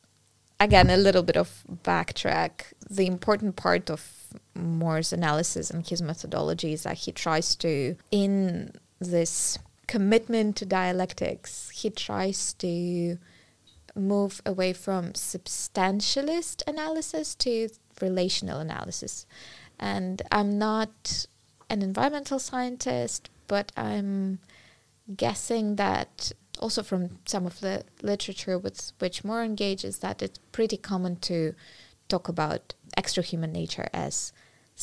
Again, 0.60 0.90
a 0.90 0.96
little 0.96 1.22
bit 1.22 1.36
of 1.36 1.64
backtrack. 1.82 2.72
The 2.88 3.06
important 3.06 3.56
part 3.56 3.90
of 3.90 4.21
Moore's 4.54 5.12
analysis 5.12 5.70
and 5.70 5.86
his 5.86 6.02
methodology 6.02 6.72
is 6.72 6.82
that 6.84 6.98
he 6.98 7.12
tries 7.12 7.56
to, 7.56 7.96
in 8.10 8.72
this 9.00 9.58
commitment 9.86 10.56
to 10.56 10.66
dialectics, 10.66 11.70
he 11.70 11.90
tries 11.90 12.54
to 12.54 13.18
move 13.94 14.40
away 14.46 14.72
from 14.72 15.12
substantialist 15.12 16.62
analysis 16.66 17.34
to 17.34 17.68
relational 18.00 18.58
analysis. 18.58 19.26
And 19.78 20.22
I'm 20.30 20.58
not 20.58 21.26
an 21.68 21.82
environmental 21.82 22.38
scientist, 22.38 23.30
but 23.48 23.72
I'm 23.76 24.38
guessing 25.16 25.76
that 25.76 26.32
also 26.58 26.82
from 26.82 27.18
some 27.26 27.46
of 27.46 27.60
the 27.60 27.84
literature 28.02 28.58
with 28.58 28.92
which 28.98 29.24
Moore 29.24 29.42
engages 29.42 29.98
that 29.98 30.22
it's 30.22 30.38
pretty 30.52 30.76
common 30.76 31.16
to 31.16 31.54
talk 32.08 32.28
about 32.28 32.74
extra 33.02 33.22
human 33.30 33.52
nature 33.52 33.88
as 33.92 34.32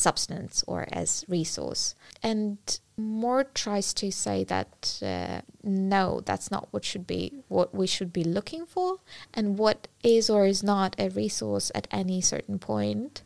substance 0.06 0.54
or 0.66 0.80
as 1.02 1.24
resource. 1.36 1.94
And 2.22 2.58
Moore 2.96 3.44
tries 3.62 3.88
to 4.00 4.06
say 4.24 4.44
that 4.44 4.72
uh, 5.02 5.40
no, 5.62 6.20
that's 6.28 6.50
not 6.54 6.68
what 6.72 6.84
should 6.84 7.06
be 7.06 7.22
what 7.48 7.74
we 7.80 7.86
should 7.86 8.12
be 8.20 8.24
looking 8.24 8.64
for, 8.66 8.88
and 9.34 9.58
what 9.58 9.88
is 10.02 10.30
or 10.34 10.42
is 10.46 10.62
not 10.62 10.90
a 10.98 11.08
resource 11.22 11.72
at 11.74 11.88
any 12.00 12.20
certain 12.20 12.58
point 12.58 13.22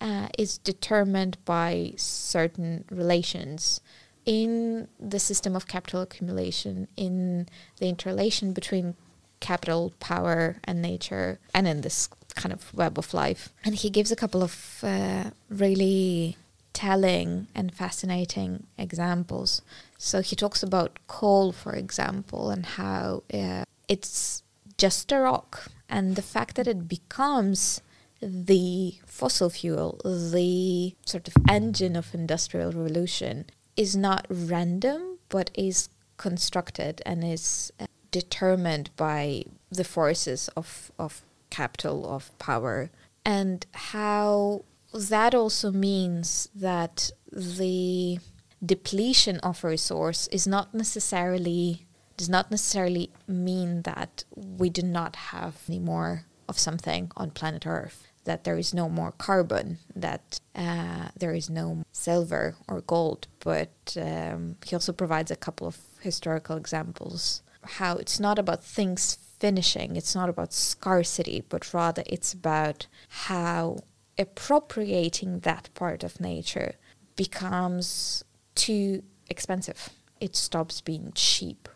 uh, 0.00 0.28
is 0.38 0.58
determined 0.58 1.36
by 1.44 1.92
certain 1.96 2.84
relations 2.90 3.80
in 4.24 4.88
the 4.98 5.20
system 5.20 5.54
of 5.54 5.68
capital 5.68 6.02
accumulation, 6.02 6.88
in 6.96 7.46
the 7.78 7.88
interrelation 7.88 8.52
between 8.52 8.94
capital, 9.40 9.92
power, 10.00 10.56
and 10.64 10.82
nature, 10.82 11.38
and 11.54 11.68
in 11.68 11.82
this 11.82 12.08
kind 12.36 12.52
of 12.52 12.72
web 12.74 12.98
of 12.98 13.12
life. 13.12 13.48
And 13.64 13.74
he 13.74 13.90
gives 13.90 14.12
a 14.12 14.16
couple 14.16 14.42
of 14.42 14.80
uh, 14.82 15.30
really 15.48 16.36
telling 16.72 17.46
and 17.54 17.74
fascinating 17.74 18.66
examples. 18.78 19.62
So 19.98 20.20
he 20.20 20.36
talks 20.36 20.62
about 20.62 20.98
coal, 21.06 21.50
for 21.52 21.72
example, 21.72 22.50
and 22.50 22.66
how 22.66 23.22
uh, 23.32 23.64
it's 23.88 24.42
just 24.76 25.10
a 25.10 25.18
rock, 25.18 25.70
and 25.88 26.16
the 26.16 26.22
fact 26.22 26.56
that 26.56 26.66
it 26.66 26.86
becomes 26.86 27.80
the 28.20 28.94
fossil 29.06 29.50
fuel, 29.50 30.00
the 30.04 30.94
sort 31.04 31.28
of 31.28 31.34
engine 31.48 31.96
of 31.96 32.14
industrial 32.14 32.72
revolution, 32.72 33.46
is 33.76 33.96
not 33.96 34.26
random, 34.28 35.18
but 35.28 35.50
is 35.54 35.88
constructed 36.16 37.02
and 37.06 37.24
is 37.24 37.72
uh, 37.80 37.86
determined 38.10 38.90
by 38.96 39.44
the 39.70 39.84
forces 39.84 40.48
of, 40.56 40.90
of 40.98 41.22
capital, 41.50 42.08
of 42.08 42.36
power, 42.38 42.90
and 43.24 43.66
how 43.72 44.64
that 44.92 45.34
also 45.34 45.70
means 45.70 46.48
that 46.54 47.10
the 47.32 48.18
depletion 48.64 49.38
of 49.40 49.62
a 49.64 49.68
resource 49.68 50.28
is 50.28 50.46
not 50.46 50.72
necessarily 50.74 51.86
does 52.16 52.28
not 52.30 52.50
necessarily 52.50 53.10
mean 53.28 53.82
that 53.82 54.24
we 54.34 54.70
do 54.70 54.82
not 54.82 55.16
have 55.16 55.56
any 55.68 55.78
more 55.78 56.24
of 56.48 56.58
something 56.58 57.10
on 57.14 57.30
planet 57.30 57.66
Earth, 57.66 58.06
that 58.24 58.44
there 58.44 58.56
is 58.56 58.72
no 58.72 58.88
more 58.88 59.12
carbon, 59.12 59.78
that 59.94 60.40
uh, 60.54 61.08
there 61.18 61.34
is 61.34 61.50
no 61.50 61.84
silver 61.92 62.56
or 62.68 62.80
gold. 62.80 63.26
But 63.40 63.96
um, 64.00 64.56
he 64.64 64.74
also 64.74 64.94
provides 64.94 65.30
a 65.30 65.36
couple 65.36 65.66
of 65.66 65.76
historical 66.00 66.56
examples 66.56 67.42
how 67.68 67.96
it's 67.96 68.20
not 68.20 68.38
about 68.38 68.64
things 68.64 69.18
finishing, 69.38 69.96
it's 69.96 70.14
not 70.14 70.28
about 70.28 70.52
scarcity, 70.52 71.44
but 71.48 71.72
rather 71.74 72.02
it's 72.06 72.32
about 72.32 72.86
how 73.08 73.78
appropriating 74.18 75.40
that 75.40 75.68
part 75.74 76.02
of 76.02 76.20
nature 76.20 76.74
becomes 77.16 78.24
too 78.54 79.02
expensive. 79.28 79.90
It 80.20 80.34
stops 80.34 80.80
being 80.80 81.12
cheap 81.14 81.68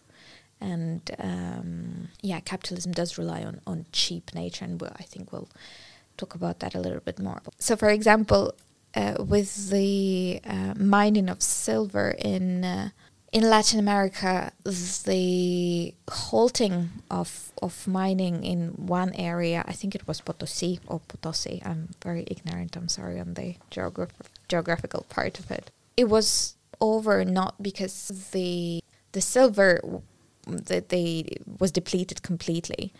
and 0.60 1.10
um, 1.18 2.08
yeah, 2.22 2.40
capitalism 2.40 2.92
does 2.92 3.16
rely 3.18 3.42
on 3.42 3.60
on 3.66 3.86
cheap 3.92 4.34
nature, 4.34 4.64
and 4.64 4.82
I 4.82 5.02
think 5.02 5.32
we'll 5.32 5.48
talk 6.16 6.34
about 6.34 6.60
that 6.60 6.74
a 6.74 6.80
little 6.80 7.00
bit 7.00 7.18
more. 7.18 7.40
So, 7.58 7.76
for 7.76 7.88
example, 7.88 8.54
uh, 8.94 9.16
with 9.18 9.70
the 9.70 10.40
uh, 10.46 10.74
mining 10.76 11.28
of 11.28 11.42
silver 11.42 12.14
in 12.18 12.64
uh, 12.64 12.90
in 13.32 13.48
Latin 13.48 13.78
America, 13.78 14.52
the 14.64 15.94
halting 16.10 16.90
of 17.10 17.52
of 17.62 17.86
mining 17.86 18.42
in 18.42 18.70
one 18.70 19.12
area, 19.14 19.64
I 19.66 19.72
think 19.72 19.94
it 19.94 20.06
was 20.08 20.20
Potosi 20.20 20.80
or 20.86 21.00
Potosi. 21.00 21.62
I'm 21.64 21.90
very 22.02 22.24
ignorant. 22.26 22.76
I'm 22.76 22.88
sorry 22.88 23.20
on 23.20 23.34
the 23.34 23.56
geograph- 23.70 24.30
geographical 24.48 25.04
part 25.08 25.38
of 25.38 25.50
it. 25.50 25.70
It 25.96 26.08
was 26.08 26.54
over 26.80 27.24
not 27.24 27.62
because 27.62 28.30
the 28.32 28.82
the 29.12 29.20
silver 29.20 29.80
that 30.46 30.88
they 30.88 31.36
was 31.58 31.70
depleted 31.70 32.22
completely, 32.22 32.92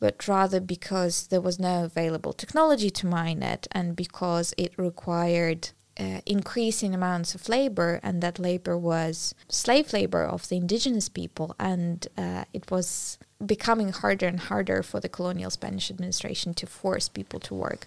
but 0.00 0.28
rather 0.28 0.60
because 0.60 1.28
there 1.28 1.40
was 1.40 1.58
no 1.58 1.84
available 1.84 2.32
technology 2.32 2.90
to 2.90 3.06
mine 3.06 3.42
it, 3.42 3.66
and 3.72 3.96
because 3.96 4.52
it 4.58 4.72
required 4.76 5.70
uh, 5.98 6.20
increasing 6.26 6.94
amounts 6.94 7.34
of 7.34 7.48
labor, 7.48 8.00
and 8.02 8.22
that 8.22 8.38
labor 8.38 8.76
was 8.76 9.34
slave 9.48 9.92
labor 9.92 10.24
of 10.24 10.48
the 10.48 10.56
indigenous 10.56 11.08
people, 11.08 11.54
and 11.58 12.06
uh, 12.16 12.44
it 12.52 12.70
was 12.70 13.18
becoming 13.44 13.90
harder 13.92 14.26
and 14.26 14.40
harder 14.40 14.82
for 14.82 15.00
the 15.00 15.08
colonial 15.08 15.50
Spanish 15.50 15.90
administration 15.90 16.54
to 16.54 16.66
force 16.66 17.08
people 17.08 17.40
to 17.40 17.54
work. 17.54 17.86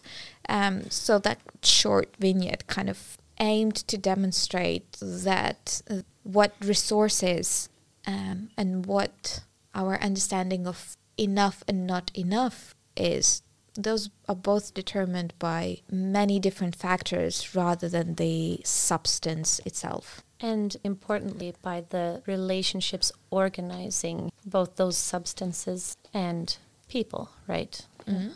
Um, 0.49 0.89
so 0.89 1.19
that 1.19 1.39
short 1.63 2.13
vignette 2.19 2.67
kind 2.67 2.89
of 2.89 3.17
aimed 3.39 3.75
to 3.75 3.97
demonstrate 3.97 4.97
that 5.01 5.81
uh, 5.89 6.01
what 6.23 6.53
resources 6.61 7.69
um, 8.05 8.49
and 8.57 8.85
what 8.85 9.41
our 9.73 9.99
understanding 10.01 10.67
of 10.67 10.97
enough 11.17 11.63
and 11.67 11.87
not 11.87 12.11
enough 12.13 12.75
is 12.95 13.41
those 13.75 14.09
are 14.27 14.35
both 14.35 14.73
determined 14.73 15.33
by 15.39 15.79
many 15.89 16.39
different 16.39 16.75
factors 16.75 17.55
rather 17.55 17.87
than 17.87 18.15
the 18.15 18.61
substance 18.63 19.59
itself. 19.65 20.21
And 20.39 20.75
importantly, 20.83 21.53
by 21.61 21.85
the 21.89 22.23
relationships 22.25 23.11
organizing 23.29 24.31
both 24.45 24.75
those 24.75 24.97
substances 24.97 25.95
and 26.13 26.57
people, 26.89 27.29
right? 27.47 27.85
Mm-hmm. 28.07 28.29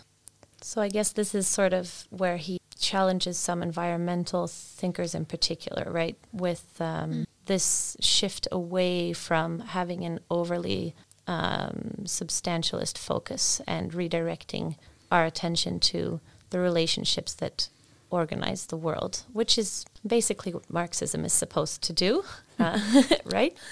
So 0.62 0.82
I 0.82 0.90
guess 0.90 1.12
this 1.12 1.36
is 1.36 1.48
sort 1.48 1.74
of 1.74 2.08
where 2.10 2.38
he 2.38 2.60
challenges 2.78 3.38
some 3.38 3.62
environmental 3.64 4.48
thinkers 4.48 5.16
in 5.16 5.26
particular, 5.26 5.92
right? 5.92 6.18
With 6.32 6.66
um, 6.80 7.12
Mm. 7.12 7.26
this 7.46 7.98
shift 8.00 8.48
away 8.52 9.14
from 9.14 9.60
having 9.60 10.04
an 10.04 10.20
overly 10.30 10.96
um, 11.28 11.96
substantialist 12.04 12.98
focus 12.98 13.62
and 13.68 13.92
redirecting 13.92 14.76
our 15.12 15.26
attention 15.26 15.80
to 15.80 16.20
the 16.50 16.60
relationships 16.60 17.34
that 17.36 17.70
organize 18.10 18.68
the 18.68 18.78
world, 18.78 19.24
which 19.34 19.58
is 19.58 19.86
basically 20.06 20.54
what 20.54 20.70
Marxism 20.70 21.26
is 21.26 21.34
supposed 21.34 21.82
to 21.84 21.94
do, 21.94 22.24
uh, 22.60 22.80
right? 23.26 23.56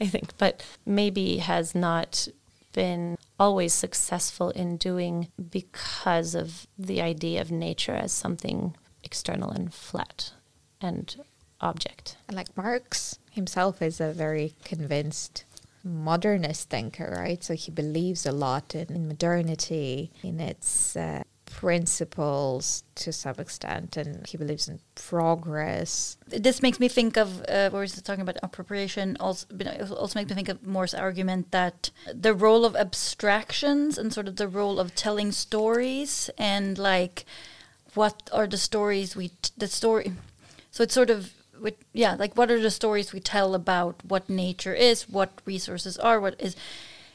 I 0.00 0.06
think, 0.06 0.36
but 0.38 0.64
maybe 0.84 1.38
has 1.38 1.74
not 1.74 2.28
been 2.72 3.16
always 3.38 3.72
successful 3.72 4.50
in 4.50 4.76
doing 4.76 5.28
because 5.50 6.34
of 6.34 6.66
the 6.78 7.00
idea 7.00 7.40
of 7.40 7.50
nature 7.50 7.94
as 7.94 8.12
something 8.12 8.76
external 9.02 9.50
and 9.50 9.72
flat 9.72 10.32
and 10.80 11.16
object. 11.60 12.16
And 12.28 12.36
like 12.36 12.56
Marx 12.56 13.18
himself 13.30 13.80
is 13.80 14.00
a 14.00 14.12
very 14.12 14.54
convinced 14.64 15.44
modernist 15.84 16.70
thinker, 16.70 17.14
right? 17.18 17.42
So 17.44 17.54
he 17.54 17.70
believes 17.70 18.26
a 18.26 18.32
lot 18.32 18.74
in, 18.74 18.94
in 18.94 19.06
modernity, 19.06 20.10
in 20.22 20.40
its 20.40 20.96
uh, 20.96 21.22
principles 21.46 22.82
to 22.96 23.12
some 23.12 23.36
extent, 23.38 23.96
and 23.96 24.26
he 24.26 24.36
believes 24.36 24.68
in 24.68 24.80
progress. 24.94 26.16
this 26.26 26.62
makes 26.62 26.80
me 26.80 26.88
think 26.88 27.16
of 27.16 27.44
uh, 27.48 27.70
where 27.70 27.82
he's 27.82 28.00
talking 28.02 28.22
about 28.22 28.38
appropriation. 28.42 29.16
Also, 29.20 29.46
also 29.94 30.18
makes 30.18 30.30
me 30.30 30.34
think 30.34 30.48
of 30.48 30.66
Moore's 30.66 30.94
argument 30.94 31.50
that 31.52 31.90
the 32.12 32.34
role 32.34 32.64
of 32.64 32.74
abstractions 32.74 33.98
and 33.98 34.12
sort 34.12 34.26
of 34.26 34.36
the 34.36 34.48
role 34.48 34.80
of 34.80 34.94
telling 34.94 35.32
stories 35.32 36.30
and 36.38 36.78
like 36.78 37.24
what 37.94 38.28
are 38.32 38.46
the 38.46 38.58
stories 38.58 39.14
we 39.14 39.28
t- 39.28 39.50
the 39.56 39.68
story. 39.68 40.12
So 40.70 40.82
it's 40.82 40.94
sort 40.94 41.10
of 41.10 41.32
with 41.64 41.74
yeah, 41.92 42.14
like 42.14 42.36
what 42.36 42.50
are 42.50 42.60
the 42.60 42.70
stories 42.70 43.12
we 43.12 43.18
tell 43.18 43.54
about 43.54 44.04
what 44.04 44.28
nature 44.28 44.74
is, 44.74 45.08
what 45.08 45.30
resources 45.46 45.96
are, 45.98 46.20
what 46.20 46.40
is, 46.40 46.54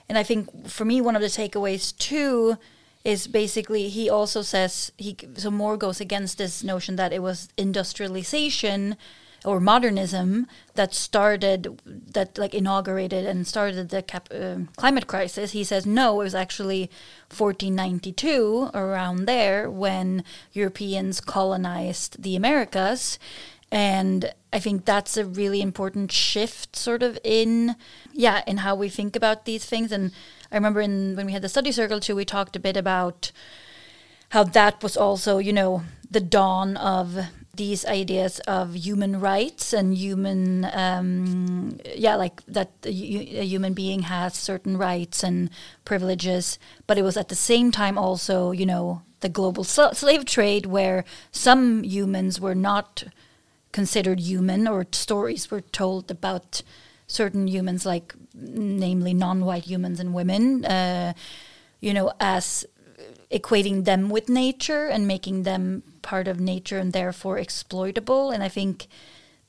and 0.09 0.17
I 0.17 0.23
think 0.23 0.67
for 0.67 0.83
me 0.83 0.99
one 0.99 1.15
of 1.15 1.21
the 1.21 1.27
takeaways 1.27 1.95
too 1.97 2.57
is 3.05 3.27
basically 3.27 3.87
he 3.87 4.09
also 4.09 4.41
says 4.41 4.91
he 4.97 5.15
so 5.35 5.51
Moore 5.51 5.77
goes 5.77 6.01
against 6.01 6.37
this 6.37 6.63
notion 6.63 6.97
that 6.97 7.13
it 7.13 7.21
was 7.21 7.47
industrialization 7.57 8.97
or 9.45 9.59
modernism 9.61 10.47
that 10.73 10.93
started 10.93 11.79
that 11.85 12.37
like 12.37 12.53
inaugurated 12.53 13.25
and 13.25 13.47
started 13.47 13.87
the 13.89 14.01
cap, 14.01 14.27
uh, 14.33 14.55
climate 14.75 15.07
crisis. 15.07 15.51
He 15.51 15.63
says 15.63 15.85
no 15.85 16.19
it 16.19 16.23
was 16.25 16.35
actually 16.35 16.89
1492 17.29 18.71
around 18.73 19.25
there 19.25 19.69
when 19.69 20.23
europeans 20.51 21.21
colonized 21.21 22.21
the 22.23 22.35
americas. 22.35 23.19
And 23.71 24.33
i 24.51 24.59
think 24.59 24.85
that's 24.85 25.17
a 25.17 25.25
really 25.25 25.61
important 25.61 26.11
shift 26.11 26.75
sort 26.75 27.03
of 27.03 27.17
in 27.23 27.75
yeah 28.13 28.41
in 28.47 28.57
how 28.57 28.75
we 28.75 28.89
think 28.89 29.15
about 29.15 29.45
these 29.45 29.65
things. 29.65 29.91
And 29.91 30.11
i 30.51 30.55
remember 30.55 30.81
in 30.81 31.15
when 31.15 31.25
we 31.25 31.33
had 31.33 31.41
the 31.41 31.49
study 31.49 31.71
circle 31.71 31.99
too 31.99 32.15
we 32.15 32.25
talked 32.25 32.55
a 32.55 32.59
bit 32.59 32.77
about 32.77 33.31
how 34.29 34.43
that 34.43 34.81
was 34.83 34.97
also 34.97 35.37
you 35.37 35.53
know 35.53 35.83
the 36.09 36.19
dawn 36.19 36.77
of 36.77 37.17
these 37.59 37.85
ideas 37.85 38.39
of 38.47 38.73
human 38.73 39.19
rights 39.19 39.73
and 39.73 39.97
human 39.97 40.65
um, 40.73 41.77
yeah 41.93 42.15
like 42.15 42.41
that 42.45 42.71
a, 42.85 42.89
a 42.89 43.43
human 43.43 43.73
being 43.73 44.03
has 44.03 44.33
certain 44.33 44.77
rights 44.77 45.23
and 45.23 45.49
privileges 45.83 46.57
but 46.87 46.97
it 46.97 47.01
was 47.01 47.17
at 47.17 47.27
the 47.27 47.35
same 47.35 47.69
time 47.69 47.97
also 47.97 48.51
you 48.51 48.65
know 48.65 49.01
the 49.19 49.29
global 49.29 49.65
sl- 49.65 49.93
slave 49.93 50.23
trade 50.23 50.65
where 50.67 51.03
some 51.31 51.83
humans 51.83 52.39
were 52.39 52.55
not 52.55 53.03
considered 53.71 54.19
human 54.19 54.67
or 54.67 54.85
stories 54.91 55.51
were 55.51 55.61
told 55.61 56.09
about 56.09 56.61
certain 57.07 57.47
humans 57.47 57.85
like 57.85 58.13
namely 58.33 59.13
non-white 59.13 59.65
humans 59.65 59.99
and 59.99 60.13
women 60.13 60.63
uh, 60.65 61.13
you 61.79 61.93
know 61.93 62.11
as 62.19 62.65
equating 63.31 63.85
them 63.85 64.09
with 64.09 64.29
nature 64.29 64.87
and 64.87 65.07
making 65.07 65.43
them 65.43 65.83
part 66.01 66.27
of 66.27 66.39
nature 66.39 66.79
and 66.79 66.93
therefore 66.93 67.37
exploitable. 67.37 68.31
And 68.31 68.43
i 68.43 68.49
think 68.49 68.87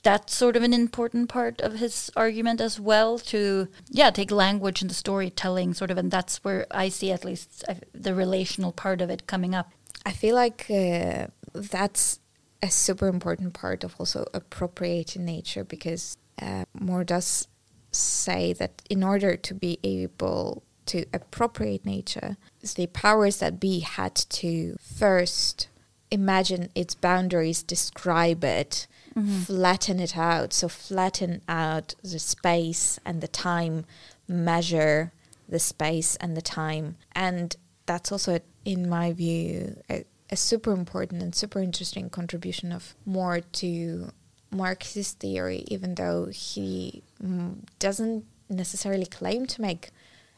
that's 0.02 0.35
sort 0.35 0.56
of 0.56 0.62
an 0.62 0.72
important 0.72 1.28
part 1.28 1.61
of 1.61 1.74
his 1.74 2.11
argument 2.16 2.61
as 2.61 2.80
well 2.80 3.18
to 3.18 3.68
yeah 3.90 4.11
take 4.11 4.30
language 4.30 4.80
and 4.80 4.90
the 4.90 4.94
storytelling 4.94 5.74
sort 5.74 5.90
of 5.90 5.98
and 5.98 6.11
that's 6.11 6.42
where 6.42 6.66
i 6.70 6.88
see 6.88 7.12
at 7.12 7.22
least 7.22 7.62
uh, 7.68 7.74
the 7.92 8.14
relational 8.14 8.72
part 8.72 9.02
of 9.02 9.11
it 9.11 9.26
coming 9.26 9.54
up. 9.54 9.72
I 10.06 10.12
feel 10.12 10.35
like 10.35 10.66
uh, 10.70 11.26
that's 11.52 12.19
a 12.62 12.70
super 12.70 13.09
important 13.09 13.55
part 13.55 13.85
of 13.85 13.94
also 13.99 14.27
appropriating 14.35 15.25
nature 15.25 15.64
because 15.64 16.16
uh, 16.40 16.64
Moore 16.79 17.05
does 17.05 17.49
say 17.92 18.53
that 18.55 18.83
in 18.88 19.03
order 19.03 19.37
to 19.37 19.55
be 19.55 19.79
able 19.83 20.62
to 20.87 21.05
appropriate 21.12 21.85
nature, 21.85 22.37
the 22.75 22.87
powers 22.88 23.38
that 23.38 23.61
be 23.61 23.81
had 23.81 24.14
to 24.14 24.77
first 24.81 25.68
imagine 26.11 26.68
its 26.75 26.94
boundaries, 26.94 27.62
describe 27.62 28.42
it, 28.44 28.87
flatten 29.44 30.01
it 30.01 30.16
out. 30.16 30.53
So, 30.53 30.68
flatten 30.68 31.42
out 31.49 31.94
the 32.03 32.18
space 32.18 32.99
and 33.05 33.20
the 33.20 33.29
time, 33.29 33.85
measure 34.29 35.12
the 35.49 35.59
space 35.59 36.16
and 36.16 36.37
the 36.37 36.42
time. 36.42 36.96
And 37.12 37.55
that's 37.87 38.12
also, 38.12 38.40
in 38.64 38.88
my 38.88 39.12
view, 39.12 39.81
a, 39.90 40.05
a 40.31 40.37
super 40.37 40.73
important 40.73 41.23
and 41.23 41.35
super 41.35 41.61
interesting 41.61 42.09
contribution 42.09 42.73
of 42.73 42.95
Moore 43.05 43.40
to 43.40 44.12
Marxist 44.51 45.19
theory, 45.19 45.64
even 45.69 45.95
though 45.97 46.27
he 46.27 47.03
mm, 47.23 47.57
doesn't 47.79 48.25
necessarily 48.49 49.07
claim 49.07 49.47
to 49.47 49.61
make 49.61 49.90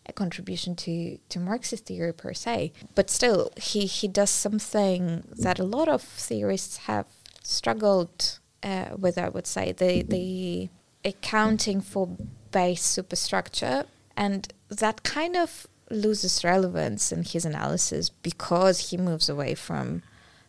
a 0.06 0.12
contribution 0.12 0.74
to, 0.74 1.18
to 1.28 1.38
Marxist 1.38 1.86
theory 1.86 2.12
per 2.12 2.32
se. 2.32 2.72
But 2.94 3.10
still, 3.10 3.50
he, 3.56 3.86
he 3.86 4.08
does 4.08 4.30
something 4.30 5.24
that 5.38 5.58
a 5.58 5.64
lot 5.64 5.88
of 5.88 6.02
theorists 6.02 6.78
have 6.78 7.06
struggled 7.42 8.38
uh, 8.62 8.90
with, 8.98 9.18
I 9.18 9.28
would 9.28 9.46
say, 9.46 9.72
the, 9.72 10.02
the 10.02 10.68
accounting 11.04 11.80
for 11.80 12.16
base 12.50 12.82
superstructure. 12.82 13.84
And 14.16 14.52
that 14.68 15.02
kind 15.02 15.36
of 15.36 15.66
loses 15.92 16.42
relevance 16.44 17.12
in 17.12 17.22
his 17.22 17.44
analysis 17.44 18.08
because 18.08 18.90
he 18.90 18.96
moves 18.96 19.28
away 19.28 19.54
from 19.54 20.02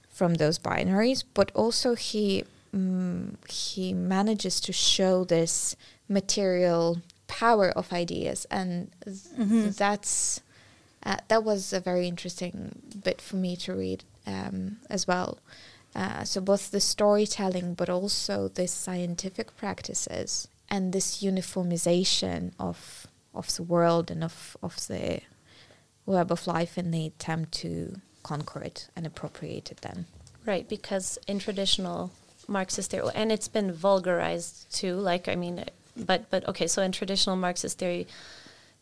from 0.10 0.36
those 0.36 0.60
binaries, 0.60 1.24
but 1.34 1.52
also 1.54 1.96
he 1.96 2.44
mm, 2.74 3.36
he 3.50 3.94
manages 3.94 4.60
to 4.62 4.72
show 4.72 5.24
this 5.24 5.76
material 6.08 7.02
power 7.28 7.70
of 7.72 7.92
ideas, 7.92 8.46
and 8.52 8.92
th- 9.04 9.76
that's 9.76 10.42
uh, 11.04 11.18
that 11.28 11.44
was 11.44 11.74
a 11.74 11.80
very 11.80 12.08
interesting 12.08 12.82
bit 13.04 13.20
for 13.22 13.36
me 13.36 13.56
to 13.56 13.74
read 13.74 14.04
um, 14.28 14.78
as 14.90 15.08
well. 15.08 15.40
Uh, 15.96 16.24
so 16.24 16.42
both 16.42 16.72
the 16.72 16.80
storytelling, 16.80 17.74
but 17.74 17.90
also 17.90 18.48
the 18.48 18.68
scientific 18.68 19.56
practices 19.58 20.48
and 20.70 20.94
this 20.94 21.22
uniformization 21.22 22.52
of 22.60 23.08
of 23.34 23.56
the 23.56 23.64
world 23.64 24.10
and 24.12 24.24
of 24.24 24.58
of 24.62 24.88
the 24.88 25.22
web 26.06 26.32
of 26.32 26.48
life 26.48 26.78
and 26.78 26.94
they 26.94 27.06
attempt 27.06 27.52
to 27.54 27.96
conquer 28.24 28.62
it 28.62 28.88
and 28.96 29.06
appropriate 29.06 29.72
it 29.72 29.82
then. 29.82 30.06
Right, 30.46 30.68
because 30.68 31.18
in 31.28 31.40
traditional 31.40 32.12
Marxist 32.48 32.92
theory, 32.92 33.10
and 33.16 33.32
it's 33.32 33.48
been 33.48 33.72
vulgarized 33.72 34.74
too. 34.74 34.96
Like, 34.96 35.28
I 35.28 35.36
mean, 35.36 35.64
but 35.96 36.30
but 36.30 36.48
okay. 36.48 36.68
So 36.68 36.82
in 36.82 36.92
traditional 36.92 37.36
Marxist 37.36 37.80
theory, 37.80 38.08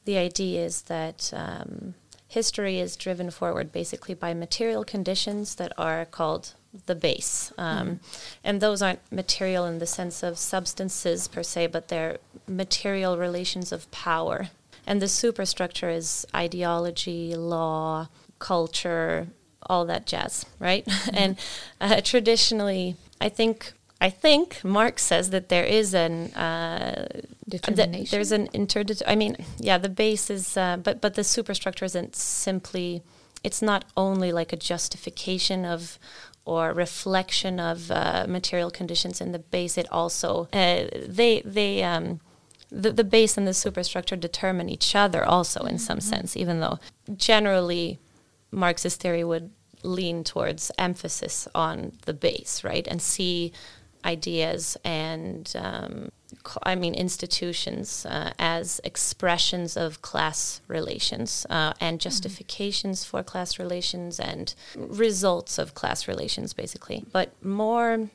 the 0.05 0.17
idea 0.17 0.65
is 0.65 0.83
that 0.83 1.31
um, 1.35 1.93
history 2.27 2.79
is 2.79 2.95
driven 2.95 3.29
forward 3.29 3.71
basically 3.71 4.15
by 4.15 4.33
material 4.33 4.83
conditions 4.83 5.55
that 5.55 5.71
are 5.77 6.05
called 6.05 6.53
the 6.85 6.95
base, 6.95 7.51
um, 7.57 7.99
and 8.43 8.61
those 8.61 8.81
aren't 8.81 9.11
material 9.11 9.65
in 9.65 9.79
the 9.79 9.85
sense 9.85 10.23
of 10.23 10.37
substances 10.37 11.27
per 11.27 11.43
se, 11.43 11.67
but 11.67 11.89
they're 11.89 12.17
material 12.47 13.17
relations 13.17 13.71
of 13.71 13.91
power. 13.91 14.49
And 14.87 15.01
the 15.01 15.07
superstructure 15.07 15.89
is 15.89 16.25
ideology, 16.35 17.35
law, 17.35 18.09
culture, 18.39 19.27
all 19.63 19.85
that 19.85 20.05
jazz, 20.05 20.45
right? 20.59 20.87
and 21.13 21.37
uh, 21.79 22.01
traditionally, 22.01 22.95
I 23.19 23.29
think 23.29 23.73
I 24.01 24.09
think 24.09 24.63
Marx 24.63 25.03
says 25.03 25.29
that 25.29 25.49
there 25.49 25.63
is 25.63 25.93
an 25.93 26.33
uh, 26.33 27.07
Determination. 27.47 28.07
there's 28.09 28.31
an 28.31 28.47
interdet. 28.47 29.03
I 29.05 29.15
mean, 29.15 29.37
yeah, 29.59 29.77
the 29.77 29.89
base 29.89 30.29
is, 30.31 30.57
uh, 30.57 30.77
but 30.77 31.01
but 31.01 31.13
the 31.13 31.23
superstructure 31.23 31.85
isn't 31.85 32.15
simply 32.15 33.03
it's 33.43 33.61
not 33.61 33.85
only 33.95 34.31
like 34.31 34.53
a 34.53 34.57
justification 34.57 35.65
of 35.65 35.99
or 36.45 36.73
reflection 36.73 37.59
of 37.59 37.91
uh, 37.91 38.25
material 38.27 38.71
conditions 38.71 39.21
in 39.21 39.31
the 39.31 39.39
base. 39.39 39.77
It 39.77 39.87
also 39.91 40.47
uh, 40.53 40.85
they 41.07 41.43
they 41.45 41.83
um, 41.83 42.19
the 42.71 42.91
the 42.91 43.03
base 43.03 43.37
and 43.37 43.47
the 43.47 43.53
superstructure 43.53 44.15
determine 44.15 44.69
each 44.69 44.95
other 44.95 45.23
also 45.25 45.65
in 45.65 45.77
some 45.77 45.99
mm-hmm. 45.99 46.09
sense. 46.09 46.37
Even 46.37 46.59
though 46.59 46.79
generally 47.15 47.99
Marxist 48.51 49.01
theory 49.01 49.23
would 49.23 49.51
lean 49.83 50.23
towards 50.23 50.71
emphasis 50.77 51.47
on 51.53 51.93
the 52.05 52.13
base, 52.13 52.63
right, 52.63 52.87
and 52.87 53.01
see 53.01 53.51
ideas 54.03 54.77
and 54.83 55.53
um, 55.57 56.11
I 56.63 56.75
mean 56.75 56.95
institutions 56.95 58.05
uh, 58.05 58.31
as 58.39 58.81
expressions 58.83 59.77
of 59.77 60.01
class 60.01 60.61
relations 60.67 61.45
uh, 61.49 61.73
and 61.79 61.97
mm-hmm. 61.97 62.03
justifications 62.03 63.03
mm-hmm. 63.03 63.17
for 63.17 63.23
class 63.23 63.59
relations 63.59 64.19
and 64.19 64.53
results 64.75 65.57
of 65.57 65.75
class 65.75 66.07
relations, 66.07 66.53
basically. 66.53 67.03
But 67.11 67.33
more, 67.43 68.09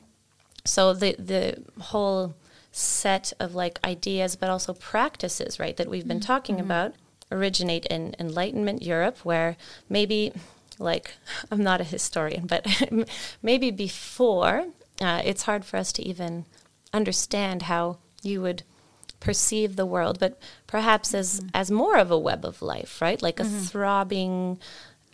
so 0.65 0.93
the 0.93 1.15
the 1.19 1.63
whole 1.79 2.33
set 2.77 3.33
of 3.39 3.55
like 3.55 3.79
ideas, 3.83 4.35
but 4.35 4.49
also 4.49 4.73
practices, 4.73 5.59
right, 5.59 5.75
that 5.77 5.89
we've 5.89 6.07
been 6.07 6.19
mm-hmm. 6.19 6.27
talking 6.27 6.55
mm-hmm. 6.55 6.65
about, 6.65 6.93
originate 7.31 7.85
in 7.87 8.15
Enlightenment 8.19 8.83
Europe, 8.83 9.17
where 9.23 9.57
maybe 9.89 10.31
like 10.79 11.13
I'm 11.51 11.63
not 11.63 11.81
a 11.81 11.85
historian, 11.85 12.45
but 12.45 12.65
maybe 13.41 13.71
before 13.71 14.67
uh, 15.01 15.21
it's 15.25 15.43
hard 15.43 15.65
for 15.65 15.77
us 15.77 15.91
to 15.93 16.03
even 16.07 16.45
understand 16.93 17.63
how 17.63 17.97
you 18.21 18.41
would 18.41 18.63
perceive 19.19 19.75
the 19.75 19.85
world, 19.85 20.19
but 20.19 20.39
perhaps 20.67 21.13
as 21.13 21.39
mm-hmm. 21.39 21.49
as 21.53 21.71
more 21.71 21.97
of 21.97 22.11
a 22.11 22.17
web 22.17 22.45
of 22.45 22.61
life, 22.61 23.01
right? 23.01 23.21
Like 23.21 23.37
mm-hmm. 23.37 23.55
a 23.55 23.59
throbbing 23.59 24.59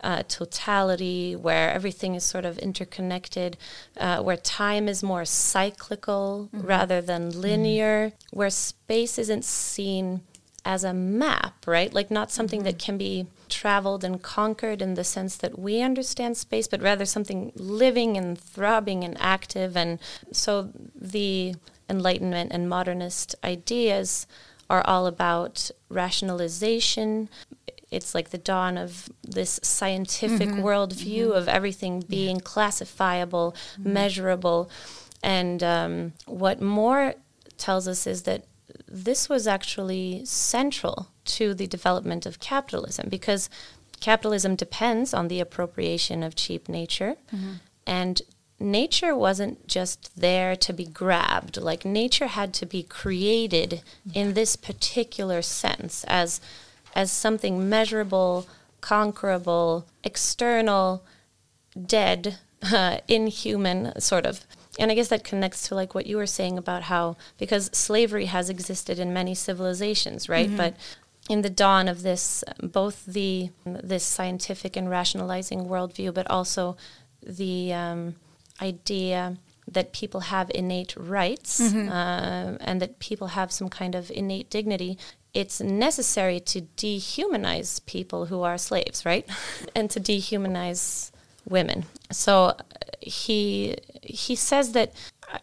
uh, 0.03 0.23
totality 0.27 1.35
where 1.35 1.71
everything 1.71 2.13
is 2.13 2.23
sort 2.23 2.45
of 2.45 2.59
interconnected, 2.59 3.57
uh, 3.97 4.21
where 4.21 4.37
time 4.37 4.87
is 4.87 5.01
more 5.01 5.25
cyclical 5.25 6.49
mm-hmm. 6.53 6.67
rather 6.67 7.01
than 7.01 7.41
linear, 7.41 8.11
where 8.31 8.49
space 8.49 9.17
isn't 9.17 9.45
seen 9.45 10.21
as 10.65 10.83
a 10.83 10.93
map, 10.93 11.65
right? 11.65 11.93
Like 11.93 12.11
not 12.11 12.31
something 12.31 12.63
that 12.63 12.77
mm-hmm. 12.77 12.85
can 12.85 12.97
be 12.97 13.27
traveled 13.49 14.03
and 14.03 14.21
conquered 14.21 14.81
in 14.81 14.93
the 14.93 15.03
sense 15.03 15.35
that 15.37 15.57
we 15.57 15.81
understand 15.81 16.37
space, 16.37 16.67
but 16.67 16.81
rather 16.81 17.05
something 17.05 17.51
living 17.55 18.17
and 18.17 18.39
throbbing 18.39 19.03
and 19.03 19.17
active. 19.19 19.75
And 19.75 19.99
so 20.31 20.69
the 20.95 21.55
Enlightenment 21.89 22.51
and 22.53 22.69
modernist 22.69 23.35
ideas 23.43 24.25
are 24.69 24.81
all 24.87 25.05
about 25.05 25.69
rationalization. 25.89 27.29
It's 27.93 28.13
like 28.13 28.29
the 28.29 28.37
dawn 28.37 28.77
of 28.77 29.09
this 29.23 29.59
scientific 29.63 30.49
mm-hmm. 30.49 30.63
worldview 30.63 31.27
mm-hmm. 31.27 31.37
of 31.37 31.47
everything 31.47 32.01
being 32.01 32.37
yeah. 32.37 32.43
classifiable, 32.43 33.55
mm-hmm. 33.73 33.93
measurable. 33.93 34.69
And 35.21 35.63
um, 35.63 36.13
what 36.25 36.61
Moore 36.61 37.15
tells 37.57 37.87
us 37.87 38.05
is 38.07 38.23
that 38.23 38.45
this 38.87 39.29
was 39.29 39.47
actually 39.47 40.23
central 40.25 41.09
to 41.25 41.53
the 41.53 41.67
development 41.67 42.25
of 42.25 42.39
capitalism 42.39 43.07
because 43.09 43.49
capitalism 43.99 44.55
depends 44.55 45.13
on 45.13 45.27
the 45.27 45.39
appropriation 45.39 46.23
of 46.23 46.35
cheap 46.35 46.67
nature. 46.67 47.15
Mm-hmm. 47.33 47.53
And 47.87 48.21
nature 48.59 49.15
wasn't 49.15 49.67
just 49.67 50.19
there 50.19 50.55
to 50.55 50.73
be 50.73 50.85
grabbed. 50.85 51.57
Like 51.57 51.85
nature 51.85 52.27
had 52.27 52.53
to 52.55 52.65
be 52.65 52.83
created 52.83 53.81
in 54.13 54.33
this 54.33 54.55
particular 54.55 55.41
sense 55.41 56.03
as 56.05 56.41
as 56.93 57.11
something 57.11 57.69
measurable, 57.69 58.47
conquerable, 58.81 59.85
external, 60.03 61.03
dead, 61.85 62.37
uh, 62.71 62.97
inhuman, 63.07 63.99
sort 63.99 64.25
of. 64.25 64.45
And 64.79 64.91
I 64.91 64.95
guess 64.95 65.09
that 65.09 65.23
connects 65.23 65.67
to 65.67 65.75
like 65.75 65.93
what 65.93 66.07
you 66.07 66.17
were 66.17 66.25
saying 66.27 66.57
about 66.57 66.83
how 66.83 67.15
because 67.37 67.69
slavery 67.73 68.25
has 68.25 68.49
existed 68.49 68.97
in 68.99 69.13
many 69.13 69.35
civilizations, 69.35 70.27
right? 70.27 70.47
Mm-hmm. 70.47 70.57
But 70.57 70.75
in 71.29 71.41
the 71.41 71.49
dawn 71.49 71.87
of 71.87 72.01
this, 72.01 72.43
both 72.61 73.05
the 73.05 73.51
this 73.65 74.03
scientific 74.03 74.75
and 74.75 74.89
rationalizing 74.89 75.65
worldview, 75.65 76.13
but 76.13 76.29
also 76.29 76.75
the 77.21 77.73
um, 77.73 78.15
idea 78.61 79.37
that 79.67 79.93
people 79.93 80.21
have 80.21 80.51
innate 80.53 80.95
rights 80.97 81.61
mm-hmm. 81.61 81.89
uh, 81.89 82.57
and 82.59 82.81
that 82.81 82.99
people 82.99 83.27
have 83.27 83.51
some 83.51 83.69
kind 83.69 83.95
of 83.95 84.11
innate 84.11 84.49
dignity, 84.49 84.97
it's 85.33 85.59
necessary 85.59 86.39
to 86.39 86.61
dehumanize 86.77 87.83
people 87.85 88.27
who 88.27 88.41
are 88.41 88.57
slaves, 88.57 89.05
right? 89.05 89.27
and 89.75 89.89
to 89.89 89.99
dehumanize 89.99 91.11
women. 91.47 91.85
So 92.11 92.45
uh, 92.45 92.55
he 93.01 93.77
he 94.01 94.35
says 94.35 94.71
that. 94.73 94.93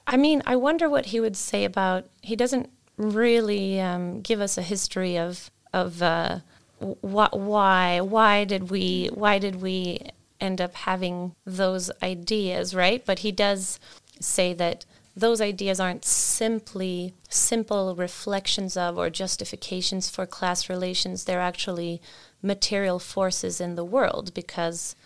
I 0.07 0.17
mean, 0.17 0.43
I 0.47 0.55
wonder 0.55 0.89
what 0.89 1.07
he 1.07 1.19
would 1.21 1.37
say 1.37 1.65
about. 1.65 2.05
He 2.23 2.37
doesn't 2.37 2.71
really 2.97 3.81
um, 3.81 4.21
give 4.21 4.41
us 4.41 4.57
a 4.57 4.63
history 4.63 5.19
of 5.19 5.51
of 5.73 6.03
uh, 6.03 6.41
wh- 6.79 7.33
why 7.33 8.01
why 8.01 8.45
did 8.45 8.71
we 8.71 9.11
why 9.13 9.39
did 9.39 9.61
we 9.61 10.01
end 10.41 10.61
up 10.61 10.75
having 10.75 11.35
those 11.45 11.91
ideas, 12.03 12.75
right? 12.75 13.05
But 13.05 13.21
he 13.21 13.33
does 13.33 13.79
say 14.21 14.53
that 14.55 14.85
those 15.21 15.41
ideas 15.41 15.79
aren't 15.79 16.05
simply 16.05 17.15
simple 17.29 17.95
reflections 17.95 18.77
of 18.77 18.99
or 18.99 19.11
justifications 19.11 20.09
for 20.09 20.27
class 20.27 20.69
relations. 20.69 21.25
They're 21.25 21.41
actually 21.41 22.01
material 22.43 22.99
forces 22.99 23.61
in 23.61 23.75
the 23.75 23.85
world 23.85 24.33
because 24.35 24.97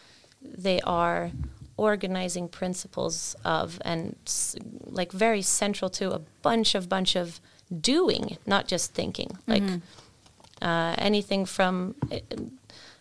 they 0.40 0.80
are 0.82 1.32
organizing 1.76 2.48
principles 2.48 3.34
of 3.44 3.80
and 3.84 4.14
like 4.84 5.10
very 5.10 5.42
central 5.42 5.90
to 5.90 6.12
a 6.12 6.20
bunch 6.42 6.74
of 6.76 6.88
bunch 6.88 7.16
of 7.16 7.40
doing, 7.80 8.38
not 8.46 8.68
just 8.68 8.94
thinking. 8.94 9.36
Like 9.48 9.62
mm-hmm. 9.62 10.64
uh, 10.64 10.94
anything 10.96 11.44
from 11.44 11.96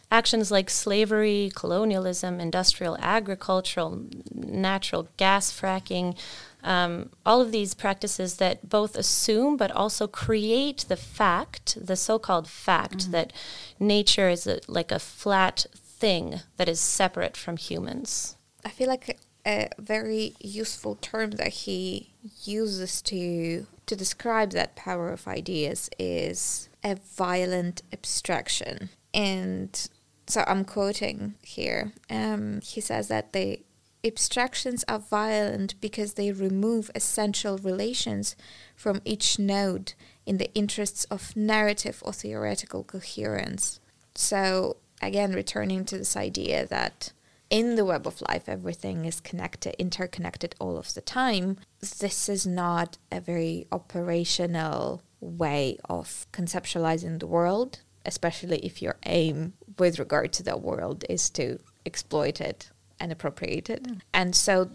actions 0.09 0.51
like 0.51 0.69
slavery, 0.69 1.51
colonialism, 1.55 2.39
industrial 2.39 2.97
agricultural, 2.99 4.03
natural 4.33 5.07
gas 5.17 5.51
fracking, 5.51 6.17
um, 6.63 7.09
all 7.25 7.41
of 7.41 7.51
these 7.51 7.73
practices 7.73 8.37
that 8.37 8.69
both 8.69 8.95
assume 8.95 9.57
but 9.57 9.71
also 9.71 10.07
create 10.07 10.85
the 10.87 10.95
fact, 10.95 11.77
the 11.79 11.95
so 11.95 12.17
called 12.17 12.47
fact, 12.47 12.97
mm-hmm. 12.97 13.11
that 13.11 13.33
nature 13.79 14.29
is 14.29 14.47
a, 14.47 14.59
like 14.67 14.91
a 14.91 14.99
flat 14.99 15.65
thing 15.73 16.41
that 16.57 16.69
is 16.69 16.79
separate 16.79 17.35
from 17.35 17.57
humans. 17.57 18.37
I 18.65 18.69
feel 18.69 18.87
like 18.87 19.19
a, 19.45 19.49
a 19.49 19.69
very 19.77 20.35
useful 20.39 20.95
term 20.95 21.31
that 21.31 21.49
he 21.49 22.13
uses 22.43 23.01
to 23.03 23.67
to 23.85 23.95
describe 23.97 24.51
that 24.51 24.77
power 24.77 25.11
of 25.11 25.27
ideas 25.27 25.89
is 25.99 26.69
a 26.85 26.95
violent 26.95 27.81
abstraction. 27.91 28.89
And 29.13 29.89
so 30.25 30.43
I'm 30.47 30.63
quoting 30.63 31.35
here. 31.41 31.91
Um, 32.09 32.61
he 32.61 32.79
says 32.79 33.09
that 33.09 33.33
the 33.33 33.59
abstractions 34.05 34.83
are 34.87 34.99
violent 34.99 35.79
because 35.79 36.13
they 36.13 36.31
remove 36.31 36.91
essential 36.93 37.57
relations 37.57 38.35
from 38.75 39.01
each 39.05 39.39
node 39.39 39.93
in 40.25 40.37
the 40.37 40.53
interests 40.53 41.05
of 41.05 41.35
narrative 41.35 42.01
or 42.05 42.13
theoretical 42.13 42.83
coherence. 42.83 43.79
So, 44.15 44.77
again, 45.01 45.33
returning 45.33 45.85
to 45.85 45.97
this 45.97 46.17
idea 46.17 46.67
that 46.67 47.13
in 47.49 47.75
the 47.75 47.85
web 47.85 48.07
of 48.07 48.21
life, 48.21 48.49
everything 48.49 49.05
is 49.05 49.19
connected, 49.19 49.75
interconnected 49.79 50.55
all 50.59 50.77
of 50.77 50.93
the 50.93 51.01
time. 51.01 51.57
This 51.79 52.27
is 52.27 52.47
not 52.47 52.97
a 53.11 53.21
very 53.21 53.67
operational 53.71 55.01
way 55.19 55.77
of 55.85 56.25
conceptualizing 56.33 57.19
the 57.19 57.27
world, 57.27 57.79
especially 58.05 58.57
if 58.65 58.81
your 58.81 58.97
aim 59.05 59.53
with 59.77 59.99
regard 59.99 60.33
to 60.33 60.43
the 60.43 60.57
world 60.57 61.05
is 61.09 61.29
to 61.31 61.59
exploit 61.85 62.41
it 62.41 62.69
and 63.03 63.11
appropriate 63.11 63.69
it. 63.69 63.83
Mm. 63.83 63.99
And 64.13 64.35
so 64.35 64.69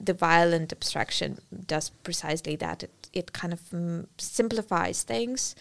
the 0.00 0.12
violent 0.12 0.72
abstraction 0.72 1.38
does 1.66 1.90
precisely 1.90 2.56
that. 2.56 2.82
It, 2.82 3.08
it 3.12 3.32
kind 3.32 3.52
of 3.52 3.60
mm, 3.70 4.06
simplifies 4.18 5.04
things 5.04 5.54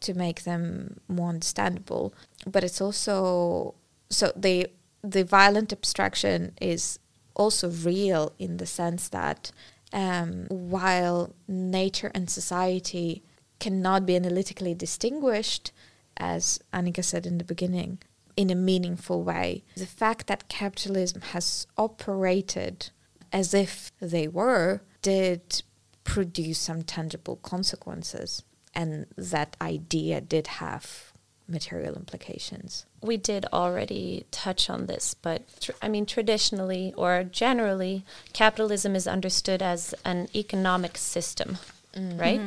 to 0.00 0.12
make 0.14 0.44
them 0.44 1.00
more 1.08 1.30
understandable. 1.30 2.12
But 2.46 2.62
it's 2.64 2.80
also 2.80 3.74
so 4.10 4.30
the 4.36 4.68
the 5.02 5.24
violent 5.24 5.72
abstraction 5.72 6.52
is 6.60 6.98
also 7.34 7.70
real 7.70 8.32
in 8.38 8.58
the 8.58 8.66
sense 8.66 9.08
that 9.08 9.50
um, 9.92 10.46
while 10.48 11.34
nature 11.46 12.10
and 12.14 12.28
society 12.28 13.22
cannot 13.58 14.04
be 14.04 14.16
analytically 14.16 14.74
distinguished, 14.74 15.72
as 16.16 16.60
Annika 16.74 17.02
said 17.02 17.26
in 17.26 17.38
the 17.38 17.44
beginning, 17.44 17.98
in 18.38 18.50
a 18.50 18.54
meaningful 18.54 19.24
way. 19.24 19.64
The 19.76 19.84
fact 19.84 20.28
that 20.28 20.48
capitalism 20.48 21.22
has 21.32 21.66
operated 21.76 22.90
as 23.32 23.52
if 23.52 23.90
they 24.00 24.28
were 24.28 24.80
did 25.02 25.62
produce 26.04 26.60
some 26.60 26.82
tangible 26.84 27.34
consequences. 27.42 28.44
And 28.72 29.06
that 29.16 29.56
idea 29.60 30.20
did 30.20 30.46
have 30.46 31.12
material 31.48 31.96
implications. 31.96 32.86
we 33.02 33.16
did 33.16 33.46
already 33.52 34.26
touch 34.30 34.68
on 34.68 34.86
this, 34.86 35.14
but 35.14 35.42
tr- 35.60 35.72
I 35.80 35.88
mean, 35.88 36.04
traditionally 36.06 36.92
or 36.96 37.24
generally, 37.24 38.04
capitalism 38.32 38.94
is 38.94 39.08
understood 39.08 39.62
as 39.62 39.94
an 40.04 40.28
economic 40.34 40.96
system, 40.96 41.58
mm-hmm. 41.94 42.18
right? 42.18 42.40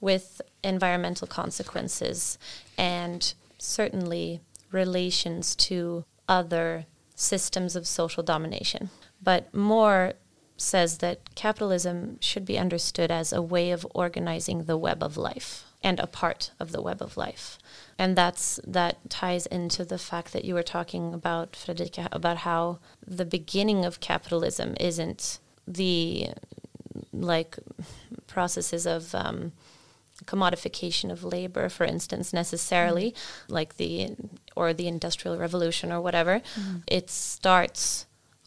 With 0.00 0.42
environmental 0.62 1.26
consequences 1.26 2.38
and 2.76 3.32
certainly 3.58 4.40
relations 4.72 5.54
to 5.56 6.04
other 6.28 6.86
systems 7.14 7.76
of 7.76 7.86
social 7.86 8.22
domination. 8.22 8.90
But 9.22 9.54
Moore 9.54 10.14
says 10.56 10.98
that 10.98 11.34
capitalism 11.34 12.18
should 12.20 12.44
be 12.44 12.58
understood 12.58 13.10
as 13.10 13.32
a 13.32 13.42
way 13.42 13.70
of 13.70 13.86
organizing 13.94 14.64
the 14.64 14.76
web 14.76 15.02
of 15.02 15.16
life 15.16 15.64
and 15.82 15.98
a 15.98 16.06
part 16.06 16.52
of 16.60 16.72
the 16.72 16.80
web 16.80 17.02
of 17.02 17.16
life. 17.16 17.58
And 17.98 18.16
that's 18.16 18.60
that 18.66 19.10
ties 19.10 19.46
into 19.46 19.84
the 19.84 19.98
fact 19.98 20.32
that 20.32 20.44
you 20.44 20.54
were 20.54 20.62
talking 20.62 21.12
about 21.12 21.52
Fredrika, 21.52 22.08
about 22.12 22.38
how 22.38 22.78
the 23.04 23.24
beginning 23.24 23.84
of 23.84 24.00
capitalism 24.00 24.74
isn't 24.78 25.40
the 25.66 26.30
like 27.12 27.58
processes 28.26 28.86
of 28.86 29.14
um, 29.14 29.52
commodification 30.24 31.10
of 31.10 31.24
labor, 31.24 31.68
for 31.68 31.84
instance, 31.84 32.32
necessarily, 32.32 33.12
mm-hmm. 33.12 33.52
like 33.52 33.76
the 33.76 34.16
or 34.56 34.72
the 34.72 34.86
industrial 34.86 35.36
revolution 35.38 35.92
or 35.92 36.00
whatever. 36.00 36.40
Mm-hmm. 36.40 36.78
It 36.86 37.10
starts 37.10 38.06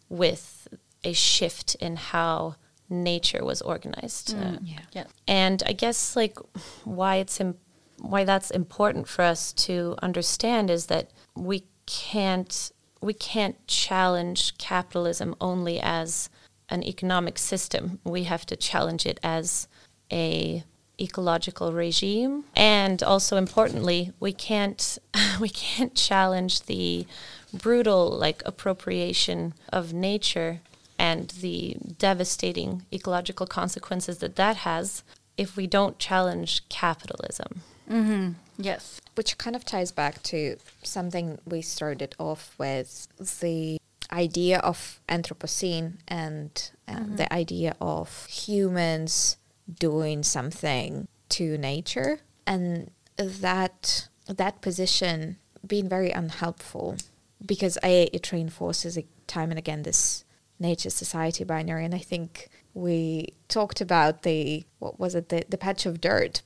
with 0.10 0.68
a 1.04 1.14
shift 1.14 1.76
in 1.76 1.96
how 1.96 2.56
nature 2.90 3.44
was 3.44 3.62
organized. 3.62 4.36
Mm, 4.36 4.56
uh, 4.56 4.60
Yeah. 4.64 4.80
Yeah. 4.94 5.04
and 5.28 5.64
I 5.66 5.74
guess 5.74 6.16
like 6.16 6.38
why 6.84 7.16
it's 7.18 7.40
Im- 7.40 7.58
why 8.00 8.24
that's 8.24 8.52
important 8.52 9.08
for 9.08 9.24
us 9.24 9.54
to 9.54 9.96
understand 10.02 10.70
is 10.70 10.88
that 10.88 11.12
we 11.36 11.64
can't 11.86 12.72
we 13.02 13.14
can't 13.14 13.68
challenge 13.68 14.58
capitalism 14.58 15.36
only 15.40 15.80
as 15.80 16.30
an 16.70 16.84
economic 16.84 17.38
system. 17.38 18.00
We 18.04 18.24
have 18.24 18.46
to 18.48 18.56
challenge 18.56 19.06
it 19.06 19.20
as 19.24 19.68
a 20.12 20.64
ecological 21.00 21.74
regime 21.74 22.44
and 22.56 23.04
also 23.04 23.38
importantly 23.38 24.12
we 24.20 24.32
can't 24.32 24.98
we 25.42 25.50
can't 25.50 25.96
challenge 25.96 26.64
the 26.64 27.06
brutal 27.54 28.10
like 28.10 28.42
appropriation 28.46 29.54
of 29.72 29.94
nature 29.94 30.62
and 30.98 31.30
the 31.42 31.78
devastating 31.98 32.86
ecological 32.94 33.46
consequences 33.46 34.20
that 34.20 34.36
that 34.36 34.58
has 34.58 35.04
if 35.38 35.58
we 35.58 35.68
don't 35.68 36.00
challenge 36.00 36.68
capitalism. 36.70 37.62
Mm-hmm. 37.90 38.32
Yes. 38.58 39.02
Which 39.16 39.38
kind 39.38 39.56
of 39.56 39.66
ties 39.66 39.92
back 39.92 40.24
to 40.24 40.58
something 40.84 41.40
we 41.46 41.62
started 41.62 42.16
off 42.18 42.56
with 42.58 43.08
the 43.42 43.78
idea 44.12 44.60
of 44.60 45.00
Anthropocene 45.10 45.94
and 46.08 46.72
uh, 46.88 47.02
the 47.08 47.32
idea 47.34 47.76
of 47.82 48.26
humans 48.28 49.38
doing 49.80 50.24
something 50.24 51.08
to 51.30 51.58
nature. 51.58 52.20
And 52.46 52.92
that 53.18 54.08
that 54.28 54.62
position 54.62 55.38
being 55.66 55.88
very 55.88 56.12
unhelpful 56.12 56.98
because 57.46 57.78
I, 57.84 58.10
it 58.12 58.32
reinforces 58.32 58.98
time 59.28 59.50
and 59.52 59.60
again 59.60 59.84
this 59.84 60.26
nature 60.60 60.90
society 60.90 61.44
binary. 61.44 61.86
And 61.86 61.96
I 61.96 62.00
think 62.00 62.50
we 62.74 63.30
talked 63.48 63.82
about 63.82 64.24
the 64.24 64.66
what 64.80 65.00
was 65.00 65.16
it? 65.16 65.30
The, 65.30 65.46
the 65.50 65.58
patch 65.58 65.86
of 65.86 66.02
dirt 66.02 66.42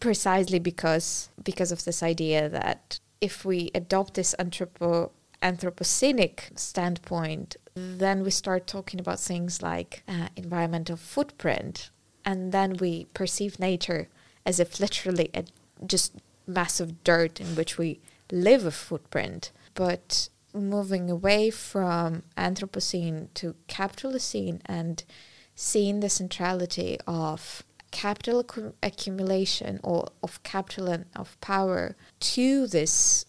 precisely 0.00 0.58
because 0.58 1.28
because 1.44 1.70
of 1.70 1.84
this 1.84 2.02
idea 2.02 2.48
that 2.48 2.98
if 3.20 3.44
we 3.44 3.70
adopt 3.74 4.14
this 4.14 4.34
anthropo 4.38 5.10
anthropocenic 5.42 6.58
standpoint, 6.58 7.56
then 7.74 8.22
we 8.22 8.30
start 8.30 8.66
talking 8.66 9.00
about 9.00 9.20
things 9.20 9.62
like 9.62 10.02
uh, 10.08 10.28
environmental 10.36 10.96
footprint, 10.96 11.90
and 12.24 12.52
then 12.52 12.76
we 12.76 13.06
perceive 13.14 13.58
nature 13.58 14.08
as 14.44 14.60
if 14.60 14.80
literally 14.80 15.30
a 15.34 15.44
just 15.86 16.14
massive 16.46 17.02
dirt 17.04 17.40
in 17.40 17.54
which 17.56 17.78
we 17.78 18.00
live 18.30 18.64
a 18.64 18.70
footprint. 18.70 19.52
But 19.74 20.28
moving 20.52 21.10
away 21.10 21.50
from 21.50 22.22
Anthropocene 22.36 23.28
to 23.34 23.54
Capitalocene 23.68 24.60
and 24.66 25.04
seeing 25.54 26.00
the 26.00 26.08
centrality 26.08 26.98
of 27.06 27.62
capital 27.90 28.42
accu- 28.42 28.72
accumulation 28.82 29.80
or 29.82 30.08
of 30.22 30.42
capital 30.42 30.88
and 30.88 31.06
of 31.16 31.40
power 31.40 31.96
to 32.20 32.66
this 32.66 33.24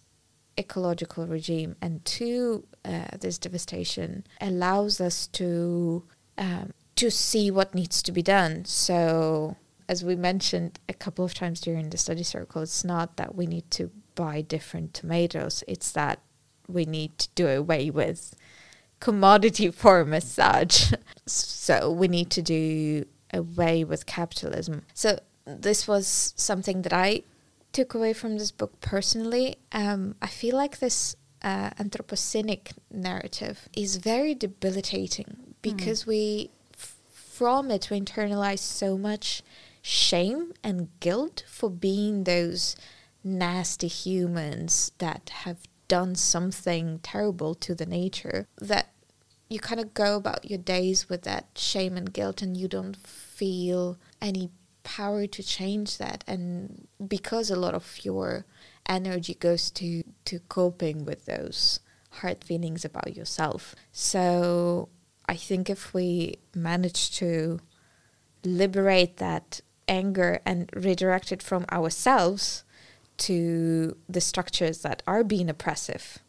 ecological 0.57 1.25
regime 1.25 1.75
and 1.81 2.03
to 2.05 2.65
uh, 2.85 3.17
this 3.19 3.37
devastation 3.37 4.25
allows 4.39 5.01
us 5.01 5.27
to 5.27 6.03
um, 6.37 6.71
to 7.01 7.09
see 7.09 7.49
what 7.49 7.73
needs 7.73 8.03
to 8.03 8.11
be 8.11 8.21
done. 8.21 8.63
So, 8.65 9.57
as 9.89 10.03
we 10.03 10.15
mentioned 10.15 10.79
a 10.87 10.93
couple 10.93 11.25
of 11.25 11.33
times 11.33 11.59
during 11.59 11.89
the 11.89 11.97
study 11.97 12.23
circle, 12.23 12.61
it's 12.61 12.83
not 12.83 13.17
that 13.17 13.33
we 13.35 13.47
need 13.47 13.69
to 13.71 13.89
buy 14.13 14.41
different 14.41 14.93
tomatoes; 14.93 15.63
it's 15.67 15.91
that 15.93 16.19
we 16.67 16.85
need 16.85 17.17
to 17.17 17.27
do 17.33 17.47
away 17.47 17.89
with 17.89 18.35
commodity 18.99 19.71
form 19.71 20.13
as 20.13 20.31
such. 20.31 20.93
so 21.25 21.91
we 21.91 22.07
need 22.07 22.29
to 22.29 22.41
do 22.43 23.05
away 23.33 23.83
with 23.83 24.05
capitalism. 24.05 24.83
So 24.93 25.19
this 25.45 25.87
was 25.87 26.33
something 26.37 26.83
that 26.83 26.93
I 26.93 27.23
took 27.71 27.95
away 27.95 28.13
from 28.13 28.37
this 28.37 28.51
book 28.51 28.79
personally. 28.79 29.55
Um, 29.71 30.15
I 30.21 30.27
feel 30.27 30.55
like 30.55 30.77
this 30.77 31.15
uh, 31.41 31.71
anthropocenic 31.71 32.73
narrative 32.91 33.67
is 33.75 33.95
very 33.95 34.35
debilitating 34.35 35.55
because 35.61 36.05
we, 36.05 36.49
f- 36.49 36.60
from 37.41 37.71
it, 37.71 37.89
we 37.89 37.99
internalize 37.99 38.59
so 38.59 38.95
much 38.95 39.41
shame 39.81 40.53
and 40.63 40.89
guilt 40.99 41.43
for 41.47 41.71
being 41.71 42.23
those 42.23 42.75
nasty 43.23 43.87
humans 43.87 44.91
that 44.99 45.31
have 45.43 45.57
done 45.87 46.13
something 46.13 46.99
terrible 47.01 47.55
to 47.55 47.73
the 47.73 47.87
nature 47.87 48.47
that 48.59 48.93
you 49.49 49.59
kind 49.59 49.81
of 49.81 49.95
go 49.95 50.17
about 50.17 50.51
your 50.51 50.59
days 50.59 51.09
with 51.09 51.23
that 51.23 51.47
shame 51.55 51.97
and 51.97 52.13
guilt 52.13 52.43
and 52.43 52.55
you 52.55 52.67
don't 52.67 52.95
feel 53.07 53.97
any 54.21 54.51
power 54.83 55.25
to 55.25 55.41
change 55.41 55.97
that. 55.97 56.23
And 56.27 56.87
because 57.07 57.49
a 57.49 57.55
lot 57.55 57.73
of 57.73 58.05
your 58.05 58.45
energy 58.85 59.33
goes 59.33 59.71
to 59.71 60.03
to 60.25 60.37
coping 60.41 61.05
with 61.05 61.25
those 61.25 61.79
hard 62.19 62.43
feelings 62.43 62.85
about 62.85 63.15
yourself. 63.15 63.73
So 63.91 64.89
i 65.31 65.35
think 65.35 65.69
if 65.69 65.93
we 65.93 66.35
manage 66.53 67.11
to 67.17 67.59
liberate 68.43 69.17
that 69.17 69.61
anger 69.87 70.39
and 70.45 70.69
redirect 70.73 71.31
it 71.31 71.41
from 71.43 71.65
ourselves 71.71 72.63
to 73.17 73.95
the 74.09 74.21
structures 74.21 74.81
that 74.81 75.03
are 75.05 75.23
being 75.23 75.49
oppressive 75.49 76.19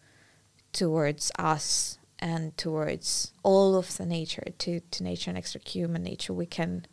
towards 0.73 1.31
us 1.39 1.99
and 2.19 2.57
towards 2.57 3.33
all 3.43 3.77
of 3.77 3.97
the 3.97 4.07
nature, 4.07 4.45
to, 4.59 4.81
to 4.81 5.03
nature 5.03 5.31
and 5.31 5.39
extra 5.39 5.61
human 5.65 6.03
nature, 6.03 6.33
we 6.33 6.47
can 6.47 6.87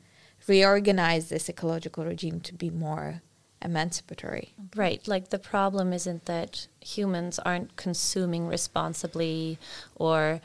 reorganize 0.47 1.29
this 1.29 1.49
ecological 1.49 2.05
regime 2.05 2.39
to 2.39 2.53
be 2.53 2.69
more 2.69 3.21
emancipatory. 3.61 4.53
Right. 4.75 5.05
Like 5.07 5.29
the 5.29 5.39
problem 5.39 5.91
isn't 5.91 6.25
that 6.25 6.67
humans 6.79 7.39
aren't 7.39 7.75
consuming 7.75 8.47
responsibly 8.47 9.59
or 9.95 10.39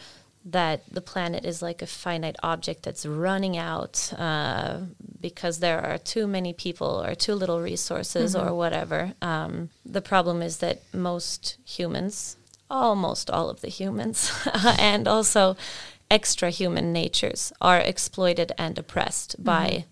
that 0.44 0.82
the 0.92 1.00
planet 1.00 1.44
is 1.44 1.62
like 1.62 1.80
a 1.80 1.86
finite 1.86 2.36
object 2.42 2.82
that's 2.82 3.06
running 3.06 3.56
out 3.56 4.12
uh, 4.18 4.80
because 5.20 5.60
there 5.60 5.80
are 5.80 5.96
too 5.96 6.26
many 6.26 6.52
people 6.52 7.02
or 7.02 7.14
too 7.14 7.34
little 7.34 7.60
resources 7.60 8.36
or 8.36 8.54
whatever. 8.54 9.14
Um, 9.22 9.70
the 9.86 10.02
problem 10.02 10.42
is 10.42 10.58
that 10.58 10.82
most 10.92 11.56
humans, 11.64 12.36
almost 12.68 13.30
all 13.30 13.48
of 13.48 13.62
the 13.62 13.68
humans, 13.68 14.30
and 14.78 15.08
also 15.08 15.56
extra 16.10 16.50
human 16.50 16.92
natures 16.92 17.52
are 17.60 17.78
exploited 17.78 18.52
and 18.58 18.78
oppressed 18.78 19.42
by 19.42 19.86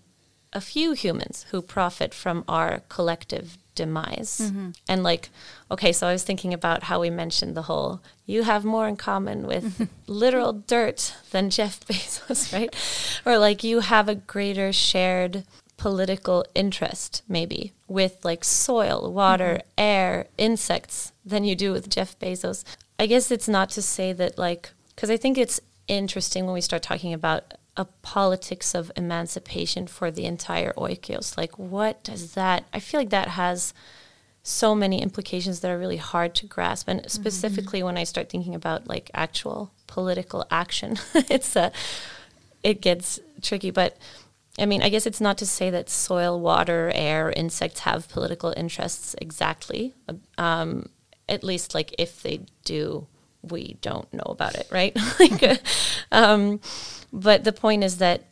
a 0.53 0.61
few 0.61 0.93
humans 0.93 1.47
who 1.49 1.61
profit 1.63 2.13
from 2.13 2.43
our 2.47 2.81
collective 2.89 3.57
demise. 3.75 4.39
Mm-hmm. 4.43 4.71
And 4.87 5.03
like, 5.03 5.29
okay, 5.71 5.91
so 5.91 6.07
I 6.07 6.13
was 6.13 6.23
thinking 6.23 6.53
about 6.53 6.83
how 6.83 6.99
we 6.99 7.09
mentioned 7.09 7.55
the 7.55 7.63
whole 7.63 8.01
you 8.25 8.43
have 8.43 8.63
more 8.63 8.87
in 8.87 8.95
common 8.95 9.45
with 9.45 9.65
mm-hmm. 9.65 9.83
literal 10.07 10.53
dirt 10.53 11.15
than 11.31 11.49
Jeff 11.49 11.79
Bezos, 11.87 12.53
right? 12.53 12.73
Or 13.25 13.37
like 13.37 13.63
you 13.63 13.81
have 13.81 14.07
a 14.07 14.15
greater 14.15 14.71
shared 14.71 15.43
political 15.77 16.45
interest 16.55 17.23
maybe 17.27 17.73
with 17.87 18.23
like 18.23 18.43
soil, 18.43 19.11
water, 19.11 19.55
mm-hmm. 19.55 19.69
air, 19.77 20.27
insects 20.37 21.11
than 21.25 21.43
you 21.43 21.55
do 21.55 21.71
with 21.71 21.89
Jeff 21.89 22.17
Bezos. 22.19 22.63
I 22.99 23.07
guess 23.07 23.31
it's 23.31 23.49
not 23.49 23.69
to 23.71 23.81
say 23.81 24.13
that 24.13 24.37
like 24.37 24.71
cuz 24.95 25.09
I 25.09 25.17
think 25.17 25.37
it's 25.37 25.59
interesting 25.87 26.45
when 26.45 26.53
we 26.53 26.61
start 26.61 26.83
talking 26.83 27.13
about 27.13 27.55
a 27.75 27.85
politics 27.85 28.75
of 28.75 28.91
emancipation 28.95 29.87
for 29.87 30.11
the 30.11 30.25
entire 30.25 30.73
oikos. 30.73 31.37
Like, 31.37 31.57
what 31.57 32.03
does 32.03 32.33
that? 32.33 32.65
I 32.71 32.79
feel 32.79 32.99
like 32.99 33.09
that 33.09 33.29
has 33.29 33.73
so 34.43 34.75
many 34.75 35.01
implications 35.01 35.61
that 35.61 35.71
are 35.71 35.79
really 35.79 35.97
hard 35.97 36.35
to 36.35 36.45
grasp. 36.45 36.87
And 36.89 37.09
specifically 37.09 37.81
when 37.81 37.97
I 37.97 38.03
start 38.03 38.29
thinking 38.29 38.53
about 38.53 38.87
like 38.87 39.09
actual 39.13 39.71
political 39.87 40.45
action, 40.51 40.97
it's 41.15 41.55
a, 41.55 41.71
it 42.61 42.81
gets 42.81 43.19
tricky. 43.41 43.71
But 43.71 43.97
I 44.59 44.65
mean, 44.65 44.83
I 44.83 44.89
guess 44.89 45.07
it's 45.07 45.21
not 45.21 45.37
to 45.39 45.45
say 45.45 45.69
that 45.69 45.89
soil, 45.89 46.39
water, 46.39 46.91
air, 46.93 47.31
insects 47.35 47.79
have 47.81 48.09
political 48.09 48.53
interests 48.55 49.15
exactly. 49.19 49.93
Um, 50.37 50.89
at 51.27 51.43
least, 51.43 51.73
like 51.73 51.95
if 51.97 52.21
they 52.21 52.41
do, 52.65 53.07
we 53.43 53.77
don't 53.81 54.11
know 54.13 54.25
about 54.25 54.55
it, 54.55 54.67
right? 54.71 54.97
like, 55.19 55.61
um, 56.11 56.59
but 57.11 57.43
the 57.43 57.53
point 57.53 57.83
is 57.83 57.97
that 57.97 58.23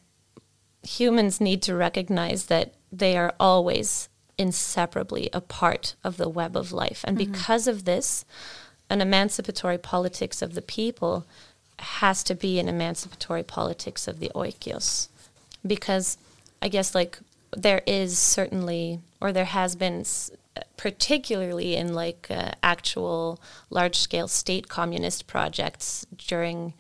humans 0.84 1.40
need 1.40 1.62
to 1.64 1.76
recognize 1.76 2.46
that 2.46 2.74
they 2.92 3.18
are 3.18 3.34
always 3.40 4.10
inseparably 4.38 5.30
a 5.34 5.42
part 5.42 5.96
of 6.04 6.18
the 6.18 6.30
web 6.30 6.56
of 6.58 6.72
life, 6.72 7.04
and 7.06 7.18
mm-hmm. 7.18 7.32
because 7.32 7.68
of 7.68 7.86
this, 7.86 8.26
an 8.90 9.02
emancipatory 9.02 9.78
politics 9.78 10.42
of 10.42 10.56
the 10.56 10.62
people 10.62 11.26
has 11.80 12.24
to 12.24 12.36
be 12.36 12.60
an 12.60 12.68
emancipatory 12.68 13.44
politics 13.44 14.08
of 14.08 14.20
the 14.20 14.32
oikeios 14.36 15.08
because 15.66 16.18
I 16.62 16.68
guess 16.68 16.94
like 16.96 17.20
there 17.56 17.82
is 17.86 18.18
certainly 18.18 19.00
or 19.20 19.32
there 19.32 19.46
has 19.46 19.76
been 19.76 20.06
particularly 20.78 21.76
in 21.76 21.94
like 21.94 22.28
uh, 22.30 22.52
actual 22.64 23.40
large 23.70 23.96
scale 23.96 24.28
state 24.28 24.68
communist 24.68 25.28
projects 25.28 26.06
during 26.18 26.74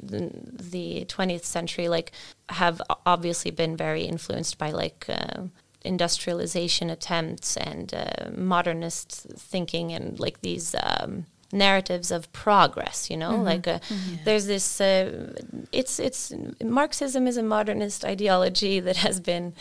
the, 0.00 0.30
the 0.52 1.04
20th 1.08 1.44
century 1.44 1.88
like 1.88 2.12
have 2.50 2.80
obviously 3.04 3.50
been 3.50 3.76
very 3.76 4.02
influenced 4.02 4.58
by 4.58 4.70
like 4.70 5.06
uh, 5.08 5.42
industrialization 5.84 6.90
attempts 6.90 7.56
and 7.56 7.92
uh, 7.94 8.30
modernist 8.36 9.26
thinking 9.36 9.92
and 9.92 10.20
like 10.20 10.40
these 10.40 10.74
um, 10.82 11.26
narratives 11.52 12.10
of 12.10 12.30
progress 12.32 13.08
you 13.10 13.16
know 13.16 13.32
mm-hmm. 13.32 13.44
like 13.44 13.66
uh, 13.66 13.78
mm-hmm. 13.78 14.16
there's 14.24 14.46
this 14.46 14.80
uh, 14.80 15.32
it's 15.72 15.98
it's 15.98 16.32
marxism 16.62 17.26
is 17.26 17.36
a 17.36 17.42
modernist 17.42 18.04
ideology 18.04 18.80
that 18.80 18.98
has 18.98 19.18
been 19.18 19.54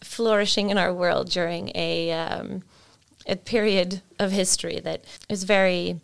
flourishing 0.00 0.70
in 0.70 0.78
our 0.78 0.92
world 0.92 1.30
during 1.30 1.70
a 1.74 2.10
um, 2.12 2.62
a 3.26 3.36
period 3.36 4.02
of 4.18 4.32
history 4.32 4.80
that 4.80 5.04
is 5.28 5.44
very 5.44 6.00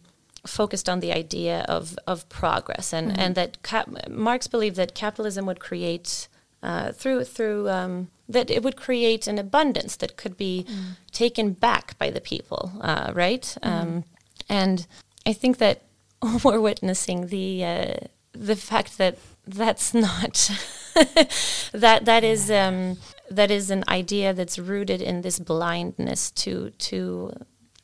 focused 0.46 0.88
on 0.88 1.00
the 1.00 1.12
idea 1.12 1.66
of 1.68 1.98
of 2.06 2.28
progress 2.28 2.92
and 2.92 3.10
mm-hmm. 3.10 3.20
and 3.20 3.34
that 3.34 3.62
cap- 3.62 4.08
Marx 4.08 4.46
believed 4.46 4.76
that 4.76 4.94
capitalism 4.94 5.44
would 5.46 5.60
create 5.60 6.28
uh, 6.62 6.92
through 6.92 7.24
through 7.24 7.68
um, 7.68 8.08
that 8.28 8.50
it 8.50 8.62
would 8.62 8.76
create 8.76 9.26
an 9.26 9.38
abundance 9.38 9.96
that 9.96 10.16
could 10.16 10.36
be 10.36 10.64
mm. 10.68 10.96
taken 11.10 11.52
back 11.52 11.98
by 11.98 12.10
the 12.10 12.20
people, 12.20 12.72
uh, 12.80 13.10
right? 13.12 13.56
Mm. 13.62 13.68
Um, 13.68 14.04
and 14.48 14.86
I 15.26 15.32
think 15.32 15.58
that 15.58 15.82
we're 16.44 16.60
witnessing 16.60 17.26
the 17.26 17.64
uh, 17.64 17.94
the 18.32 18.56
fact 18.56 18.98
that 18.98 19.18
that's 19.46 19.92
not 19.92 20.50
that 21.72 22.04
that 22.04 22.24
is 22.24 22.50
um, 22.50 22.96
that 23.30 23.50
is 23.50 23.70
an 23.70 23.84
idea 23.88 24.32
that's 24.34 24.58
rooted 24.58 25.00
in 25.00 25.22
this 25.22 25.38
blindness 25.38 26.30
to 26.32 26.70
to 26.78 27.32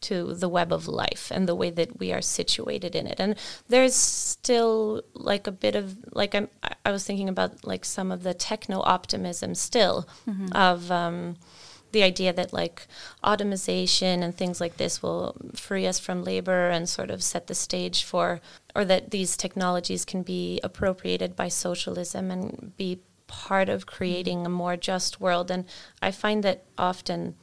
to 0.00 0.34
the 0.34 0.48
web 0.48 0.72
of 0.72 0.86
life 0.86 1.32
and 1.34 1.48
the 1.48 1.54
way 1.54 1.70
that 1.70 1.98
we 1.98 2.12
are 2.12 2.20
situated 2.20 2.94
in 2.94 3.06
it 3.06 3.18
and 3.18 3.34
there's 3.68 3.94
still 3.94 5.02
like 5.14 5.46
a 5.46 5.52
bit 5.52 5.74
of 5.74 5.96
like 6.12 6.34
I'm, 6.34 6.48
i 6.84 6.90
was 6.90 7.04
thinking 7.04 7.28
about 7.28 7.64
like 7.64 7.84
some 7.84 8.12
of 8.12 8.22
the 8.22 8.34
techno 8.34 8.82
optimism 8.82 9.54
still 9.54 10.06
mm-hmm. 10.28 10.48
of 10.52 10.90
um, 10.90 11.36
the 11.93 12.03
idea 12.03 12.32
that 12.32 12.53
like 12.53 12.87
automation 13.24 14.22
and 14.22 14.37
things 14.37 14.61
like 14.61 14.76
this 14.76 15.03
will 15.03 15.37
free 15.55 15.87
us 15.87 15.99
from 15.99 16.24
labor 16.24 16.68
and 16.68 16.89
sort 16.89 17.11
of 17.11 17.22
set 17.22 17.47
the 17.47 17.55
stage 17.55 18.05
for, 18.05 18.41
or 18.74 18.84
that 18.84 19.11
these 19.11 19.37
technologies 19.37 20.05
can 20.05 20.22
be 20.22 20.61
appropriated 20.62 21.37
by 21.37 21.49
socialism 21.49 22.30
and 22.30 22.72
be 22.76 23.01
part 23.26 23.68
of 23.68 23.87
creating 23.87 24.47
a 24.47 24.51
more 24.51 24.76
just 24.76 25.20
world. 25.20 25.51
And 25.51 25.64
I 26.01 26.11
find 26.11 26.43
that 26.45 26.64
often 26.78 27.34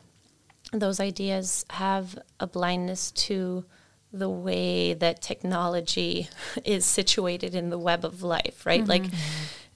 those 0.72 1.00
ideas 1.00 1.66
have 1.72 2.18
a 2.40 2.48
blindness 2.48 3.12
to 3.12 3.66
the 4.12 4.30
way 4.30 4.94
that 4.94 5.22
technology 5.22 6.30
is 6.64 6.86
situated 6.86 7.56
in 7.56 7.70
the 7.70 7.80
web 7.80 8.06
of 8.06 8.24
life, 8.24 8.66
right? 8.66 8.82
Mm-hmm. 8.82 8.90
Like 8.90 9.12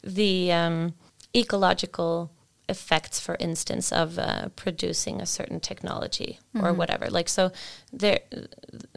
the 0.04 0.52
um, 0.52 0.94
ecological 1.36 2.32
effects, 2.70 3.20
for 3.20 3.38
instance, 3.40 3.92
of 3.92 4.20
uh, 4.20 4.50
producing 4.56 5.22
a 5.22 5.26
certain 5.26 5.60
technology 5.60 6.40
mm-hmm. 6.56 6.66
or 6.66 6.74
whatever. 6.74 7.10
Like 7.10 7.30
so, 7.30 7.52
there 7.92 8.20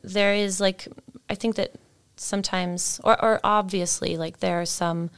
there 0.02 0.34
is 0.34 0.60
like 0.60 0.88
I 1.28 1.34
think 1.34 1.56
that 1.56 1.74
sometimes, 2.16 3.00
or 3.04 3.22
or 3.22 3.40
obviously, 3.44 4.16
like 4.16 4.40
there 4.40 4.60
are 4.60 4.66
some 4.66 5.10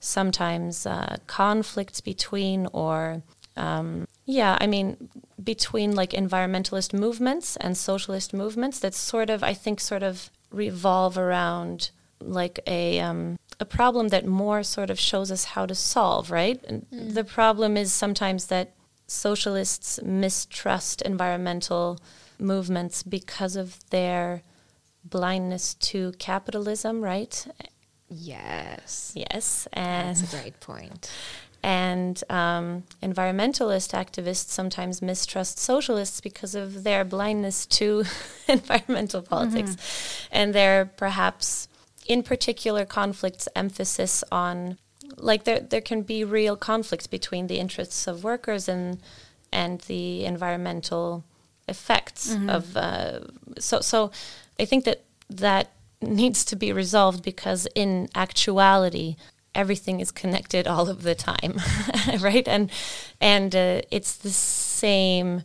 sometimes 0.00 0.86
uh, 0.86 1.16
conflicts 1.26 2.00
between 2.00 2.66
or 2.72 3.22
um, 3.56 4.06
yeah, 4.24 4.56
I 4.60 4.66
mean 4.66 5.08
between 5.42 5.94
like 5.94 6.10
environmentalist 6.10 6.92
movements 6.92 7.56
and 7.56 7.76
socialist 7.76 8.32
movements 8.32 8.78
that 8.80 8.94
sort 8.94 9.30
of 9.30 9.42
I 9.42 9.54
think 9.54 9.80
sort 9.80 10.02
of 10.02 10.30
revolve 10.50 11.18
around 11.18 11.90
like 12.20 12.60
a 12.66 13.00
um, 13.00 13.38
a 13.60 13.64
problem 13.64 14.08
that 14.08 14.26
Moore 14.26 14.62
sort 14.62 14.90
of 14.90 14.98
shows 14.98 15.30
us 15.32 15.44
how 15.44 15.66
to 15.66 15.74
solve, 15.74 16.30
right? 16.30 16.62
Mm. 16.62 17.14
The 17.14 17.24
problem 17.24 17.76
is 17.76 17.92
sometimes 17.92 18.46
that 18.46 18.74
socialists 19.06 20.00
mistrust 20.02 21.02
environmental 21.02 21.98
movements 22.38 23.02
because 23.02 23.56
of 23.56 23.78
their 23.90 24.42
blindness 25.04 25.74
to 25.74 26.12
capitalism, 26.18 27.02
right? 27.02 27.46
Yes. 28.08 29.12
Yes. 29.14 29.66
And 29.72 30.16
That's 30.16 30.32
a 30.32 30.36
great 30.36 30.60
point. 30.60 31.10
And 31.62 32.22
um, 32.30 32.84
environmentalist 33.02 33.92
activists 33.92 34.50
sometimes 34.50 35.02
mistrust 35.02 35.58
socialists 35.58 36.20
because 36.20 36.54
of 36.54 36.84
their 36.84 37.04
blindness 37.04 37.66
to 37.66 38.04
environmental 38.48 39.22
politics. 39.22 39.72
Mm-hmm. 39.72 40.28
And 40.30 40.54
they're 40.54 40.84
perhaps 40.84 41.67
in 42.08 42.22
particular 42.22 42.84
conflicts 42.84 43.48
emphasis 43.54 44.24
on 44.32 44.78
like 45.16 45.44
there 45.44 45.60
there 45.60 45.80
can 45.80 46.02
be 46.02 46.24
real 46.24 46.56
conflicts 46.56 47.06
between 47.06 47.46
the 47.46 47.58
interests 47.58 48.06
of 48.06 48.24
workers 48.24 48.68
and 48.68 48.98
and 49.52 49.80
the 49.82 50.24
environmental 50.24 51.24
effects 51.68 52.34
mm-hmm. 52.34 52.50
of 52.50 52.76
uh, 52.76 53.20
so 53.58 53.80
so 53.80 54.10
I 54.58 54.64
think 54.64 54.84
that 54.84 55.04
that 55.30 55.72
needs 56.00 56.44
to 56.46 56.56
be 56.56 56.72
resolved 56.72 57.22
because 57.22 57.66
in 57.74 58.08
actuality 58.14 59.16
everything 59.54 60.00
is 60.00 60.10
connected 60.10 60.66
all 60.66 60.88
of 60.88 61.02
the 61.02 61.14
time 61.14 61.60
right 62.20 62.46
and 62.48 62.70
and 63.20 63.54
uh, 63.54 63.82
it's 63.90 64.16
the 64.16 64.30
same 64.30 65.42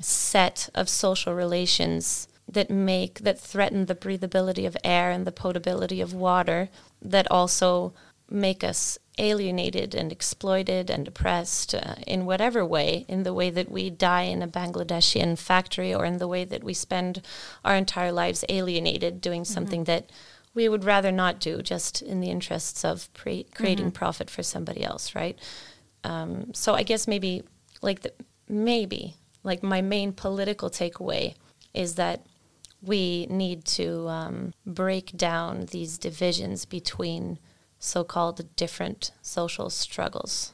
set 0.00 0.68
of 0.74 0.88
social 0.88 1.34
relations 1.34 2.28
that 2.56 2.70
make 2.70 3.18
that 3.18 3.38
threaten 3.38 3.84
the 3.84 3.94
breathability 3.94 4.66
of 4.66 4.78
air 4.82 5.10
and 5.10 5.26
the 5.26 5.38
potability 5.44 6.00
of 6.00 6.14
water 6.14 6.70
that 7.02 7.30
also 7.30 7.92
make 8.30 8.64
us 8.64 8.98
alienated 9.18 9.94
and 9.94 10.10
exploited 10.10 10.88
and 10.88 11.06
oppressed 11.06 11.74
uh, 11.74 11.96
in 12.06 12.24
whatever 12.24 12.64
way 12.64 13.04
in 13.08 13.24
the 13.24 13.34
way 13.34 13.50
that 13.50 13.70
we 13.70 13.90
die 13.90 14.22
in 14.22 14.40
a 14.40 14.48
Bangladeshian 14.48 15.38
factory 15.38 15.94
or 15.94 16.06
in 16.06 16.16
the 16.16 16.26
way 16.26 16.44
that 16.46 16.64
we 16.64 16.72
spend 16.72 17.20
our 17.62 17.76
entire 17.76 18.10
lives 18.10 18.42
alienated 18.48 19.20
doing 19.20 19.42
mm-hmm. 19.42 19.52
something 19.52 19.84
that 19.84 20.08
we 20.54 20.66
would 20.66 20.84
rather 20.84 21.12
not 21.12 21.38
do 21.38 21.60
just 21.60 22.00
in 22.00 22.20
the 22.20 22.30
interests 22.30 22.86
of 22.86 23.12
pre- 23.12 23.44
creating 23.54 23.88
mm-hmm. 23.88 24.02
profit 24.02 24.30
for 24.30 24.42
somebody 24.42 24.82
else 24.82 25.14
right 25.14 25.38
um, 26.04 26.54
so 26.54 26.72
i 26.72 26.82
guess 26.82 27.06
maybe 27.06 27.42
like 27.82 28.00
the, 28.00 28.12
maybe 28.48 29.14
like 29.44 29.62
my 29.62 29.82
main 29.82 30.10
political 30.10 30.70
takeaway 30.70 31.34
is 31.74 31.96
that 31.96 32.24
we 32.82 33.26
need 33.26 33.64
to 33.64 34.08
um, 34.08 34.54
break 34.64 35.16
down 35.16 35.66
these 35.66 35.98
divisions 35.98 36.64
between 36.64 37.38
so-called 37.78 38.56
different 38.56 39.12
social 39.22 39.70
struggles. 39.70 40.52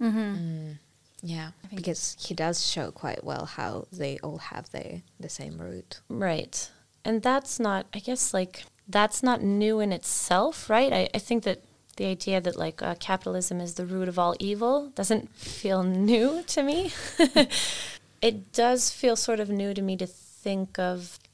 Mm-hmm. 0.00 0.18
Mm, 0.18 0.78
yeah, 1.22 1.50
because 1.74 2.16
he 2.18 2.34
does 2.34 2.66
show 2.66 2.90
quite 2.90 3.24
well 3.24 3.44
how 3.44 3.86
they 3.92 4.18
all 4.22 4.38
have 4.38 4.70
the 4.70 5.02
the 5.18 5.28
same 5.28 5.58
root. 5.58 6.00
Right, 6.08 6.70
and 7.04 7.22
that's 7.22 7.60
not, 7.60 7.86
I 7.92 7.98
guess, 7.98 8.32
like 8.32 8.64
that's 8.88 9.22
not 9.22 9.42
new 9.42 9.80
in 9.80 9.92
itself, 9.92 10.70
right? 10.70 10.92
I, 10.92 11.08
I 11.14 11.18
think 11.18 11.44
that 11.44 11.62
the 11.96 12.06
idea 12.06 12.40
that 12.40 12.56
like 12.56 12.82
uh, 12.82 12.94
capitalism 12.98 13.60
is 13.60 13.74
the 13.74 13.84
root 13.84 14.08
of 14.08 14.18
all 14.18 14.34
evil 14.38 14.88
doesn't 14.94 15.34
feel 15.34 15.82
new 15.82 16.42
to 16.46 16.62
me. 16.62 16.92
it 18.22 18.52
does 18.52 18.90
feel 18.90 19.16
sort 19.16 19.40
of 19.40 19.50
new 19.50 19.74
to 19.74 19.82
me 19.82 19.96
to 19.98 20.06
think 20.06 20.78
of 20.78 21.18
it 21.22 21.29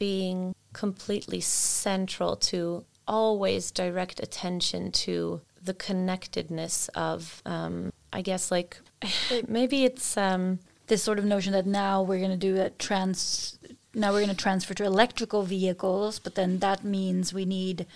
being 0.00 0.56
completely 0.72 1.40
central 1.40 2.34
to 2.34 2.84
always 3.06 3.70
direct 3.70 4.18
attention 4.18 4.90
to 4.90 5.40
the 5.62 5.74
connectedness 5.74 6.88
of, 6.94 7.42
um, 7.46 7.92
I 8.12 8.22
guess, 8.22 8.50
like 8.50 8.80
maybe 9.46 9.84
it's 9.84 10.16
um, 10.16 10.58
this 10.88 11.04
sort 11.04 11.20
of 11.20 11.24
notion 11.24 11.52
that 11.52 11.66
now 11.66 12.02
we're 12.02 12.18
going 12.18 12.30
to 12.32 12.36
do 12.36 12.60
a 12.60 12.70
trans 12.70 13.58
now 13.92 14.12
we're 14.12 14.20
going 14.20 14.30
to 14.30 14.36
transfer 14.36 14.72
to 14.74 14.84
electrical 14.84 15.42
vehicles, 15.42 16.20
but 16.20 16.36
then 16.36 16.60
that 16.60 16.84
means 16.84 17.34
we 17.34 17.44
need 17.44 17.86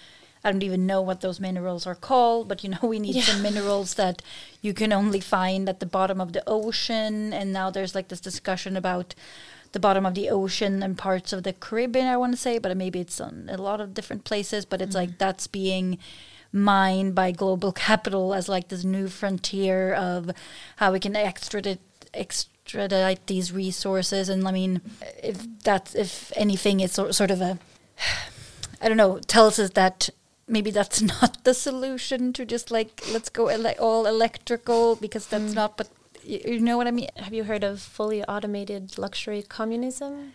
I 0.46 0.52
don't 0.52 0.62
even 0.62 0.86
know 0.86 1.00
what 1.00 1.22
those 1.22 1.40
minerals 1.40 1.86
are 1.86 1.94
called, 1.94 2.48
but 2.48 2.62
you 2.62 2.70
know 2.70 2.78
we 2.82 2.98
need 2.98 3.14
yeah. 3.14 3.22
some 3.22 3.42
minerals 3.42 3.94
that 3.94 4.20
you 4.60 4.74
can 4.74 4.92
only 4.92 5.20
find 5.20 5.68
at 5.68 5.80
the 5.80 5.86
bottom 5.86 6.20
of 6.20 6.32
the 6.32 6.42
ocean 6.46 7.32
and 7.32 7.52
now 7.52 7.70
there's 7.70 7.94
like 7.94 8.08
this 8.08 8.20
discussion 8.20 8.76
about 8.76 9.14
the 9.74 9.80
bottom 9.80 10.06
of 10.06 10.14
the 10.14 10.30
ocean 10.30 10.82
and 10.82 10.96
parts 10.96 11.32
of 11.32 11.42
the 11.42 11.52
Caribbean 11.52 12.06
I 12.06 12.16
want 12.16 12.32
to 12.32 12.38
say, 12.40 12.58
but 12.58 12.74
maybe 12.76 13.00
it's 13.00 13.20
on 13.20 13.50
a 13.52 13.58
lot 13.58 13.80
of 13.80 13.92
different 13.92 14.24
places, 14.24 14.64
but 14.64 14.80
it's 14.80 14.96
mm. 14.96 15.00
like 15.00 15.18
that's 15.18 15.46
being 15.46 15.98
mined 16.54 17.14
by 17.14 17.32
global 17.32 17.72
capital 17.88 18.32
as 18.32 18.48
like 18.48 18.68
this 18.68 18.84
new 18.84 19.08
frontier 19.08 19.92
of 19.92 20.30
how 20.76 20.92
we 20.92 21.00
can 21.00 21.14
extradite 21.14 21.80
extradite 22.14 23.26
these 23.26 23.52
resources 23.52 24.28
and 24.28 24.46
I 24.46 24.52
mean 24.52 24.80
if 25.20 25.44
that's 25.64 25.96
if 25.96 26.32
anything 26.36 26.78
it's 26.78 26.94
sort 26.94 27.30
of 27.30 27.40
a 27.40 27.58
I 28.80 28.88
don't 28.88 28.96
know 28.96 29.18
tells 29.18 29.58
us 29.58 29.70
that 29.70 30.10
maybe 30.46 30.70
that's 30.70 31.02
not 31.14 31.42
the 31.42 31.54
solution 31.54 32.32
to 32.34 32.46
just 32.46 32.70
like 32.70 33.02
let's 33.12 33.28
go 33.28 33.48
ele 33.48 33.74
all 33.80 34.06
electrical 34.06 34.94
because 34.94 35.26
that's 35.26 35.52
mm. 35.52 35.56
not 35.56 35.76
but 35.76 35.88
you 36.24 36.60
know 36.60 36.76
what 36.76 36.86
I 36.86 36.90
mean 36.90 37.08
have 37.16 37.34
you 37.34 37.44
heard 37.44 37.64
of 37.64 37.80
fully 37.80 38.24
automated 38.24 38.98
luxury 38.98 39.42
communism 39.42 40.32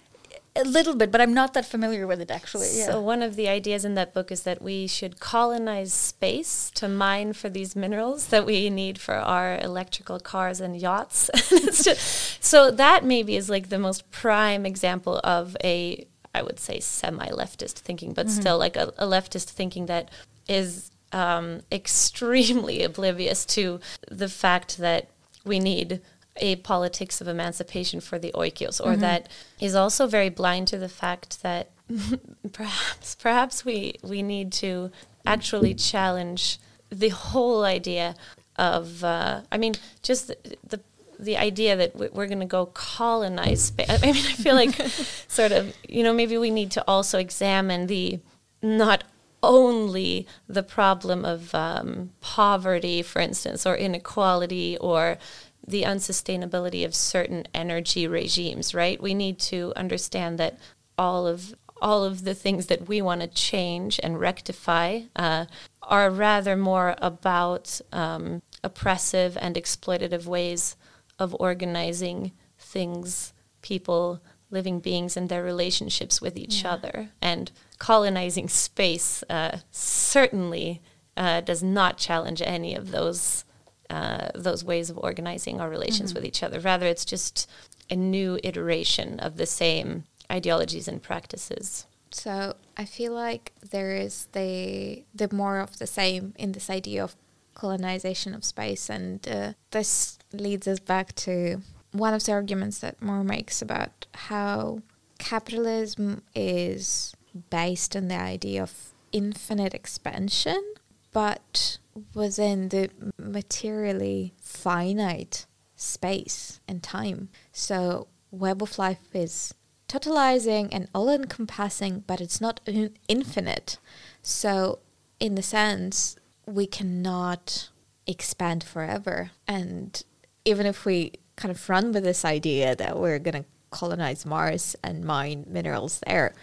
a 0.56 0.64
little 0.64 0.96
bit, 0.96 1.12
but 1.12 1.22
I'm 1.22 1.34
not 1.34 1.54
that 1.54 1.66
familiar 1.66 2.06
with 2.08 2.22
it 2.22 2.32
actually. 2.32 2.70
Yeah. 2.74 2.88
So 2.88 3.02
one 3.02 3.22
of 3.22 3.36
the 3.36 3.48
ideas 3.48 3.86
in 3.86 3.96
that 3.96 4.14
book 4.14 4.32
is 4.32 4.44
that 4.44 4.62
we 4.62 4.88
should 4.88 5.20
colonize 5.20 5.94
space 5.94 6.72
to 6.76 6.88
mine 6.88 7.34
for 7.34 7.50
these 7.50 7.76
minerals 7.76 8.28
that 8.28 8.46
we 8.46 8.70
need 8.70 9.00
for 9.00 9.16
our 9.16 9.58
electrical 9.60 10.20
cars 10.20 10.60
and 10.60 10.76
yachts. 10.76 11.30
just, 11.84 12.44
so 12.44 12.72
that 12.72 13.06
maybe 13.06 13.36
is 13.36 13.50
like 13.50 13.70
the 13.70 13.80
most 13.80 14.10
prime 14.12 14.66
example 14.66 15.20
of 15.24 15.56
a 15.64 16.06
I 16.34 16.44
would 16.44 16.60
say 16.60 16.80
semi-leftist 16.80 17.74
thinking, 17.74 18.14
but 18.14 18.28
mm-hmm. 18.28 18.40
still 18.40 18.60
like 18.60 18.76
a, 18.76 18.94
a, 19.00 19.06
leftist 19.08 19.50
thinking 19.50 19.88
that 19.88 20.10
is 20.48 20.92
um, 21.12 21.62
extremely 21.72 22.84
oblivious 22.90 23.46
to 23.48 23.80
the 24.12 24.30
fact 24.30 24.78
that 24.78 25.10
we 25.50 25.60
need 25.60 26.00
a 26.38 26.56
politics 26.58 27.20
of 27.20 27.28
emancipation 27.28 28.00
for 28.00 28.18
the 28.18 28.32
oikeios, 28.32 28.80
or 28.80 28.92
mm-hmm. 28.92 29.02
that 29.02 29.28
is 29.60 29.76
also 29.76 30.08
very 30.08 30.30
blind 30.30 30.68
to 30.70 30.78
the 30.78 30.88
fact 30.88 31.44
that 31.44 31.72
perhaps 32.54 33.16
perhaps 33.16 33.66
we 33.66 33.96
we 34.04 34.22
need 34.24 34.52
to 34.54 34.92
actually 35.26 35.74
challenge 35.74 36.60
the 36.90 37.10
whole 37.10 37.66
idea 37.66 38.16
of 38.56 39.04
uh, 39.04 39.42
I 39.52 39.58
mean 39.58 39.74
just 40.02 40.28
the, 40.28 40.38
the 40.68 40.80
the 41.20 41.36
idea 41.36 41.76
that 41.76 41.96
we're 41.96 42.28
going 42.28 42.40
to 42.40 42.46
go 42.46 42.68
colonize 42.68 43.66
space. 43.66 43.90
I 43.90 43.98
mean, 43.98 44.16
I 44.16 44.34
feel 44.34 44.56
like 44.56 44.74
sort 45.28 45.52
of, 45.52 45.76
you 45.88 46.02
know, 46.02 46.14
maybe 46.14 46.38
we 46.38 46.50
need 46.50 46.72
to 46.72 46.84
also 46.88 47.20
examine 47.20 47.88
the 47.88 48.20
not 48.62 49.04
only 49.42 50.28
the 50.48 50.64
problem 50.64 51.26
of 51.26 51.54
um, 51.56 52.12
poverty, 52.22 53.02
for 53.02 53.22
instance, 53.22 53.66
or 53.66 53.76
inequality, 53.76 54.78
or 54.78 55.18
the 55.66 55.84
unsustainability 55.84 56.86
of 56.86 56.96
certain 56.96 57.46
energy 57.54 58.08
regimes, 58.08 58.74
right? 58.74 59.02
We 59.02 59.14
need 59.14 59.40
to 59.40 59.74
understand 59.76 60.40
that 60.40 60.58
all 60.98 61.28
of 61.28 61.54
all 61.82 62.04
of 62.04 62.26
the 62.26 62.34
things 62.34 62.66
that 62.66 62.90
we 62.90 63.02
want 63.02 63.22
to 63.22 63.28
change 63.28 64.02
and 64.04 64.20
rectify 64.20 65.02
uh, 65.16 65.46
are 65.82 66.10
rather 66.10 66.58
more 66.58 66.94
about 67.02 67.80
um, 67.94 68.42
oppressive 68.64 69.38
and 69.40 69.56
exploitative 69.56 70.26
ways 70.26 70.76
of 71.18 71.36
organizing 71.40 72.34
things, 72.58 73.34
people, 73.62 74.22
living 74.52 74.80
beings, 74.80 75.16
and 75.16 75.30
their 75.30 75.44
relationships 75.44 76.22
with 76.22 76.38
each 76.38 76.64
yeah. 76.64 76.72
other. 76.72 77.10
And 77.22 77.50
colonizing 77.80 78.48
space 78.50 79.24
uh, 79.30 79.60
certainly 79.72 80.82
uh, 81.18 81.42
does 81.42 81.64
not 81.64 81.98
challenge 81.98 82.42
any 82.42 82.76
of 82.76 82.92
those 82.92 83.46
uh, 83.90 84.30
those 84.36 84.64
ways 84.64 84.92
of 84.92 85.00
organizing 85.00 85.60
our 85.60 85.70
relations 85.70 86.12
mm-hmm. 86.12 86.20
with 86.20 86.26
each 86.26 86.44
other. 86.44 86.60
Rather, 86.60 86.86
it's 86.86 87.06
just 87.06 87.50
a 87.90 87.96
new 87.96 88.40
iteration 88.44 89.20
of 89.20 89.38
the 89.38 89.48
same 89.48 90.04
ideologies 90.32 90.88
and 90.88 91.02
practices. 91.02 91.88
So 92.12 92.56
I 92.78 92.86
feel 92.86 93.14
like 93.14 93.52
there 93.68 93.96
is 93.96 94.28
the 94.34 95.04
the 95.14 95.34
more 95.34 95.60
of 95.60 95.80
the 95.80 95.88
same 95.88 96.34
in 96.38 96.52
this 96.52 96.70
idea 96.70 97.04
of 97.04 97.16
colonization 97.56 98.34
of 98.34 98.46
space, 98.46 98.90
and 98.90 99.28
uh, 99.28 99.54
this 99.72 100.20
leads 100.32 100.68
us 100.68 100.80
back 100.80 101.16
to 101.16 101.62
one 101.92 102.14
of 102.14 102.24
the 102.24 102.32
arguments 102.32 102.80
that 102.80 103.02
Moore 103.02 103.24
makes 103.24 103.62
about 103.62 104.06
how 104.14 104.82
capitalism 105.18 106.22
is 106.36 107.14
based 107.50 107.96
on 107.96 108.08
the 108.08 108.20
idea 108.20 108.62
of 108.62 108.94
infinite 109.12 109.74
expansion, 109.74 110.74
but 111.12 111.78
within 112.14 112.70
the 112.70 112.90
materially 113.18 114.34
finite 114.42 115.46
space 115.76 116.60
and 116.68 116.84
time. 116.84 117.30
So, 117.52 118.08
Web 118.32 118.62
of 118.62 118.78
Life 118.78 119.14
is 119.14 119.54
totalizing 119.88 120.70
and 120.72 120.88
all 120.94 121.10
encompassing, 121.10 122.04
but 122.06 122.22
it's 122.22 122.40
not 122.40 122.60
in- 122.66 122.96
infinite. 123.08 123.78
So, 124.22 124.80
in 125.20 125.36
the 125.36 125.42
sense, 125.42 126.16
we 126.46 126.68
cannot 126.68 127.70
expand 128.06 128.64
forever. 128.64 129.32
And 129.48 130.02
even 130.46 130.66
if 130.66 130.86
we 130.86 131.14
kind 131.36 131.52
of 131.52 131.70
run 131.70 131.92
with 131.92 132.04
this 132.04 132.26
idea 132.26 132.76
that 132.76 132.98
we're 132.98 133.20
going 133.20 133.44
to 133.44 133.50
colonize 133.72 134.26
Mars 134.26 134.76
and 134.84 135.04
mine 135.04 135.46
minerals 135.48 136.02
there, 136.06 136.34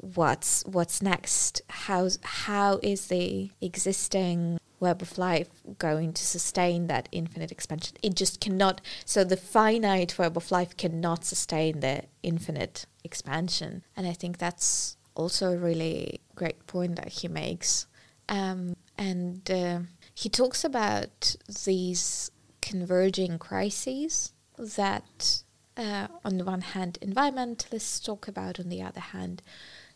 what's 0.00 0.64
what's 0.64 1.02
next? 1.02 1.62
How's 1.68 2.18
how 2.22 2.80
is 2.82 3.06
the 3.06 3.50
existing 3.60 4.58
web 4.78 5.02
of 5.02 5.18
life 5.18 5.48
going 5.78 6.12
to 6.14 6.24
sustain 6.24 6.86
that 6.86 7.08
infinite 7.12 7.52
expansion? 7.52 7.96
It 8.02 8.14
just 8.14 8.40
cannot. 8.40 8.80
So 9.04 9.24
the 9.24 9.36
finite 9.36 10.18
web 10.18 10.36
of 10.36 10.50
life 10.50 10.76
cannot 10.76 11.24
sustain 11.24 11.80
the 11.80 12.04
infinite 12.22 12.86
expansion, 13.04 13.84
and 13.96 14.06
I 14.06 14.12
think 14.12 14.38
that's 14.38 14.96
also 15.14 15.52
a 15.52 15.58
really 15.58 16.20
great 16.34 16.66
point 16.66 16.96
that 16.96 17.08
he 17.08 17.28
makes. 17.28 17.86
Um, 18.28 18.76
and 18.96 19.50
uh, 19.50 19.80
he 20.14 20.28
talks 20.28 20.64
about 20.64 21.34
these 21.64 22.30
converging 22.62 23.38
crises 23.38 24.32
that, 24.56 25.42
uh, 25.76 26.06
on 26.24 26.38
the 26.38 26.44
one 26.44 26.60
hand, 26.60 26.98
environmentalists 27.02 28.04
talk 28.04 28.28
about, 28.28 28.60
on 28.60 28.68
the 28.68 28.82
other 28.82 29.00
hand, 29.00 29.42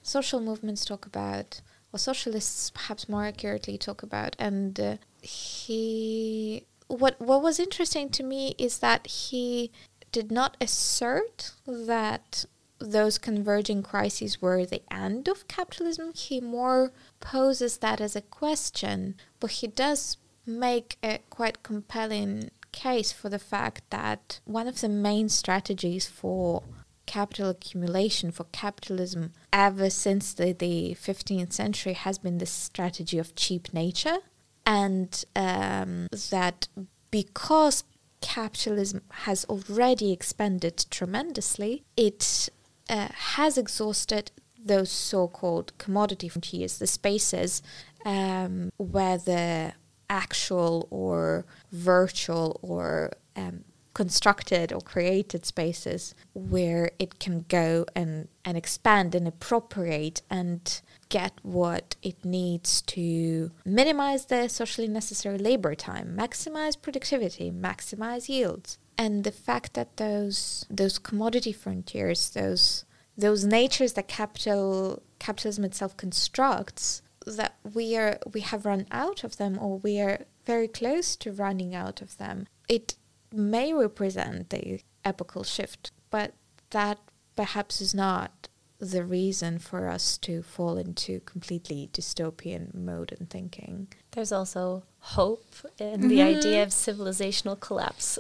social 0.05 0.41
movements 0.41 0.85
talk 0.85 1.07
about, 1.07 1.61
or 1.93 1.99
socialists 1.99 2.71
perhaps 2.71 3.09
more 3.09 3.25
accurately 3.25 3.77
talk 3.77 4.03
about. 4.03 4.37
And 4.39 4.79
uh, 4.79 4.97
he, 5.21 6.67
what 6.87 7.21
what 7.21 7.43
was 7.43 7.59
interesting 7.59 8.09
to 8.11 8.23
me 8.23 8.55
is 8.59 8.79
that 8.79 9.07
he 9.07 9.73
did 10.13 10.31
not 10.31 10.57
assert 10.61 11.53
that 11.67 12.45
those 12.79 13.19
converging 13.19 13.83
crises 13.83 14.41
were 14.41 14.67
the 14.67 14.83
end 14.93 15.27
of 15.27 15.49
capitalism. 15.49 16.13
He 16.15 16.41
more 16.41 16.93
poses 17.21 17.79
that 17.79 18.01
as 18.01 18.15
a 18.15 18.21
question, 18.21 19.17
but 19.41 19.51
he 19.51 19.67
does 19.67 20.19
make 20.47 20.99
a 21.03 21.21
quite 21.31 21.63
compelling 21.63 22.51
case 22.73 23.13
for 23.13 23.29
the 23.29 23.39
fact 23.39 23.83
that 23.91 24.41
one 24.45 24.69
of 24.69 24.81
the 24.81 24.89
main 24.89 25.29
strategies 25.29 26.07
for 26.07 26.63
capital 27.07 27.51
accumulation 27.51 28.31
for 28.31 28.45
capitalism 28.45 29.33
ever 29.55 29.89
since 29.89 30.35
the, 30.35 30.53
the 30.53 30.97
15th 31.01 31.53
century 31.53 31.93
has 31.95 32.19
been 32.19 32.39
this 32.39 32.51
strategy 32.51 33.19
of 33.19 33.35
cheap 33.37 33.73
nature. 33.73 34.19
And 34.67 35.25
um, 35.37 36.09
that 36.31 36.69
because 37.11 37.85
capitalism 38.21 39.03
has 39.11 39.45
already 39.45 40.11
expanded 40.11 40.87
tremendously 40.91 41.85
it 41.95 42.49
uh, 42.89 43.09
has 43.13 43.59
exhausted 43.59 44.33
those 44.59 44.91
so-called 44.91 45.77
commodity 45.77 46.29
frontiers 46.31 46.79
the 46.79 46.87
spaces 46.87 47.63
um, 48.07 48.71
where 48.79 49.19
the 49.19 49.75
actual 50.09 50.89
or 50.91 51.45
virtual 51.71 52.59
or 52.63 53.13
um, 53.37 53.63
constructed 53.95 54.73
or 54.73 54.81
created 54.81 55.47
spaces 55.47 56.15
where 56.35 56.91
it 56.99 57.19
can 57.19 57.45
go 57.49 57.87
and, 57.95 58.29
and 58.45 58.57
expand 58.57 59.15
and 59.15 59.27
appropriate 59.27 60.21
and 60.29 60.83
get 61.09 61.33
what 61.43 61.95
it 62.03 62.25
needs 62.25 62.83
to 62.83 63.53
minimize 63.65 64.27
the 64.27 64.49
socially 64.49 64.89
necessary 64.89 65.39
labor 65.39 65.75
time, 65.75 66.17
maximize 66.19 66.81
productivity, 66.81 67.51
maximize 67.51 68.29
yields. 68.29 68.79
And 68.99 69.25
the 69.25 69.33
fact 69.33 69.75
that 69.75 69.97
those 69.97 70.67
those 70.71 70.99
commodity 70.99 71.53
frontiers, 71.53 72.31
those 72.31 72.85
those 73.17 73.45
natures 73.45 73.95
that 73.95 74.09
capital 74.09 75.03
capitalism 75.19 75.65
itself 75.65 75.97
constructs, 75.97 77.03
that 77.27 77.57
we 77.73 77.97
are 77.97 78.19
we 78.33 78.41
have 78.41 78.67
run 78.67 78.87
out 78.91 79.25
of 79.25 79.37
them 79.37 79.59
or 79.61 79.79
we 79.79 80.01
are 80.01 80.21
very 80.45 80.69
close 80.69 81.17
to 81.17 81.33
running 81.33 81.75
out 81.75 82.03
of 82.03 82.19
them. 82.19 82.47
It 82.69 82.95
may 83.37 83.73
represent 83.73 84.51
the 84.51 84.81
epochal 85.05 85.45
shift, 85.45 85.93
but 86.11 86.35
that 86.71 86.99
perhaps 87.37 87.81
is 87.81 87.95
not 87.95 88.49
the 88.79 89.05
reason 89.05 89.59
for 89.59 89.89
us 89.89 90.19
to 90.19 90.43
fall 90.43 90.77
into 90.77 91.21
completely 91.21 91.89
dystopian 91.93 92.75
mode 92.75 93.15
and 93.19 93.31
thinking. 93.31 93.89
There's 94.11 94.33
also 94.33 94.83
hope 94.99 95.55
in 95.79 96.09
the 96.09 96.23
idea 96.23 96.63
of 96.63 96.71
civilizational 96.71 97.59
collapse. 97.59 98.19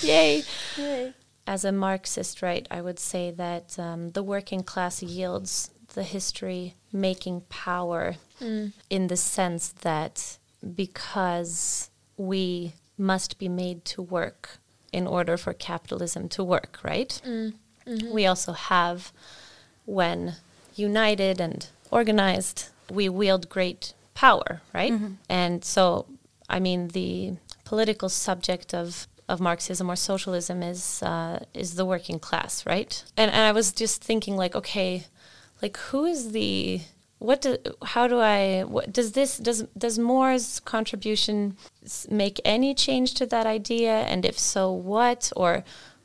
Yay. 0.00 0.42
Yay. 0.76 1.14
As 1.46 1.64
a 1.64 1.72
Marxist, 1.72 2.42
right, 2.42 2.66
I 2.70 2.80
would 2.80 2.98
say 2.98 3.30
that 3.32 3.78
um, 3.78 4.10
the 4.12 4.22
working 4.22 4.62
class 4.62 5.02
yields 5.02 5.70
the 5.94 6.02
history 6.02 6.74
making 6.92 7.42
power 7.48 8.16
in 8.90 9.06
the 9.06 9.16
sense 9.16 9.68
that 9.68 10.38
because 10.74 11.90
we 12.16 12.74
must 12.96 13.38
be 13.38 13.48
made 13.48 13.84
to 13.84 14.02
work 14.02 14.58
in 14.92 15.06
order 15.06 15.36
for 15.36 15.52
capitalism 15.52 16.28
to 16.28 16.44
work, 16.44 16.78
right? 16.82 17.20
Mm, 17.26 17.54
mm-hmm. 17.86 18.12
We 18.12 18.26
also 18.26 18.52
have, 18.52 19.12
when 19.84 20.36
united 20.76 21.40
and 21.40 21.66
organized, 21.90 22.68
we 22.90 23.08
wield 23.08 23.48
great 23.48 23.94
power, 24.14 24.62
right? 24.72 24.92
Mm-hmm. 24.92 25.14
And 25.28 25.64
so, 25.64 26.06
I 26.48 26.60
mean, 26.60 26.88
the 26.88 27.34
political 27.64 28.08
subject 28.08 28.74
of 28.74 29.08
of 29.26 29.40
Marxism 29.40 29.90
or 29.90 29.96
socialism 29.96 30.62
is 30.62 31.02
uh, 31.02 31.40
is 31.54 31.74
the 31.74 31.84
working 31.84 32.18
class, 32.18 32.66
right? 32.66 33.02
And 33.16 33.30
and 33.30 33.42
I 33.42 33.52
was 33.52 33.72
just 33.72 34.04
thinking, 34.04 34.36
like, 34.36 34.54
okay, 34.54 35.06
like 35.62 35.76
who 35.76 36.04
is 36.04 36.32
the 36.32 36.82
what 37.18 37.40
do 37.42 37.56
how 37.84 38.06
do 38.06 38.18
I 38.18 38.64
what 38.64 38.92
does 38.92 39.12
this 39.12 39.38
does 39.38 39.62
does 39.76 39.98
Moore's 39.98 40.60
contribution 40.60 41.56
make 42.10 42.40
any 42.44 42.74
change 42.74 43.14
to 43.14 43.26
that 43.26 43.46
idea, 43.46 44.00
and 44.02 44.24
if 44.24 44.38
so, 44.38 44.72
what 44.72 45.32
or 45.36 45.64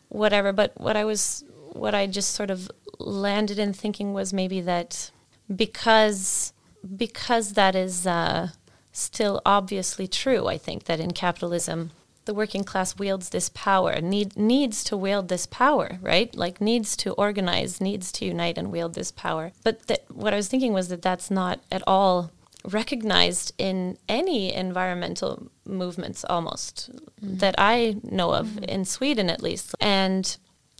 whatever? 0.10 0.54
But 0.54 0.80
what 0.80 0.96
I 0.96 1.04
was 1.06 1.44
what 1.74 1.94
I 1.94 2.08
just 2.08 2.32
sort 2.32 2.50
of 2.50 2.70
landed 3.00 3.60
in 3.60 3.74
thinking 3.74 4.14
was 4.14 4.34
maybe 4.34 4.62
that 4.62 5.12
because 5.54 6.54
because 6.96 7.54
that 7.54 7.76
is 7.76 8.08
uh, 8.08 8.50
still 8.92 9.42
obviously 9.46 10.08
true. 10.08 10.48
I 10.48 10.58
think 10.58 10.86
that 10.86 11.00
in 11.00 11.12
capitalism, 11.12 11.92
the 12.30 12.34
working 12.36 12.64
class 12.64 12.96
wields 12.96 13.30
this 13.30 13.50
power, 13.50 14.00
need, 14.00 14.38
needs 14.38 14.84
to 14.84 14.96
wield 14.96 15.30
this 15.30 15.48
power, 15.48 15.98
right? 16.00 16.36
Like 16.36 16.62
needs 16.62 16.96
to 16.98 17.14
organize, 17.14 17.82
needs 17.82 18.12
to 18.12 18.26
unite 18.26 18.56
and 18.56 18.72
wield 18.72 18.94
this 18.94 19.12
power. 19.12 19.52
But 19.64 19.88
that, 19.88 20.04
what 20.14 20.32
I 20.32 20.38
was 20.38 20.48
thinking 20.48 20.72
was 20.72 20.90
that 20.90 21.02
that's 21.02 21.32
not 21.32 21.60
at 21.72 21.82
all 21.88 22.30
recognized 22.64 23.52
in 23.58 23.98
any 24.08 24.54
environmental 24.54 25.50
movements 25.66 26.24
almost 26.24 26.92
that 27.20 27.56
I 27.58 27.96
know 28.04 28.36
of 28.36 28.64
in 28.64 28.86
Sweden 28.86 29.28
at 29.28 29.42
least. 29.42 29.74
And 29.80 30.38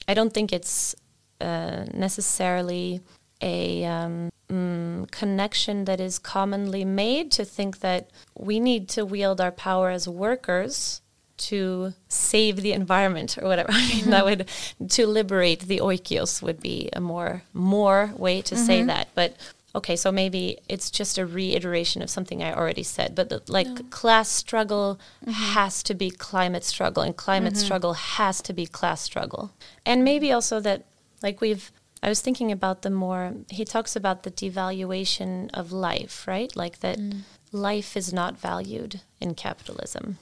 I 0.08 0.14
don't 0.14 0.32
think 0.32 0.54
it's 0.54 0.94
uh, 1.42 1.86
necessarily 1.96 3.02
a 3.42 3.86
um, 3.86 4.30
mm, 4.48 5.10
connection 5.10 5.86
that 5.86 6.00
is 6.00 6.20
commonly 6.20 6.86
made 6.86 7.32
to 7.32 7.44
think 7.44 7.80
that 7.80 8.12
we 8.38 8.60
need 8.60 8.88
to 8.90 9.04
wield 9.04 9.42
our 9.42 9.52
power 9.52 9.90
as 9.90 10.08
workers 10.08 11.02
to 11.40 11.94
save 12.08 12.58
the 12.58 12.74
environment 12.74 13.38
or 13.38 13.48
whatever. 13.48 13.72
I 13.74 13.88
mean, 13.90 14.10
that 14.10 14.26
mm-hmm. 14.26 14.80
would 14.80 14.90
to 14.92 15.08
liberate 15.08 15.62
the 15.62 15.80
oikeios 15.80 16.42
would 16.42 16.62
be 16.62 16.90
a 16.94 17.00
more 17.00 17.44
more 17.54 18.14
way 18.18 18.42
to 18.44 18.56
say 18.56 18.80
mm-hmm. 18.80 18.88
that. 18.88 19.10
But 19.16 19.36
okay, 19.76 19.96
so 19.96 20.12
maybe 20.12 20.60
it's 20.68 20.90
just 20.92 21.18
a 21.18 21.26
reiteration 21.26 22.02
of 22.02 22.10
something 22.10 22.44
I 22.44 22.54
already 22.54 22.84
said. 22.84 23.16
But 23.16 23.30
the, 23.30 23.42
like 23.48 23.90
class 23.90 24.30
struggle 24.30 25.00
mm-hmm. 25.22 25.32
has 25.32 25.84
to 25.84 25.94
be 25.94 26.10
climate 26.10 26.64
struggle, 26.64 27.04
and 27.04 27.16
climate 27.16 27.58
struggle 27.58 27.94
has 27.94 28.42
to 28.44 28.54
be 28.54 28.66
class 28.66 29.02
struggle, 29.02 29.52
and 29.86 30.04
maybe 30.04 30.32
also 30.32 30.60
that 30.60 30.86
like 31.22 31.42
we've. 31.42 31.72
I 32.02 32.08
was 32.08 32.22
thinking 32.22 32.50
about 32.50 32.84
the 32.84 32.90
more 32.90 33.34
he 33.50 33.66
talks 33.66 33.94
about 33.94 34.24
the 34.24 34.32
devaluation 34.32 35.50
of 35.54 35.74
life, 35.74 36.26
right? 36.26 36.56
Like 36.56 36.80
that 36.80 36.98
mm. 36.98 37.24
life 37.52 37.98
is 37.98 38.14
not 38.14 38.40
valued 38.40 39.02
in 39.20 39.36
capitalism. 39.36 40.18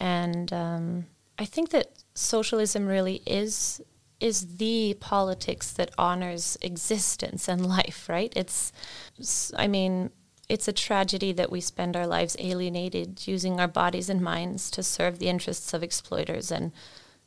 And 0.00 0.52
um, 0.52 1.06
I 1.38 1.44
think 1.44 1.70
that 1.70 1.90
socialism 2.14 2.86
really 2.86 3.22
is 3.26 3.80
is 4.20 4.56
the 4.56 4.96
politics 4.98 5.70
that 5.72 5.92
honors 5.96 6.58
existence 6.60 7.48
and 7.48 7.64
life, 7.76 8.08
right? 8.08 8.32
It's, 8.34 8.72
I 9.56 9.68
mean, 9.68 10.10
it's 10.48 10.66
a 10.66 10.72
tragedy 10.72 11.32
that 11.32 11.52
we 11.52 11.60
spend 11.60 11.96
our 11.96 12.06
lives 12.06 12.36
alienated, 12.38 13.28
using 13.28 13.60
our 13.60 13.68
bodies 13.68 14.08
and 14.08 14.20
minds 14.20 14.70
to 14.72 14.82
serve 14.82 15.18
the 15.18 15.28
interests 15.28 15.72
of 15.72 15.82
exploiters. 15.82 16.50
And 16.50 16.72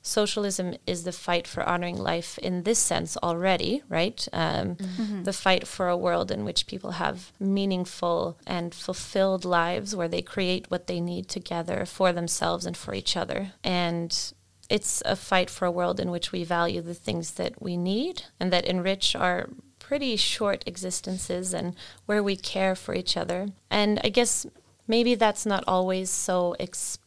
socialism 0.01 0.75
is 0.87 1.03
the 1.03 1.11
fight 1.11 1.47
for 1.47 1.63
honoring 1.63 1.97
life 1.97 2.37
in 2.39 2.63
this 2.63 2.79
sense 2.79 3.17
already, 3.17 3.83
right? 3.89 4.27
Um, 4.33 4.77
The 5.23 5.33
fight 5.33 5.67
for 5.67 5.87
a 5.89 5.97
world 5.97 6.31
in 6.31 6.43
which 6.43 6.67
people 6.67 6.91
have 6.91 7.31
meaningful 7.39 8.37
and 8.47 8.73
fulfilled 8.73 9.45
lives 9.45 9.95
where 9.95 10.07
they 10.07 10.21
create 10.21 10.69
what 10.71 10.87
they 10.87 10.99
need 10.99 11.27
together 11.27 11.85
for 11.85 12.11
themselves 12.11 12.65
and 12.65 12.75
for 12.75 12.93
each 12.95 13.15
other. 13.15 13.51
And 13.63 14.33
it's 14.69 15.03
a 15.05 15.15
fight 15.15 15.49
for 15.49 15.65
a 15.65 15.71
world 15.71 15.99
in 15.99 16.11
which 16.11 16.31
we 16.31 16.43
value 16.43 16.81
the 16.81 16.93
things 16.93 17.31
that 17.33 17.61
we 17.61 17.77
need 17.77 18.23
and 18.39 18.51
that 18.51 18.65
enrich 18.65 19.15
our 19.15 19.49
pretty 19.79 20.15
short 20.15 20.63
existences 20.65 21.53
and 21.53 21.75
where 22.05 22.23
we 22.23 22.35
care 22.37 22.75
for 22.75 22.95
each 22.95 23.17
other. 23.17 23.49
And 23.69 23.99
I 24.03 24.09
guess 24.09 24.45
maybe 24.87 25.15
that's 25.15 25.45
not 25.45 25.63
always 25.67 26.09
so 26.09 26.55
explicit. 26.59 27.00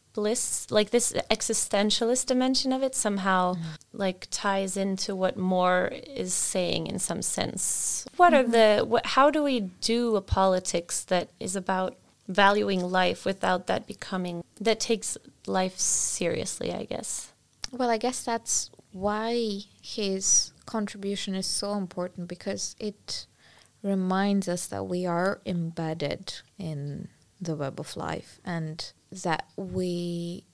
Like 0.69 0.89
this 0.89 1.13
existentialist 1.31 2.25
dimension 2.25 2.71
of 2.71 2.83
it 2.83 2.95
somehow 2.95 3.53
mm-hmm. 3.53 3.63
like 3.93 4.27
ties 4.31 4.77
into 4.77 5.15
what 5.15 5.37
Moore 5.37 5.91
is 5.91 6.33
saying 6.33 6.87
in 6.87 6.99
some 6.99 7.21
sense. 7.21 8.05
What 8.17 8.33
are 8.33 8.43
mm-hmm. 8.43 8.51
the 8.51 8.85
what, 8.85 9.05
how 9.05 9.29
do 9.29 9.43
we 9.43 9.59
do 9.81 10.15
a 10.15 10.21
politics 10.21 11.03
that 11.05 11.29
is 11.39 11.55
about 11.55 11.97
valuing 12.27 12.81
life 12.81 13.25
without 13.25 13.67
that 13.67 13.85
becoming 13.87 14.43
that 14.59 14.79
takes 14.79 15.17
life 15.45 15.77
seriously, 15.77 16.73
I 16.73 16.85
guess. 16.85 17.31
Well, 17.71 17.89
I 17.89 17.97
guess 17.97 18.23
that's 18.23 18.71
why 18.91 19.59
his 19.81 20.51
contribution 20.65 21.35
is 21.35 21.45
so 21.45 21.73
important 21.73 22.27
because 22.27 22.75
it 22.79 23.27
reminds 23.83 24.47
us 24.47 24.65
that 24.67 24.85
we 24.85 25.05
are 25.05 25.41
embedded 25.45 26.33
in 26.57 27.09
the 27.39 27.55
web 27.55 27.79
of 27.79 27.95
life 27.97 28.39
and 28.43 28.91
that 29.23 29.49
we 29.55 30.45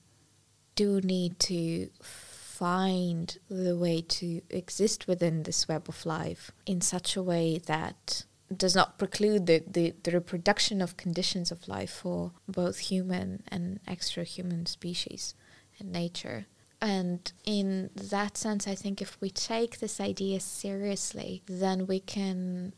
do 0.75 1.01
need 1.01 1.39
to 1.39 1.89
find 2.01 3.37
the 3.49 3.75
way 3.75 4.01
to 4.01 4.41
exist 4.49 5.07
within 5.07 5.43
this 5.43 5.67
web 5.67 5.89
of 5.89 6.05
life 6.05 6.51
in 6.65 6.79
such 6.79 7.15
a 7.15 7.23
way 7.23 7.57
that 7.65 8.23
does 8.55 8.75
not 8.75 8.97
preclude 8.97 9.47
the, 9.47 9.63
the, 9.65 9.93
the 10.03 10.11
reproduction 10.11 10.81
of 10.81 10.97
conditions 10.97 11.51
of 11.51 11.67
life 11.67 11.89
for 11.89 12.31
both 12.47 12.77
human 12.77 13.43
and 13.47 13.79
extra 13.87 14.23
human 14.23 14.65
species 14.65 15.33
and 15.79 15.91
nature. 15.91 16.45
And 16.81 17.31
in 17.45 17.89
that 17.95 18.37
sense, 18.37 18.67
I 18.67 18.75
think 18.75 19.01
if 19.01 19.19
we 19.21 19.29
take 19.29 19.79
this 19.79 19.99
idea 19.99 20.39
seriously, 20.39 21.43
then 21.47 21.87
we 21.87 21.99
can 21.99 22.73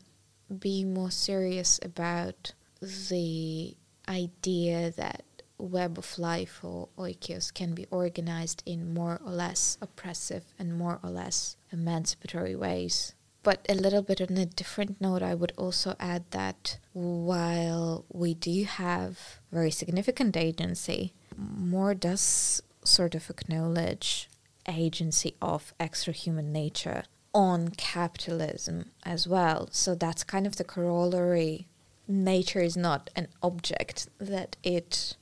be 0.58 0.84
more 0.84 1.10
serious 1.10 1.80
about 1.82 2.52
the 2.80 3.76
idea 4.08 4.90
that 4.92 5.24
web 5.64 5.98
of 5.98 6.18
life 6.18 6.60
or 6.62 6.88
oikeios 6.98 7.52
can 7.52 7.74
be 7.74 7.86
organized 7.90 8.62
in 8.66 8.94
more 8.94 9.20
or 9.24 9.32
less 9.32 9.78
oppressive 9.80 10.44
and 10.58 10.76
more 10.76 11.00
or 11.02 11.10
less 11.10 11.56
emancipatory 11.72 12.54
ways. 12.54 13.14
But 13.42 13.66
a 13.68 13.74
little 13.74 14.00
bit 14.02 14.22
on 14.22 14.38
a 14.38 14.46
different 14.46 15.00
note, 15.00 15.22
I 15.22 15.34
would 15.34 15.52
also 15.58 15.96
add 16.00 16.24
that 16.30 16.78
while 16.92 18.06
we 18.10 18.32
do 18.32 18.64
have 18.64 19.38
very 19.52 19.70
significant 19.70 20.34
agency, 20.36 21.12
Moore 21.36 21.94
does 21.94 22.62
sort 22.84 23.14
of 23.14 23.28
acknowledge 23.28 24.30
agency 24.66 25.34
of 25.42 25.74
extra 25.78 26.12
human 26.12 26.52
nature 26.52 27.04
on 27.34 27.68
capitalism 27.68 28.92
as 29.02 29.28
well. 29.28 29.68
So 29.72 29.94
that's 29.94 30.24
kind 30.24 30.46
of 30.46 30.56
the 30.56 30.64
corollary. 30.64 31.66
Nature 32.08 32.60
is 32.60 32.76
not 32.76 33.10
an 33.14 33.28
object, 33.42 34.08
that 34.18 34.56
it 34.62 35.16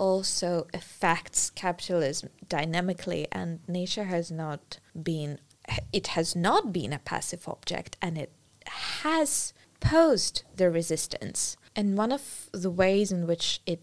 also 0.00 0.66
affects 0.72 1.50
capitalism 1.50 2.30
dynamically, 2.48 3.28
and 3.30 3.60
nature 3.68 4.04
has 4.04 4.30
not 4.30 4.80
been 5.00 5.38
it 5.92 6.08
has 6.08 6.34
not 6.34 6.72
been 6.72 6.92
a 6.92 6.98
passive 6.98 7.46
object 7.46 7.96
and 8.02 8.18
it 8.18 8.32
has 8.66 9.52
posed 9.78 10.42
the 10.56 10.68
resistance. 10.70 11.56
And 11.76 11.96
one 11.96 12.10
of 12.10 12.48
the 12.52 12.70
ways 12.70 13.12
in 13.12 13.26
which 13.26 13.60
it 13.66 13.82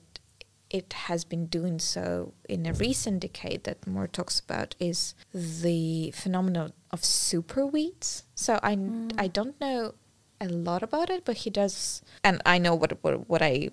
it 0.69 0.91
has 1.07 1.23
been 1.23 1.45
doing 1.45 1.79
so 1.79 2.33
in 2.49 2.65
a 2.65 2.73
recent 2.73 3.21
decade 3.21 3.63
that 3.63 3.87
Moore 3.87 4.07
talks 4.07 4.39
about 4.39 4.75
is 4.79 5.15
the 5.33 6.11
phenomenon 6.11 6.73
of 6.91 7.01
superweeds. 7.01 8.23
So 8.35 8.59
I 8.63 8.75
mm. 8.75 9.13
I 9.17 9.27
don't 9.27 9.59
know 9.61 9.93
a 10.41 10.47
lot 10.47 10.83
about 10.83 11.09
it, 11.09 11.25
but 11.25 11.37
he 11.37 11.49
does, 11.49 12.01
and 12.23 12.41
I 12.45 12.57
know 12.57 12.75
what 12.75 12.97
what, 13.03 13.29
what 13.29 13.41
I 13.41 13.69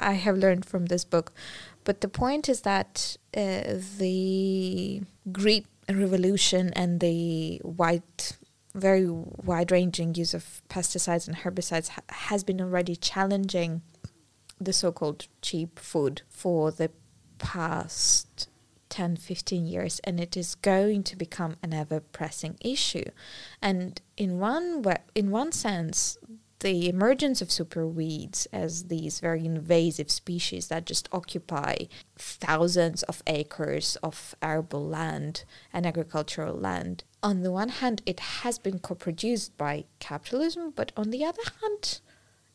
I 0.00 0.14
have 0.14 0.36
learned 0.36 0.64
from 0.64 0.86
this 0.86 1.04
book. 1.04 1.32
But 1.84 2.00
the 2.00 2.08
point 2.08 2.48
is 2.48 2.62
that 2.62 3.16
uh, 3.36 3.78
the 3.98 5.02
green 5.30 5.66
revolution 5.88 6.72
and 6.74 7.00
the 7.00 7.60
wide, 7.64 8.02
very 8.74 9.08
wide-ranging 9.08 10.14
use 10.14 10.34
of 10.34 10.62
pesticides 10.68 11.26
and 11.28 11.36
herbicides 11.38 11.88
ha- 11.88 12.02
has 12.08 12.44
been 12.44 12.60
already 12.60 12.96
challenging 12.96 13.82
the 14.60 14.72
so-called 14.72 15.26
cheap 15.42 15.78
food 15.78 16.22
for 16.28 16.70
the 16.70 16.90
past 17.38 18.48
10 18.90 19.16
15 19.16 19.66
years 19.66 20.00
and 20.04 20.20
it 20.20 20.36
is 20.36 20.54
going 20.56 21.02
to 21.02 21.16
become 21.16 21.56
an 21.62 21.72
ever 21.72 22.00
pressing 22.00 22.56
issue 22.60 23.04
and 23.62 24.02
in 24.16 24.38
one 24.38 24.82
wa- 24.82 24.96
in 25.14 25.30
one 25.30 25.50
sense 25.50 26.18
the 26.60 26.88
emergence 26.88 27.42
of 27.42 27.48
superweeds 27.48 28.46
as 28.52 28.84
these 28.84 29.20
very 29.20 29.44
invasive 29.44 30.10
species 30.10 30.68
that 30.68 30.86
just 30.86 31.08
occupy 31.12 31.74
thousands 32.16 33.02
of 33.04 33.22
acres 33.26 33.96
of 34.02 34.34
arable 34.42 34.86
land 34.86 35.44
and 35.72 35.86
agricultural 35.86 36.54
land. 36.54 37.04
On 37.22 37.42
the 37.42 37.50
one 37.52 37.68
hand 37.68 38.02
it 38.06 38.20
has 38.20 38.58
been 38.58 38.78
co-produced 38.78 39.56
by 39.58 39.84
capitalism 39.98 40.72
but 40.74 40.92
on 40.96 41.10
the 41.10 41.24
other 41.24 41.42
hand 41.60 42.00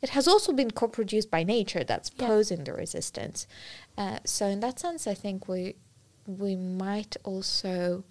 it 0.01 0.09
has 0.09 0.27
also 0.27 0.51
been 0.53 0.71
co-produced 0.71 1.31
by 1.31 1.43
nature 1.43 1.83
that's 1.83 2.11
Yeah. 2.17 2.27
posing 2.27 2.63
the 2.63 2.73
resistance. 2.73 3.47
Uh, 3.97 4.19
so 4.25 4.45
in 4.47 4.59
that 4.61 4.79
sense 4.79 5.07
i 5.07 5.13
think 5.13 5.47
we 5.47 5.75
we 6.27 6.55
might 6.55 7.15
also 7.23 8.03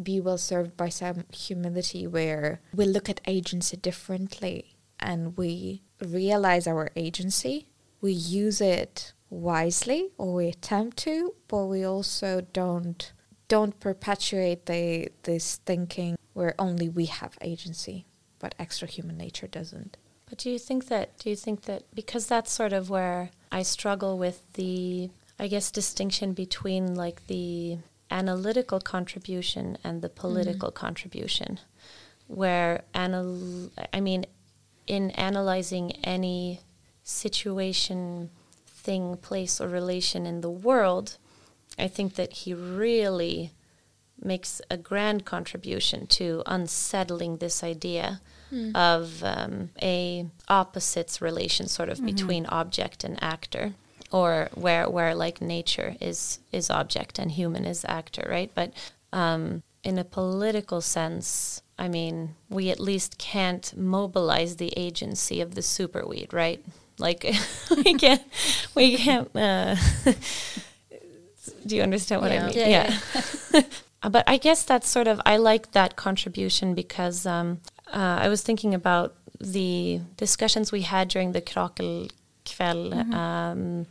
be 0.00 0.20
well 0.20 0.38
served 0.38 0.76
by 0.76 0.88
some 0.88 1.24
humility 1.32 2.06
where 2.06 2.60
we 2.74 2.84
look 2.84 3.08
at 3.08 3.20
agency 3.26 3.76
differently 3.76 4.75
and 5.00 5.36
we 5.36 5.82
realize 6.00 6.66
our 6.66 6.90
agency. 6.96 7.68
We 8.00 8.12
use 8.12 8.60
it 8.60 9.12
wisely 9.30 10.10
or 10.18 10.34
we 10.34 10.48
attempt 10.48 10.96
to 10.98 11.34
but 11.48 11.66
we 11.66 11.84
also 11.84 12.40
don't 12.52 13.12
don't 13.48 13.78
perpetuate 13.80 14.66
the 14.66 15.08
this 15.24 15.56
thinking 15.66 16.16
where 16.32 16.54
only 16.58 16.88
we 16.88 17.06
have 17.06 17.36
agency 17.40 18.06
but 18.38 18.54
extra 18.58 18.86
human 18.86 19.16
nature 19.16 19.46
doesn't. 19.46 19.96
But 20.28 20.38
do 20.38 20.50
you 20.50 20.58
think 20.58 20.88
that 20.88 21.18
do 21.18 21.30
you 21.30 21.36
think 21.36 21.62
that 21.62 21.84
because 21.94 22.26
that's 22.26 22.52
sort 22.52 22.72
of 22.72 22.90
where 22.90 23.30
I 23.50 23.62
struggle 23.62 24.18
with 24.18 24.52
the 24.54 25.10
I 25.38 25.48
guess 25.48 25.70
distinction 25.70 26.32
between 26.32 26.94
like 26.94 27.26
the 27.26 27.78
analytical 28.10 28.80
contribution 28.80 29.78
and 29.82 30.02
the 30.02 30.08
mm-hmm. 30.08 30.20
political 30.20 30.70
contribution 30.70 31.60
where 32.28 32.82
anal 32.94 33.70
I 33.92 34.00
mean 34.00 34.26
in 34.86 35.10
analyzing 35.12 35.92
any 36.04 36.60
situation 37.02 38.30
thing 38.66 39.16
place 39.16 39.60
or 39.60 39.68
relation 39.68 40.26
in 40.26 40.40
the 40.40 40.50
world 40.50 41.18
I 41.78 41.88
think 41.88 42.14
that 42.14 42.32
he 42.32 42.54
really 42.54 43.52
makes 44.22 44.62
a 44.70 44.76
grand 44.76 45.24
contribution 45.26 46.06
to 46.06 46.42
unsettling 46.46 47.36
this 47.36 47.62
idea 47.62 48.20
of 48.74 49.22
um, 49.24 49.70
a 49.82 50.26
opposites 50.48 51.20
relation 51.20 51.66
sort 51.68 51.88
of 51.88 51.98
between 52.06 52.46
object 52.46 53.04
and 53.04 53.22
actor 53.22 53.74
or 54.12 54.48
where 54.54 54.88
where 54.88 55.14
like 55.14 55.40
nature 55.40 55.96
is 56.00 56.38
is 56.52 56.70
object 56.70 57.18
and 57.18 57.32
human 57.32 57.64
is 57.64 57.84
actor 57.84 58.26
right? 58.30 58.50
But 58.54 58.72
um, 59.12 59.62
in 59.88 59.98
a 59.98 60.04
political 60.04 60.80
sense 60.80 61.62
i 61.84 61.86
mean 61.96 62.14
we 62.56 62.64
at 62.74 62.80
least 62.90 63.10
can't 63.32 63.66
mobilize 63.76 64.52
the 64.56 64.72
agency 64.86 65.40
of 65.44 65.48
the 65.56 65.62
superweed 65.62 66.30
right? 66.42 66.60
Like 66.98 67.22
we 67.84 67.92
can't 68.02 68.22
we 68.78 68.86
can't 68.96 69.28
uh, 69.36 69.76
do 71.66 71.76
you 71.76 71.82
understand 71.82 72.22
what 72.22 72.32
i 72.32 72.36
Yeah. 72.36 72.46
mean? 72.46 72.56
Yeah, 72.74 72.86
Uh, 74.02 74.10
but 74.16 74.24
I 74.34 74.36
guess 74.46 74.60
that's 74.70 74.88
sort 74.88 75.08
of 75.08 75.20
I 75.32 75.36
like 75.50 75.72
that 75.72 75.90
contribution 75.96 76.74
because 76.74 77.26
um, 77.26 77.48
uh, 77.92 78.24
I 78.24 78.28
was 78.28 78.42
thinking 78.42 78.74
about 78.74 79.08
the 79.40 80.00
discussions 80.16 80.72
we 80.72 80.82
had 80.82 81.08
during 81.08 81.32
the 81.32 81.42
Krakelkväll, 81.42 82.92
um, 83.14 83.86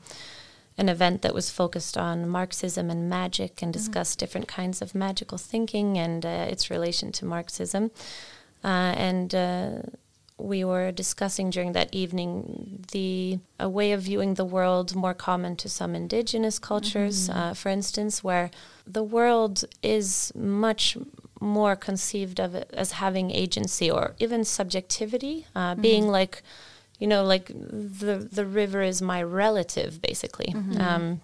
an 0.77 0.89
event 0.89 1.21
that 1.21 1.33
was 1.33 1.49
focused 1.49 1.97
on 1.97 2.27
Marxism 2.27 2.89
and 2.89 3.09
magic 3.09 3.61
and 3.61 3.71
discussed 3.71 4.19
different 4.19 4.47
kinds 4.47 4.81
of 4.81 4.93
magical 4.93 5.37
thinking 5.37 5.97
and 5.97 6.25
uh, 6.25 6.47
its 6.49 6.69
relation 6.69 7.11
to 7.13 7.25
Marxism. 7.25 7.91
Uh, 8.63 8.93
and 8.97 9.33
uh, 9.33 9.69
we 10.37 10.65
were 10.65 10.91
discussing 10.91 11.49
during 11.49 11.71
that 11.73 11.93
evening 11.93 12.83
the 12.91 13.39
a 13.59 13.69
way 13.69 13.93
of 13.93 14.01
viewing 14.01 14.33
the 14.33 14.43
world 14.43 14.95
more 14.95 15.13
common 15.13 15.55
to 15.55 15.69
some 15.69 15.95
indigenous 15.95 16.59
cultures, 16.59 17.29
uh, 17.29 17.53
for 17.53 17.69
instance, 17.69 18.23
where 18.23 18.51
the 18.85 19.03
world 19.03 19.63
is 19.81 20.33
much 20.35 20.97
more 21.39 21.75
conceived 21.75 22.39
of 22.39 22.55
as 22.73 22.93
having 22.93 23.31
agency 23.31 23.89
or 23.89 24.15
even 24.19 24.43
subjectivity, 24.43 25.45
uh, 25.55 25.75
being 25.75 26.07
like, 26.07 26.43
you 26.99 27.07
know, 27.07 27.23
like 27.23 27.47
the 27.47 28.27
the 28.31 28.45
river 28.45 28.81
is 28.81 29.01
my 29.01 29.21
relative, 29.21 30.01
basically. 30.01 30.53
Um, 30.79 31.21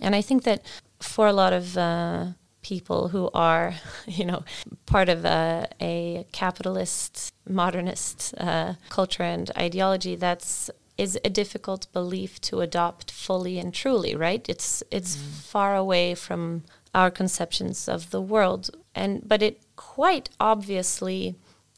and 0.00 0.14
I 0.14 0.22
think 0.22 0.42
that 0.44 0.62
for 1.00 1.26
a 1.26 1.32
lot 1.32 1.52
of 1.52 1.76
uh, 1.76 2.26
people 2.62 3.08
who 3.08 3.30
are, 3.32 3.74
you 4.06 4.24
know, 4.24 4.44
part 4.86 5.08
of 5.08 5.24
a, 5.24 5.68
a 5.80 6.26
capitalist, 6.32 7.32
modernist 7.48 8.34
uh, 8.38 8.74
culture 8.88 9.22
and 9.22 9.50
ideology, 9.56 10.16
that's 10.16 10.70
is 10.98 11.18
a 11.24 11.30
difficult 11.30 11.86
belief 11.92 12.40
to 12.40 12.60
adopt 12.60 13.10
fully 13.10 13.58
and 13.58 13.74
truly, 13.74 14.16
right? 14.16 14.48
It's 14.48 14.82
it's 14.90 15.16
far 15.16 15.76
away 15.76 16.14
from 16.14 16.62
our 16.94 17.10
conceptions 17.10 17.88
of 17.88 18.10
the 18.10 18.20
world, 18.20 18.70
and 18.94 19.28
but 19.28 19.42
it 19.42 19.60
quite 19.76 20.30
obviously 20.40 21.36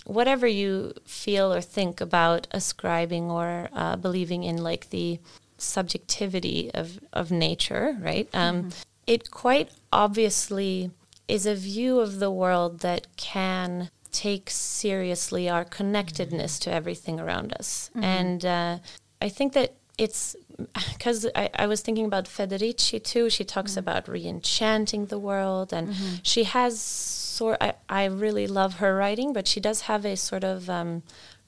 whatever 0.08 0.46
you 0.46 0.92
feel 1.04 1.52
or 1.52 1.60
think 1.60 2.00
about 2.00 2.48
ascribing 2.50 3.30
or 3.30 3.68
uh, 3.72 3.96
believing 3.96 4.42
in 4.44 4.56
like 4.70 4.88
the 4.90 5.20
subjectivity 5.58 6.70
of, 6.74 6.98
of 7.12 7.30
nature, 7.30 7.96
right? 8.00 8.28
Um, 8.32 8.70
It 9.06 9.30
quite 9.30 9.70
obviously 9.90 10.90
is 11.26 11.46
a 11.46 11.54
view 11.54 12.00
of 12.00 12.18
the 12.18 12.30
world 12.30 12.80
that 12.80 13.06
can 13.16 13.88
take 14.12 14.50
seriously 14.50 15.48
our 15.48 15.64
connectedness 15.64 16.58
to 16.58 16.70
everything 16.70 17.20
around 17.20 17.54
us. 17.60 17.90
And 17.94 18.44
uh, 18.44 18.78
I 19.26 19.30
think 19.30 19.52
that 19.52 19.70
it's 19.96 20.36
because 20.92 21.26
I, 21.34 21.50
I 21.54 21.66
was 21.66 21.80
thinking 21.80 22.06
about 22.06 22.24
Federici 22.24 23.02
too. 23.02 23.30
She 23.30 23.44
talks 23.44 23.76
about 23.76 24.08
re-enchanting 24.08 25.06
the 25.06 25.18
world, 25.18 25.72
and 25.72 25.94
she 26.22 26.44
has 26.44 26.80
sort. 26.80 27.58
I, 27.60 27.74
I 27.88 28.04
really 28.06 28.46
love 28.46 28.74
her 28.74 28.96
writing, 28.96 29.32
but 29.32 29.46
she 29.46 29.60
does 29.60 29.82
have 29.82 30.04
a 30.04 30.16
sort 30.16 30.44
of 30.44 30.68
um, 30.68 31.02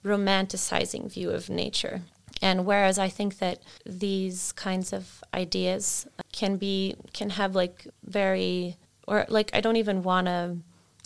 romanticizing 0.04 1.12
view 1.12 1.30
of 1.30 1.50
nature. 1.50 2.02
And 2.42 2.64
whereas 2.64 2.98
I 2.98 3.08
think 3.08 3.38
that 3.38 3.58
these 3.84 4.52
kinds 4.52 4.92
of 4.92 5.22
ideas 5.34 6.06
can 6.32 6.56
be 6.56 6.96
can 7.12 7.30
have 7.30 7.54
like 7.54 7.86
very 8.04 8.76
or 9.06 9.26
like 9.28 9.50
I 9.52 9.60
don't 9.60 9.76
even 9.76 10.02
want 10.02 10.26
to 10.26 10.56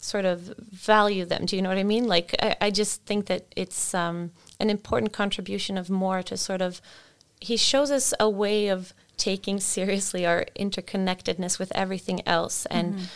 sort 0.00 0.26
of 0.26 0.54
value 0.58 1.24
them. 1.24 1.46
Do 1.46 1.56
you 1.56 1.62
know 1.62 1.70
what 1.70 1.78
I 1.78 1.82
mean? 1.82 2.06
Like 2.06 2.34
I, 2.40 2.56
I 2.60 2.70
just 2.70 3.04
think 3.04 3.26
that 3.26 3.46
it's 3.56 3.94
um, 3.94 4.32
an 4.60 4.70
important 4.70 5.12
contribution 5.12 5.78
of 5.78 5.90
Moore 5.90 6.22
to 6.24 6.36
sort 6.36 6.60
of 6.60 6.80
he 7.44 7.56
shows 7.56 7.90
us 7.90 8.14
a 8.18 8.28
way 8.28 8.68
of 8.68 8.92
taking 9.16 9.60
seriously 9.60 10.26
our 10.26 10.46
interconnectedness 10.58 11.58
with 11.58 11.70
everything 11.74 12.26
else 12.26 12.66
and 12.66 13.08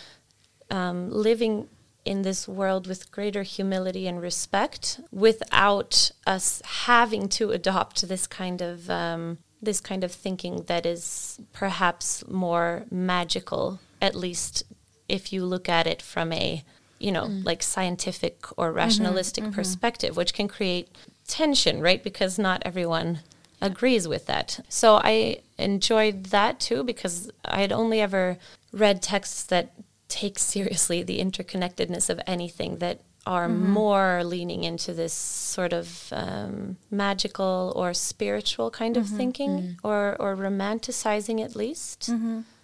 um, 0.70 1.10
living 1.10 1.68
in 2.04 2.22
this 2.22 2.46
world 2.46 2.86
with 2.86 3.10
greater 3.10 3.42
humility 3.42 4.06
and 4.06 4.20
respect 4.20 5.00
without 5.10 6.10
us 6.26 6.62
having 6.86 7.28
to 7.28 7.50
adopt 7.50 8.06
this 8.08 8.26
kind 8.26 8.60
of 8.62 8.88
um, 8.90 9.38
this 9.60 9.80
kind 9.80 10.04
of 10.04 10.12
thinking 10.12 10.62
that 10.66 10.86
is 10.86 11.40
perhaps 11.52 12.26
more 12.28 12.84
magical 12.90 13.80
at 14.00 14.14
least 14.14 14.62
if 15.08 15.32
you 15.32 15.44
look 15.44 15.68
at 15.68 15.86
it 15.86 16.00
from 16.00 16.32
a 16.32 16.62
you 16.98 17.10
know 17.10 17.24
like 17.44 17.62
scientific 17.62 18.46
or 18.56 18.72
rationalistic 18.72 19.44
perspective 19.52 20.16
which 20.16 20.34
can 20.34 20.48
create 20.48 20.88
tension 21.26 21.80
right? 21.80 22.02
Because 22.02 22.38
not 22.38 22.62
everyone 22.64 23.20
agrees 23.60 24.06
with 24.06 24.26
that. 24.26 24.60
So 24.68 24.96
i 25.02 25.40
enjoyed 25.58 26.26
that 26.26 26.60
too 26.60 26.84
because 26.84 27.30
i 27.44 27.60
had 27.60 27.72
only 27.72 28.00
ever 28.00 28.38
read 28.72 29.02
texts 29.02 29.42
that 29.42 29.72
take 30.08 30.38
seriously 30.38 31.02
the 31.02 31.18
interconnectedness 31.18 32.08
of 32.08 32.20
anything 32.26 32.78
that 32.78 33.00
are 33.26 33.48
mm-hmm. 33.48 33.70
more 33.70 34.24
leaning 34.24 34.64
into 34.64 34.94
this 34.94 35.12
sort 35.12 35.72
of 35.72 36.08
um, 36.12 36.78
magical 36.90 37.72
or 37.76 37.92
spiritual 37.92 38.70
kind 38.70 38.96
of 38.96 39.04
mm-hmm. 39.04 39.16
thinking 39.16 39.50
mm-hmm. 39.50 39.86
or, 39.86 40.16
or 40.18 40.34
romanticizing 40.34 41.44
at 41.44 41.54
least. 41.54 42.04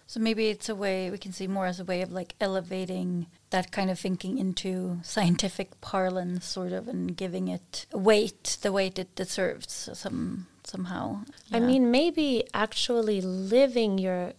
So 0.06 0.20
maybe 0.20 0.48
it's 0.48 0.68
a 0.68 0.74
way 0.74 1.10
we 1.10 1.18
can 1.18 1.32
see 1.32 1.46
Moore 1.46 1.66
as 1.66 1.80
a 1.80 1.84
way 1.84 2.00
of 2.00 2.12
like 2.12 2.34
elevating 2.40 3.26
that 3.50 3.72
kind 3.72 3.90
of 3.90 3.98
thinking 3.98 4.38
into 4.38 5.00
scientific 5.02 5.80
parlance, 5.80 6.46
sort 6.46 6.72
of, 6.72 6.88
and 6.88 7.14
giving 7.16 7.48
it 7.48 7.86
weight, 7.92 8.58
the 8.62 8.72
weight 8.72 8.98
it 8.98 9.14
deserves, 9.14 9.90
some 9.92 10.46
somehow. 10.66 11.20
I 11.52 11.60
mean, 11.60 11.90
maybe 11.90 12.44
actually 12.52 13.20
living 13.20 13.98
your 13.98 14.32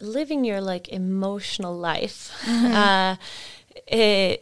living 0.00 0.44
your 0.44 0.60
like 0.60 0.88
emotional 0.88 1.76
life 1.76 2.32
uh, 2.48 3.16
eh, 3.88 4.36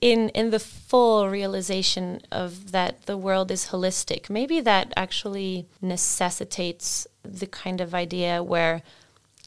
in 0.00 0.28
in 0.30 0.50
the 0.50 0.58
full 0.58 1.28
realization 1.28 2.20
of 2.30 2.72
that 2.72 3.06
the 3.06 3.16
world 3.16 3.50
is 3.50 3.68
holistic, 3.68 4.30
maybe 4.30 4.60
that 4.60 4.92
actually 4.96 5.66
necessitates 5.80 7.06
the 7.22 7.46
kind 7.46 7.80
of 7.80 7.94
idea 7.94 8.42
where 8.42 8.82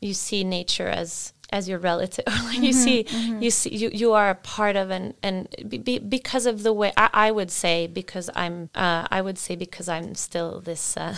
you 0.01 0.14
see 0.14 0.43
nature 0.43 0.88
as 0.88 1.34
as 1.51 1.67
your 1.67 1.79
relative. 1.79 2.25
Like 2.49 2.61
you 2.61 2.73
see 2.73 3.05
you 3.39 3.51
see 3.51 3.75
you, 3.75 3.89
you 3.93 4.13
are 4.13 4.29
a 4.29 4.35
part 4.35 4.75
of 4.75 4.89
and 4.89 5.13
and 5.21 5.47
be, 5.67 5.99
because 5.99 6.45
of 6.45 6.63
the 6.63 6.73
way 6.73 6.91
I, 6.97 7.09
I 7.13 7.31
would 7.31 7.51
say 7.51 7.85
because 7.85 8.29
i'm 8.35 8.69
uh, 8.73 9.07
i 9.11 9.21
would 9.21 9.37
say 9.37 9.55
because 9.55 9.87
i'm 9.87 10.15
still 10.15 10.61
this 10.61 10.97
uh, 10.97 11.15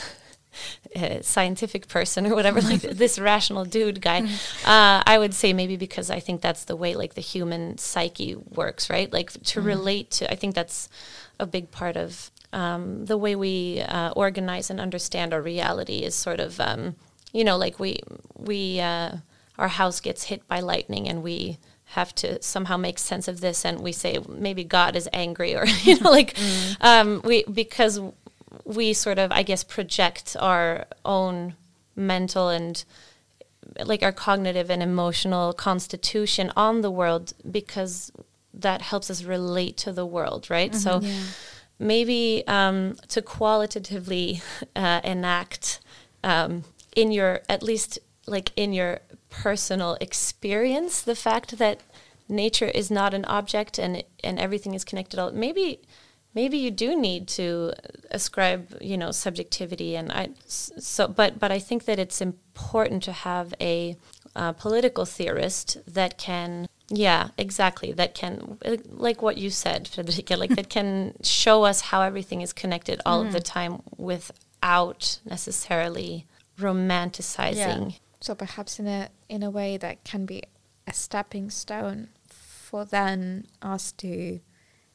uh, 0.96 1.22
scientific 1.22 1.88
person 1.88 2.28
or 2.28 2.36
whatever 2.36 2.60
like 2.60 2.82
this 3.04 3.18
rational 3.18 3.64
dude 3.64 4.02
guy 4.02 4.22
uh, 4.66 5.02
i 5.06 5.18
would 5.18 5.34
say 5.34 5.54
maybe 5.54 5.78
because 5.78 6.10
i 6.10 6.20
think 6.20 6.42
that's 6.42 6.66
the 6.66 6.76
way 6.76 6.96
like 6.96 7.14
the 7.14 7.22
human 7.22 7.78
psyche 7.78 8.36
works 8.36 8.90
right? 8.90 9.12
Like 9.14 9.32
to 9.32 9.62
relate 9.62 10.12
to 10.12 10.32
i 10.32 10.36
think 10.36 10.54
that's 10.56 10.90
a 11.40 11.46
big 11.46 11.72
part 11.72 11.96
of 11.96 12.32
um, 12.54 13.06
the 13.06 13.18
way 13.18 13.34
we 13.36 13.80
uh, 13.80 14.12
organize 14.12 14.70
and 14.70 14.82
understand 14.82 15.34
our 15.34 15.42
reality 15.42 16.00
is 16.00 16.16
sort 16.16 16.42
of 16.42 16.60
um, 16.60 16.96
you 17.32 17.46
know 17.46 17.56
like 17.58 17.80
we 17.80 18.00
we 18.36 18.82
uh, 18.82 19.12
our 19.62 19.70
house 19.70 20.00
gets 20.00 20.24
hit 20.26 20.48
by 20.48 20.60
lightning 20.60 21.08
and 21.08 21.24
we 21.24 21.58
have 21.86 22.16
to 22.16 22.42
somehow 22.42 22.78
make 22.78 22.98
sense 22.98 23.28
of 23.28 23.42
this 23.42 23.66
and 23.66 23.80
we 23.82 23.92
say 23.92 24.18
maybe 24.28 24.64
god 24.64 24.96
is 24.96 25.08
angry 25.14 25.56
or 25.56 25.66
you 25.84 26.00
know 26.00 26.10
like 26.10 26.38
um, 26.82 27.22
we 27.24 27.44
because 27.44 28.00
we 28.66 28.94
sort 28.94 29.20
of 29.20 29.32
i 29.32 29.44
guess 29.44 29.64
project 29.64 30.36
our 30.40 30.86
own 31.06 31.56
mental 31.96 32.50
and 32.50 32.86
like 33.86 34.04
our 34.04 34.12
cognitive 34.12 34.70
and 34.70 34.82
emotional 34.82 35.54
constitution 35.54 36.52
on 36.56 36.82
the 36.82 36.92
world 36.92 37.34
because 37.50 38.12
that 38.54 38.82
helps 38.82 39.10
us 39.10 39.24
relate 39.24 39.78
to 39.78 39.92
the 39.92 40.06
world 40.06 40.50
right? 40.50 40.76
So 40.76 41.02
maybe 41.80 42.44
um, 42.48 42.96
to 43.10 43.22
qualitatively 43.22 44.42
uh, 44.76 45.02
enact 45.04 45.80
um, 46.24 46.64
in 46.96 47.12
your 47.12 47.42
at 47.50 47.64
least 47.64 48.00
like 48.28 48.52
in 48.56 48.74
your 48.74 49.00
personal 49.32 49.98
experience 50.00 51.02
the 51.02 51.16
fact 51.16 51.58
that 51.58 51.82
nature 52.30 52.68
is 52.68 52.92
not 52.92 53.14
an 53.14 53.26
object 53.26 53.80
and 53.80 54.04
and 54.24 54.38
everything 54.38 54.76
is 54.76 54.84
connected 54.84 55.18
all 55.18 55.32
maybe 55.32 55.80
maybe 56.36 56.58
you 56.58 56.70
do 56.70 56.96
need 56.96 57.28
to 57.28 57.74
ascribe 58.12 58.78
you 58.80 58.98
know 58.98 59.12
subjectivity 59.12 59.96
and 59.96 60.12
i 60.12 60.30
so 60.46 61.08
but 61.08 61.40
but 61.40 61.52
i 61.52 61.58
think 61.58 61.86
that 61.86 61.98
it's 61.98 62.22
important 62.22 63.02
to 63.02 63.12
have 63.12 63.54
a 63.60 63.96
uh, 64.36 64.52
political 64.54 65.06
theorist 65.06 65.78
that 65.88 66.18
can 66.18 66.68
yeah 66.90 67.30
exactly 67.38 67.92
that 67.92 68.14
can 68.14 68.58
like 68.86 69.22
what 69.22 69.38
you 69.38 69.50
said 69.50 69.86
Fredrika 69.86 70.38
like 70.38 70.56
that 70.56 70.70
can 70.70 71.14
show 71.24 71.64
us 71.64 71.82
how 71.82 72.02
everything 72.02 72.42
is 72.42 72.54
connected 72.54 73.02
all 73.06 73.22
of 73.22 73.34
the 73.34 73.40
time 73.40 73.82
without 73.98 75.20
necessarily 75.26 76.28
romanticizing 76.60 77.98
So 78.22 78.36
perhaps 78.36 78.80
in 78.80 78.88
a 78.88 79.10
in 79.28 79.44
a 79.44 79.50
way 79.50 79.78
that 79.78 80.04
can 80.04 80.26
be 80.26 80.44
a 80.88 80.94
stepping 80.94 81.50
stone 81.50 82.10
for 82.28 82.86
then 82.86 83.48
us 83.62 83.92
to 83.94 84.40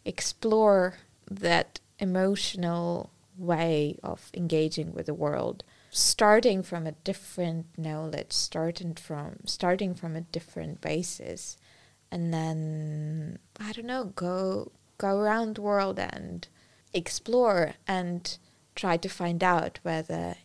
explore 0.04 0.98
that 1.30 1.80
emotional 1.98 3.10
way 3.36 3.98
of 4.02 4.30
engaging 4.32 4.94
with 4.94 5.06
the 5.06 5.14
world 5.14 5.62
starting 5.90 6.62
from 6.62 6.86
a 6.86 6.92
different 6.92 7.66
knowledge 7.76 8.32
starting 8.32 8.94
from 8.94 9.36
starting 9.44 9.94
from 9.94 10.16
a 10.16 10.20
different 10.20 10.80
basis 10.80 11.56
and 12.10 12.32
then 12.32 13.38
i 13.60 13.72
don't 13.72 13.86
know 13.86 14.04
go 14.04 14.70
go 14.98 15.18
around 15.18 15.56
the 15.56 15.62
world 15.62 15.98
and 15.98 16.48
explore 16.94 17.74
and 17.86 18.38
try 18.74 18.96
to 18.96 19.08
find 19.08 19.42
out 19.44 19.78
whether 19.82 20.36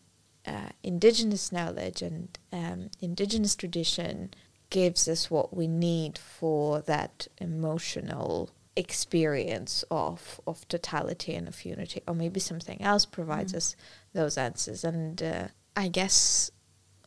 uh, 0.46 0.70
indigenous 0.84 1.52
knowledge 1.52 2.02
and 2.02 2.38
um, 2.52 2.90
indigenous 3.00 3.56
tradition 3.56 4.34
gives 4.70 5.08
us 5.08 5.30
what 5.30 5.56
we 5.56 5.68
need 5.68 6.18
for 6.18 6.82
that 6.82 7.28
emotional 7.38 8.50
experience 8.76 9.84
of 9.92 10.40
of 10.48 10.68
totality 10.68 11.36
and 11.36 11.48
of 11.48 11.66
unity. 11.66 12.02
Or 12.08 12.16
maybe 12.16 12.40
something 12.40 12.82
else 12.82 13.06
provides 13.06 13.54
us 13.54 13.76
those 14.14 14.38
answers. 14.38 14.84
And 14.84 15.22
uh, 15.22 15.48
i 15.76 15.88
guess 15.88 16.52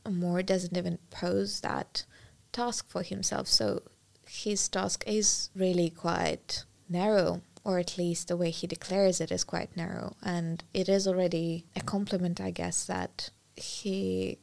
Moore 0.08 0.42
doesn't 0.42 0.76
even 0.76 0.98
pose 1.10 1.60
that 1.60 2.04
task 2.52 2.88
for 2.88 3.02
himself. 3.02 3.48
So 3.48 3.82
his 4.26 4.68
task 4.68 5.04
is 5.06 5.50
really 5.54 5.90
quite 5.90 6.64
narrow 6.88 7.42
or 7.64 7.78
at 7.78 7.96
least 7.98 8.28
the 8.28 8.36
way 8.36 8.50
he 8.50 8.66
declares 8.66 9.20
it 9.20 9.32
is 9.32 9.44
quite 9.44 9.76
narrow. 9.76 10.16
And 10.22 10.62
it 10.72 10.88
is 10.88 11.08
already 11.08 11.64
a 11.74 11.80
compliment 11.80 12.40
i 12.40 12.50
guess 12.50 12.84
that 12.86 13.30
he 13.56 14.38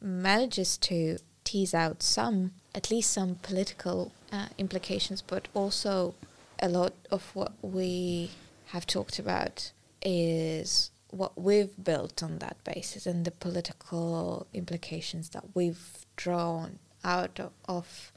manages 0.00 0.76
to 0.76 1.18
tease 1.44 1.74
out 1.74 2.02
some 2.02 2.52
at 2.74 2.90
least 2.90 3.12
some 3.12 3.36
political 3.36 4.12
uh, 4.32 4.46
implications 4.58 5.22
but 5.22 5.48
also 5.54 6.14
a 6.60 6.68
lot 6.68 6.92
of 7.10 7.34
what 7.34 7.52
we 7.62 8.30
have 8.66 8.86
talked 8.86 9.18
about 9.18 9.72
is 10.02 10.90
what 11.10 11.40
we've 11.40 11.82
built 11.82 12.22
on 12.22 12.38
that 12.38 12.56
basis 12.64 13.06
and 13.06 13.24
the 13.24 13.30
political 13.30 14.46
implications 14.52 15.30
that 15.30 15.44
we've 15.54 16.04
drawn 16.16 16.78
out 17.04 17.38
of, 17.38 17.52
of 17.68 18.12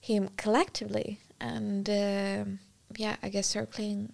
him 0.00 0.28
collectively. 0.36 1.20
And 1.40 1.88
um, 1.88 2.58
yeah 2.96 3.16
i 3.22 3.28
guess 3.28 3.46
circling 3.46 4.12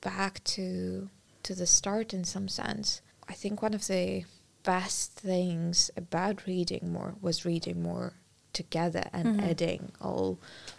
back 0.00 0.42
to 0.44 1.08
to 1.42 1.54
the 1.54 1.66
start 1.66 2.12
in 2.14 2.24
some 2.24 2.48
sense 2.48 3.00
i 3.28 3.32
think 3.32 3.62
one 3.62 3.74
of 3.74 3.86
the 3.86 4.24
best 4.62 5.12
things 5.12 5.90
about 5.96 6.44
reading 6.46 6.92
Moore 6.92 7.14
was 7.20 7.44
reading 7.44 7.82
Moore 7.82 8.14
together 8.52 9.04
and 9.12 9.38
Mhm. 9.38 9.50
adding 9.50 9.92
all 10.00 10.38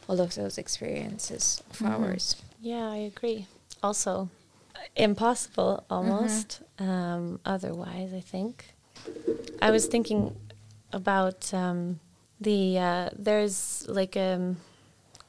all 0.09 0.19
of 0.19 0.35
those 0.35 0.57
experiences 0.57 1.61
of 1.69 1.79
Mhm. 1.79 1.89
ours 1.91 2.35
Yeah, 2.59 2.89
I 2.89 2.97
agree. 2.97 3.45
Also, 3.83 4.29
impossible 4.95 5.83
almost. 5.89 6.61
Um, 6.79 7.39
otherwise, 7.45 8.11
I 8.13 8.19
think. 8.19 8.73
I 9.61 9.69
was 9.71 9.85
thinking 9.85 10.35
about 10.91 11.53
um, 11.53 11.99
the 12.41 12.77
uh, 12.79 13.09
there's 13.17 13.85
like 13.87 14.15
a 14.15 14.55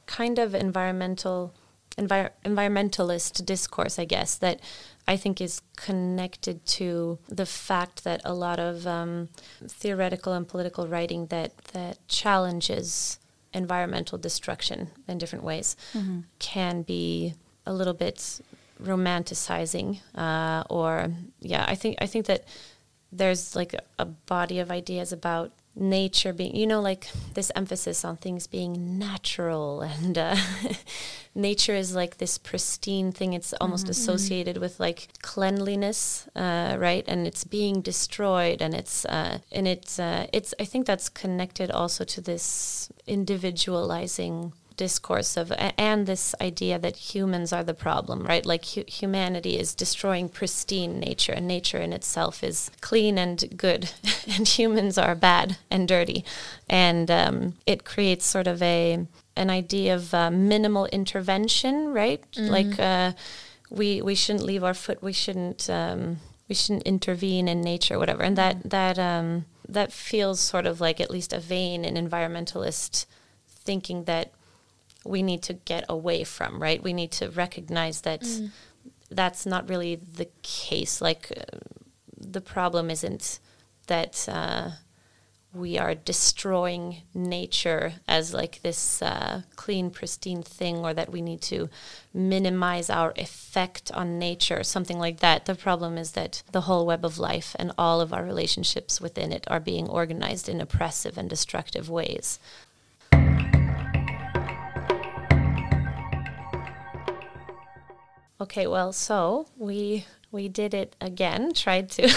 kind 0.07 0.39
of 0.39 0.55
environmental 0.55 1.53
envir- 1.97 2.31
environmentalist 2.45 3.45
discourse, 3.45 3.97
I 3.99 4.05
guess, 4.05 4.35
that 4.37 4.59
I 5.07 5.17
think 5.17 5.41
is 5.41 5.61
connected 5.75 6.65
to 6.77 7.17
the 7.27 7.45
fact 7.45 8.03
that 8.03 8.21
a 8.23 8.33
lot 8.33 8.59
of 8.59 8.85
um, 8.85 9.29
theoretical 9.67 10.33
and 10.33 10.47
political 10.47 10.87
writing 10.87 11.27
that 11.27 11.57
that 11.73 11.97
challenges 12.07 13.19
environmental 13.53 14.17
destruction 14.17 14.89
in 15.07 15.17
different 15.17 15.43
ways 15.43 15.75
Mhm. 15.93 16.23
can 16.37 16.83
be 16.83 17.33
a 17.65 17.73
little 17.73 17.95
bit 17.95 18.39
romanticizing 18.83 19.99
uh, 20.15 20.63
or 20.69 21.11
yeah 21.41 21.65
i 21.67 21.75
think 21.75 21.97
i 21.99 22.05
think 22.05 22.25
that 22.27 22.43
there's 23.11 23.55
like 23.55 23.73
a, 23.73 23.81
a 23.97 24.05
body 24.05 24.59
of 24.59 24.69
ideas 24.71 25.11
about 25.11 25.51
nature 25.79 26.33
being 26.33 26.55
you 26.55 26.67
know 26.67 26.81
like 26.81 27.07
this 27.35 27.51
emphasis 27.55 28.03
on 28.03 28.17
things 28.17 28.47
being 28.47 28.99
natural 28.99 29.81
and 29.93 30.17
uh, 30.17 30.35
nature 31.35 31.73
is 31.75 31.95
like 31.95 32.17
this 32.17 32.37
pristine 32.37 33.11
thing 33.11 33.33
it's 33.33 33.53
almost 33.61 33.85
Mhm. 33.87 33.91
associated 33.91 34.57
with 34.57 34.79
like 34.79 35.07
cleanliness 35.21 36.27
uh, 36.35 36.75
right 36.77 37.05
and 37.07 37.25
it's 37.25 37.43
being 37.43 37.81
destroyed 37.81 38.61
and 38.61 38.73
it's 38.73 39.05
uh, 39.05 39.39
and 39.51 39.67
it's 39.67 39.99
uh, 39.99 40.27
it's 40.33 40.53
i 40.59 40.65
think 40.65 40.85
that's 40.85 41.07
connected 41.09 41.71
also 41.71 42.03
to 42.03 42.19
this 42.21 42.89
individualizing 43.07 44.53
discourse 44.79 45.35
of 45.35 45.51
and 45.77 46.07
this 46.07 46.33
idea 46.39 46.79
that 46.79 46.95
humans 46.95 47.51
are 47.51 47.65
the 47.65 47.73
problem 47.73 48.23
right? 48.23 48.45
Like 48.45 48.63
hu- 48.65 48.85
humanity 48.87 49.59
is 49.59 49.75
destroying 49.75 50.29
pristine 50.29 51.01
nature 51.01 51.33
and 51.33 51.45
nature 51.45 51.79
in 51.79 51.91
itself 51.91 52.41
is 52.43 52.71
clean 52.79 53.17
and 53.17 53.37
good 53.57 53.91
and 54.35 54.47
humans 54.47 54.97
are 54.97 55.15
bad 55.15 55.57
and 55.69 55.85
dirty. 55.85 56.23
And 56.69 57.11
um, 57.11 57.55
it 57.67 57.83
creates 57.83 58.25
sort 58.25 58.47
of 58.47 58.61
a 58.63 59.05
an 59.35 59.49
idea 59.49 59.95
of 59.95 60.13
uh, 60.13 60.31
minimal 60.31 60.85
intervention 60.85 61.91
right? 62.01 62.23
Like 62.37 62.79
uh, 62.79 63.11
we 63.69 64.01
we 64.01 64.15
shouldn't 64.15 64.45
leave 64.45 64.63
our 64.63 64.73
foot 64.73 65.03
we 65.03 65.13
shouldn't 65.13 65.69
um, 65.69 66.19
we 66.47 66.55
shouldn't 66.55 66.83
intervene 66.83 67.49
in 67.49 67.59
nature 67.61 67.99
whatever. 67.99 68.23
And 68.23 68.37
that 68.37 68.69
that 68.69 68.97
um, 68.97 69.43
that 69.67 69.91
feels 69.91 70.39
sort 70.39 70.65
of 70.65 70.79
like 70.79 71.01
at 71.01 71.11
least 71.11 71.33
a 71.33 71.39
vein 71.39 71.83
in 71.83 71.95
environmentalist 71.95 73.05
thinking 73.69 74.05
that 74.05 74.31
we 75.05 75.23
need 75.23 75.41
to 75.43 75.53
get 75.53 75.85
away 75.89 76.23
from, 76.23 76.61
right? 76.61 76.83
We 76.83 76.93
need 76.93 77.11
to 77.13 77.29
recognize 77.29 78.01
that 78.01 78.23
that's 79.09 79.45
not 79.45 79.69
really 79.69 79.95
the 79.95 80.29
case. 80.43 81.01
Like, 81.01 81.31
uh, 81.35 81.57
the 82.17 82.41
problem 82.41 82.89
isn't 82.89 83.39
that 83.87 84.27
uh, 84.29 84.71
we 85.53 85.79
are 85.79 85.95
destroying 85.95 86.97
nature 87.13 87.93
as 88.07 88.33
like 88.33 88.61
this 88.61 89.01
uh, 89.01 89.41
clean, 89.55 89.89
pristine 89.89 90.43
thing, 90.43 90.77
or 90.77 90.93
that 90.93 91.11
we 91.11 91.21
need 91.21 91.41
to 91.41 91.69
minimize 92.13 92.89
our 92.89 93.13
effect 93.15 93.91
on 93.93 94.19
nature, 94.19 94.63
something 94.63 94.99
like 94.99 95.21
that. 95.21 95.45
The 95.45 95.55
problem 95.55 95.97
is 95.97 96.11
that 96.11 96.43
the 96.51 96.61
whole 96.61 96.85
web 96.85 97.03
of 97.03 97.17
life 97.17 97.55
and 97.57 97.71
all 97.77 97.99
of 97.99 98.13
our 98.13 98.23
relationships 98.23 99.01
within 99.01 99.31
it 99.31 99.45
are 99.47 99.59
being 99.59 99.87
organized 99.87 100.47
in 100.47 100.61
oppressive 100.61 101.17
and 101.17 101.29
destructive 101.29 101.89
ways. 101.89 102.37
Okay, 108.41 108.67
well, 108.67 108.93
so 108.93 109.47
we 109.57 110.05
we 110.31 110.47
did 110.47 110.73
it 110.73 110.95
again, 111.01 111.53
tried 111.65 111.89
to 111.91 112.07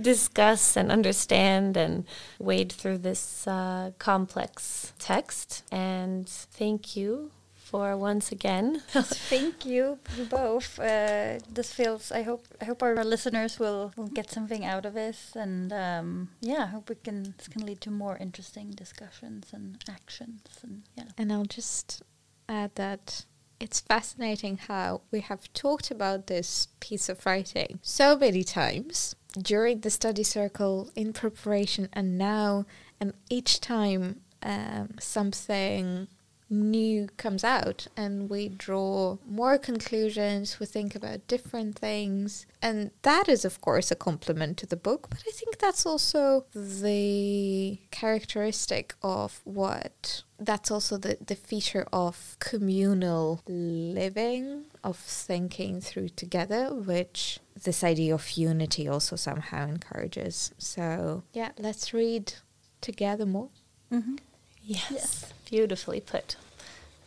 discuss 0.00 0.76
and 0.76 0.90
understand 0.90 1.76
and 1.76 2.04
wade 2.38 2.72
through 2.72 2.98
this 2.98 3.46
uh, 3.46 3.92
complex 3.98 4.92
text. 4.98 5.62
And 5.70 6.28
thank 6.28 6.96
you 6.96 7.30
for 7.70 7.96
once 7.96 8.32
again. 8.32 8.82
Thank 9.30 9.64
you 9.64 10.00
both. 10.28 10.78
Uh, 10.80 11.38
this 11.48 11.72
feels. 11.72 12.10
I 12.10 12.22
hope. 12.22 12.44
I 12.60 12.64
hope 12.64 12.82
our 12.82 13.04
listeners 13.04 13.60
will, 13.60 13.92
will 13.96 14.08
get 14.08 14.28
something 14.30 14.64
out 14.64 14.84
of 14.84 14.94
this, 14.94 15.36
and 15.36 15.72
um, 15.72 16.30
yeah, 16.40 16.64
I 16.64 16.66
hope 16.66 16.88
we 16.88 16.96
can. 16.96 17.34
This 17.38 17.46
can 17.46 17.64
lead 17.64 17.80
to 17.82 17.90
more 17.92 18.16
interesting 18.16 18.70
discussions 18.70 19.52
and 19.52 19.78
actions, 19.88 20.42
and 20.64 20.82
yeah. 20.96 21.04
And 21.16 21.32
I'll 21.32 21.44
just 21.44 22.02
add 22.48 22.74
that 22.74 23.24
it's 23.60 23.80
fascinating 23.80 24.56
how 24.56 25.02
we 25.10 25.20
have 25.20 25.52
talked 25.52 25.90
about 25.90 26.26
this 26.26 26.68
piece 26.80 27.08
of 27.08 27.24
writing 27.26 27.78
so 27.82 28.16
many 28.16 28.42
times 28.42 29.14
during 29.40 29.80
the 29.80 29.90
study 29.90 30.22
circle 30.22 30.90
in 30.96 31.12
preparation 31.12 31.88
and 31.92 32.18
now 32.18 32.64
and 32.98 33.12
each 33.28 33.60
time 33.60 34.20
um, 34.42 34.94
something 34.98 36.08
new 36.50 37.08
comes 37.16 37.44
out 37.44 37.86
and 37.96 38.28
we 38.28 38.48
draw 38.48 39.16
more 39.26 39.56
conclusions, 39.56 40.58
we 40.58 40.66
think 40.66 40.94
about 40.94 41.26
different 41.28 41.78
things. 41.78 42.46
And 42.60 42.90
that 43.02 43.28
is, 43.28 43.44
of 43.44 43.60
course, 43.60 43.90
a 43.90 43.94
compliment 43.94 44.58
to 44.58 44.66
the 44.66 44.76
book, 44.76 45.08
but 45.08 45.22
I 45.26 45.30
think 45.30 45.58
that's 45.58 45.86
also 45.86 46.44
the 46.54 47.78
characteristic 47.90 48.94
of 49.02 49.40
what 49.44 50.22
that's 50.40 50.70
also 50.70 50.96
the, 50.96 51.18
the 51.24 51.34
feature 51.34 51.86
of 51.92 52.36
communal 52.40 53.42
living, 53.46 54.64
of 54.82 54.96
thinking 54.96 55.80
through 55.80 56.08
together, 56.08 56.72
which 56.72 57.38
this 57.62 57.84
idea 57.84 58.14
of 58.14 58.30
unity 58.32 58.88
also 58.88 59.16
somehow 59.16 59.68
encourages. 59.68 60.52
So, 60.56 61.24
yeah, 61.32 61.50
let's 61.58 61.92
read 61.92 62.32
together 62.80 63.26
more. 63.26 63.50
Mm-hmm. 63.92 64.16
Yes. 64.62 64.90
yes. 64.90 65.32
Beautifully 65.50 66.00
put. 66.00 66.36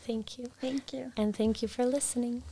Thank 0.05 0.37
you. 0.37 0.49
Thank 0.59 0.93
you. 0.93 1.13
And 1.15 1.35
thank 1.35 1.61
you 1.61 1.69
for 1.69 1.85
listening. 1.85 2.43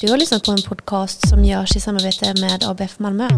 Du 0.00 0.10
har 0.10 0.16
lyssnat 0.16 0.44
på 0.44 0.52
en 0.52 0.62
podcast 0.62 1.28
som 1.28 1.44
görs 1.44 1.76
i 1.76 1.80
samarbete 1.80 2.34
med 2.40 2.64
ABF 2.64 2.98
Malmö. 2.98 3.28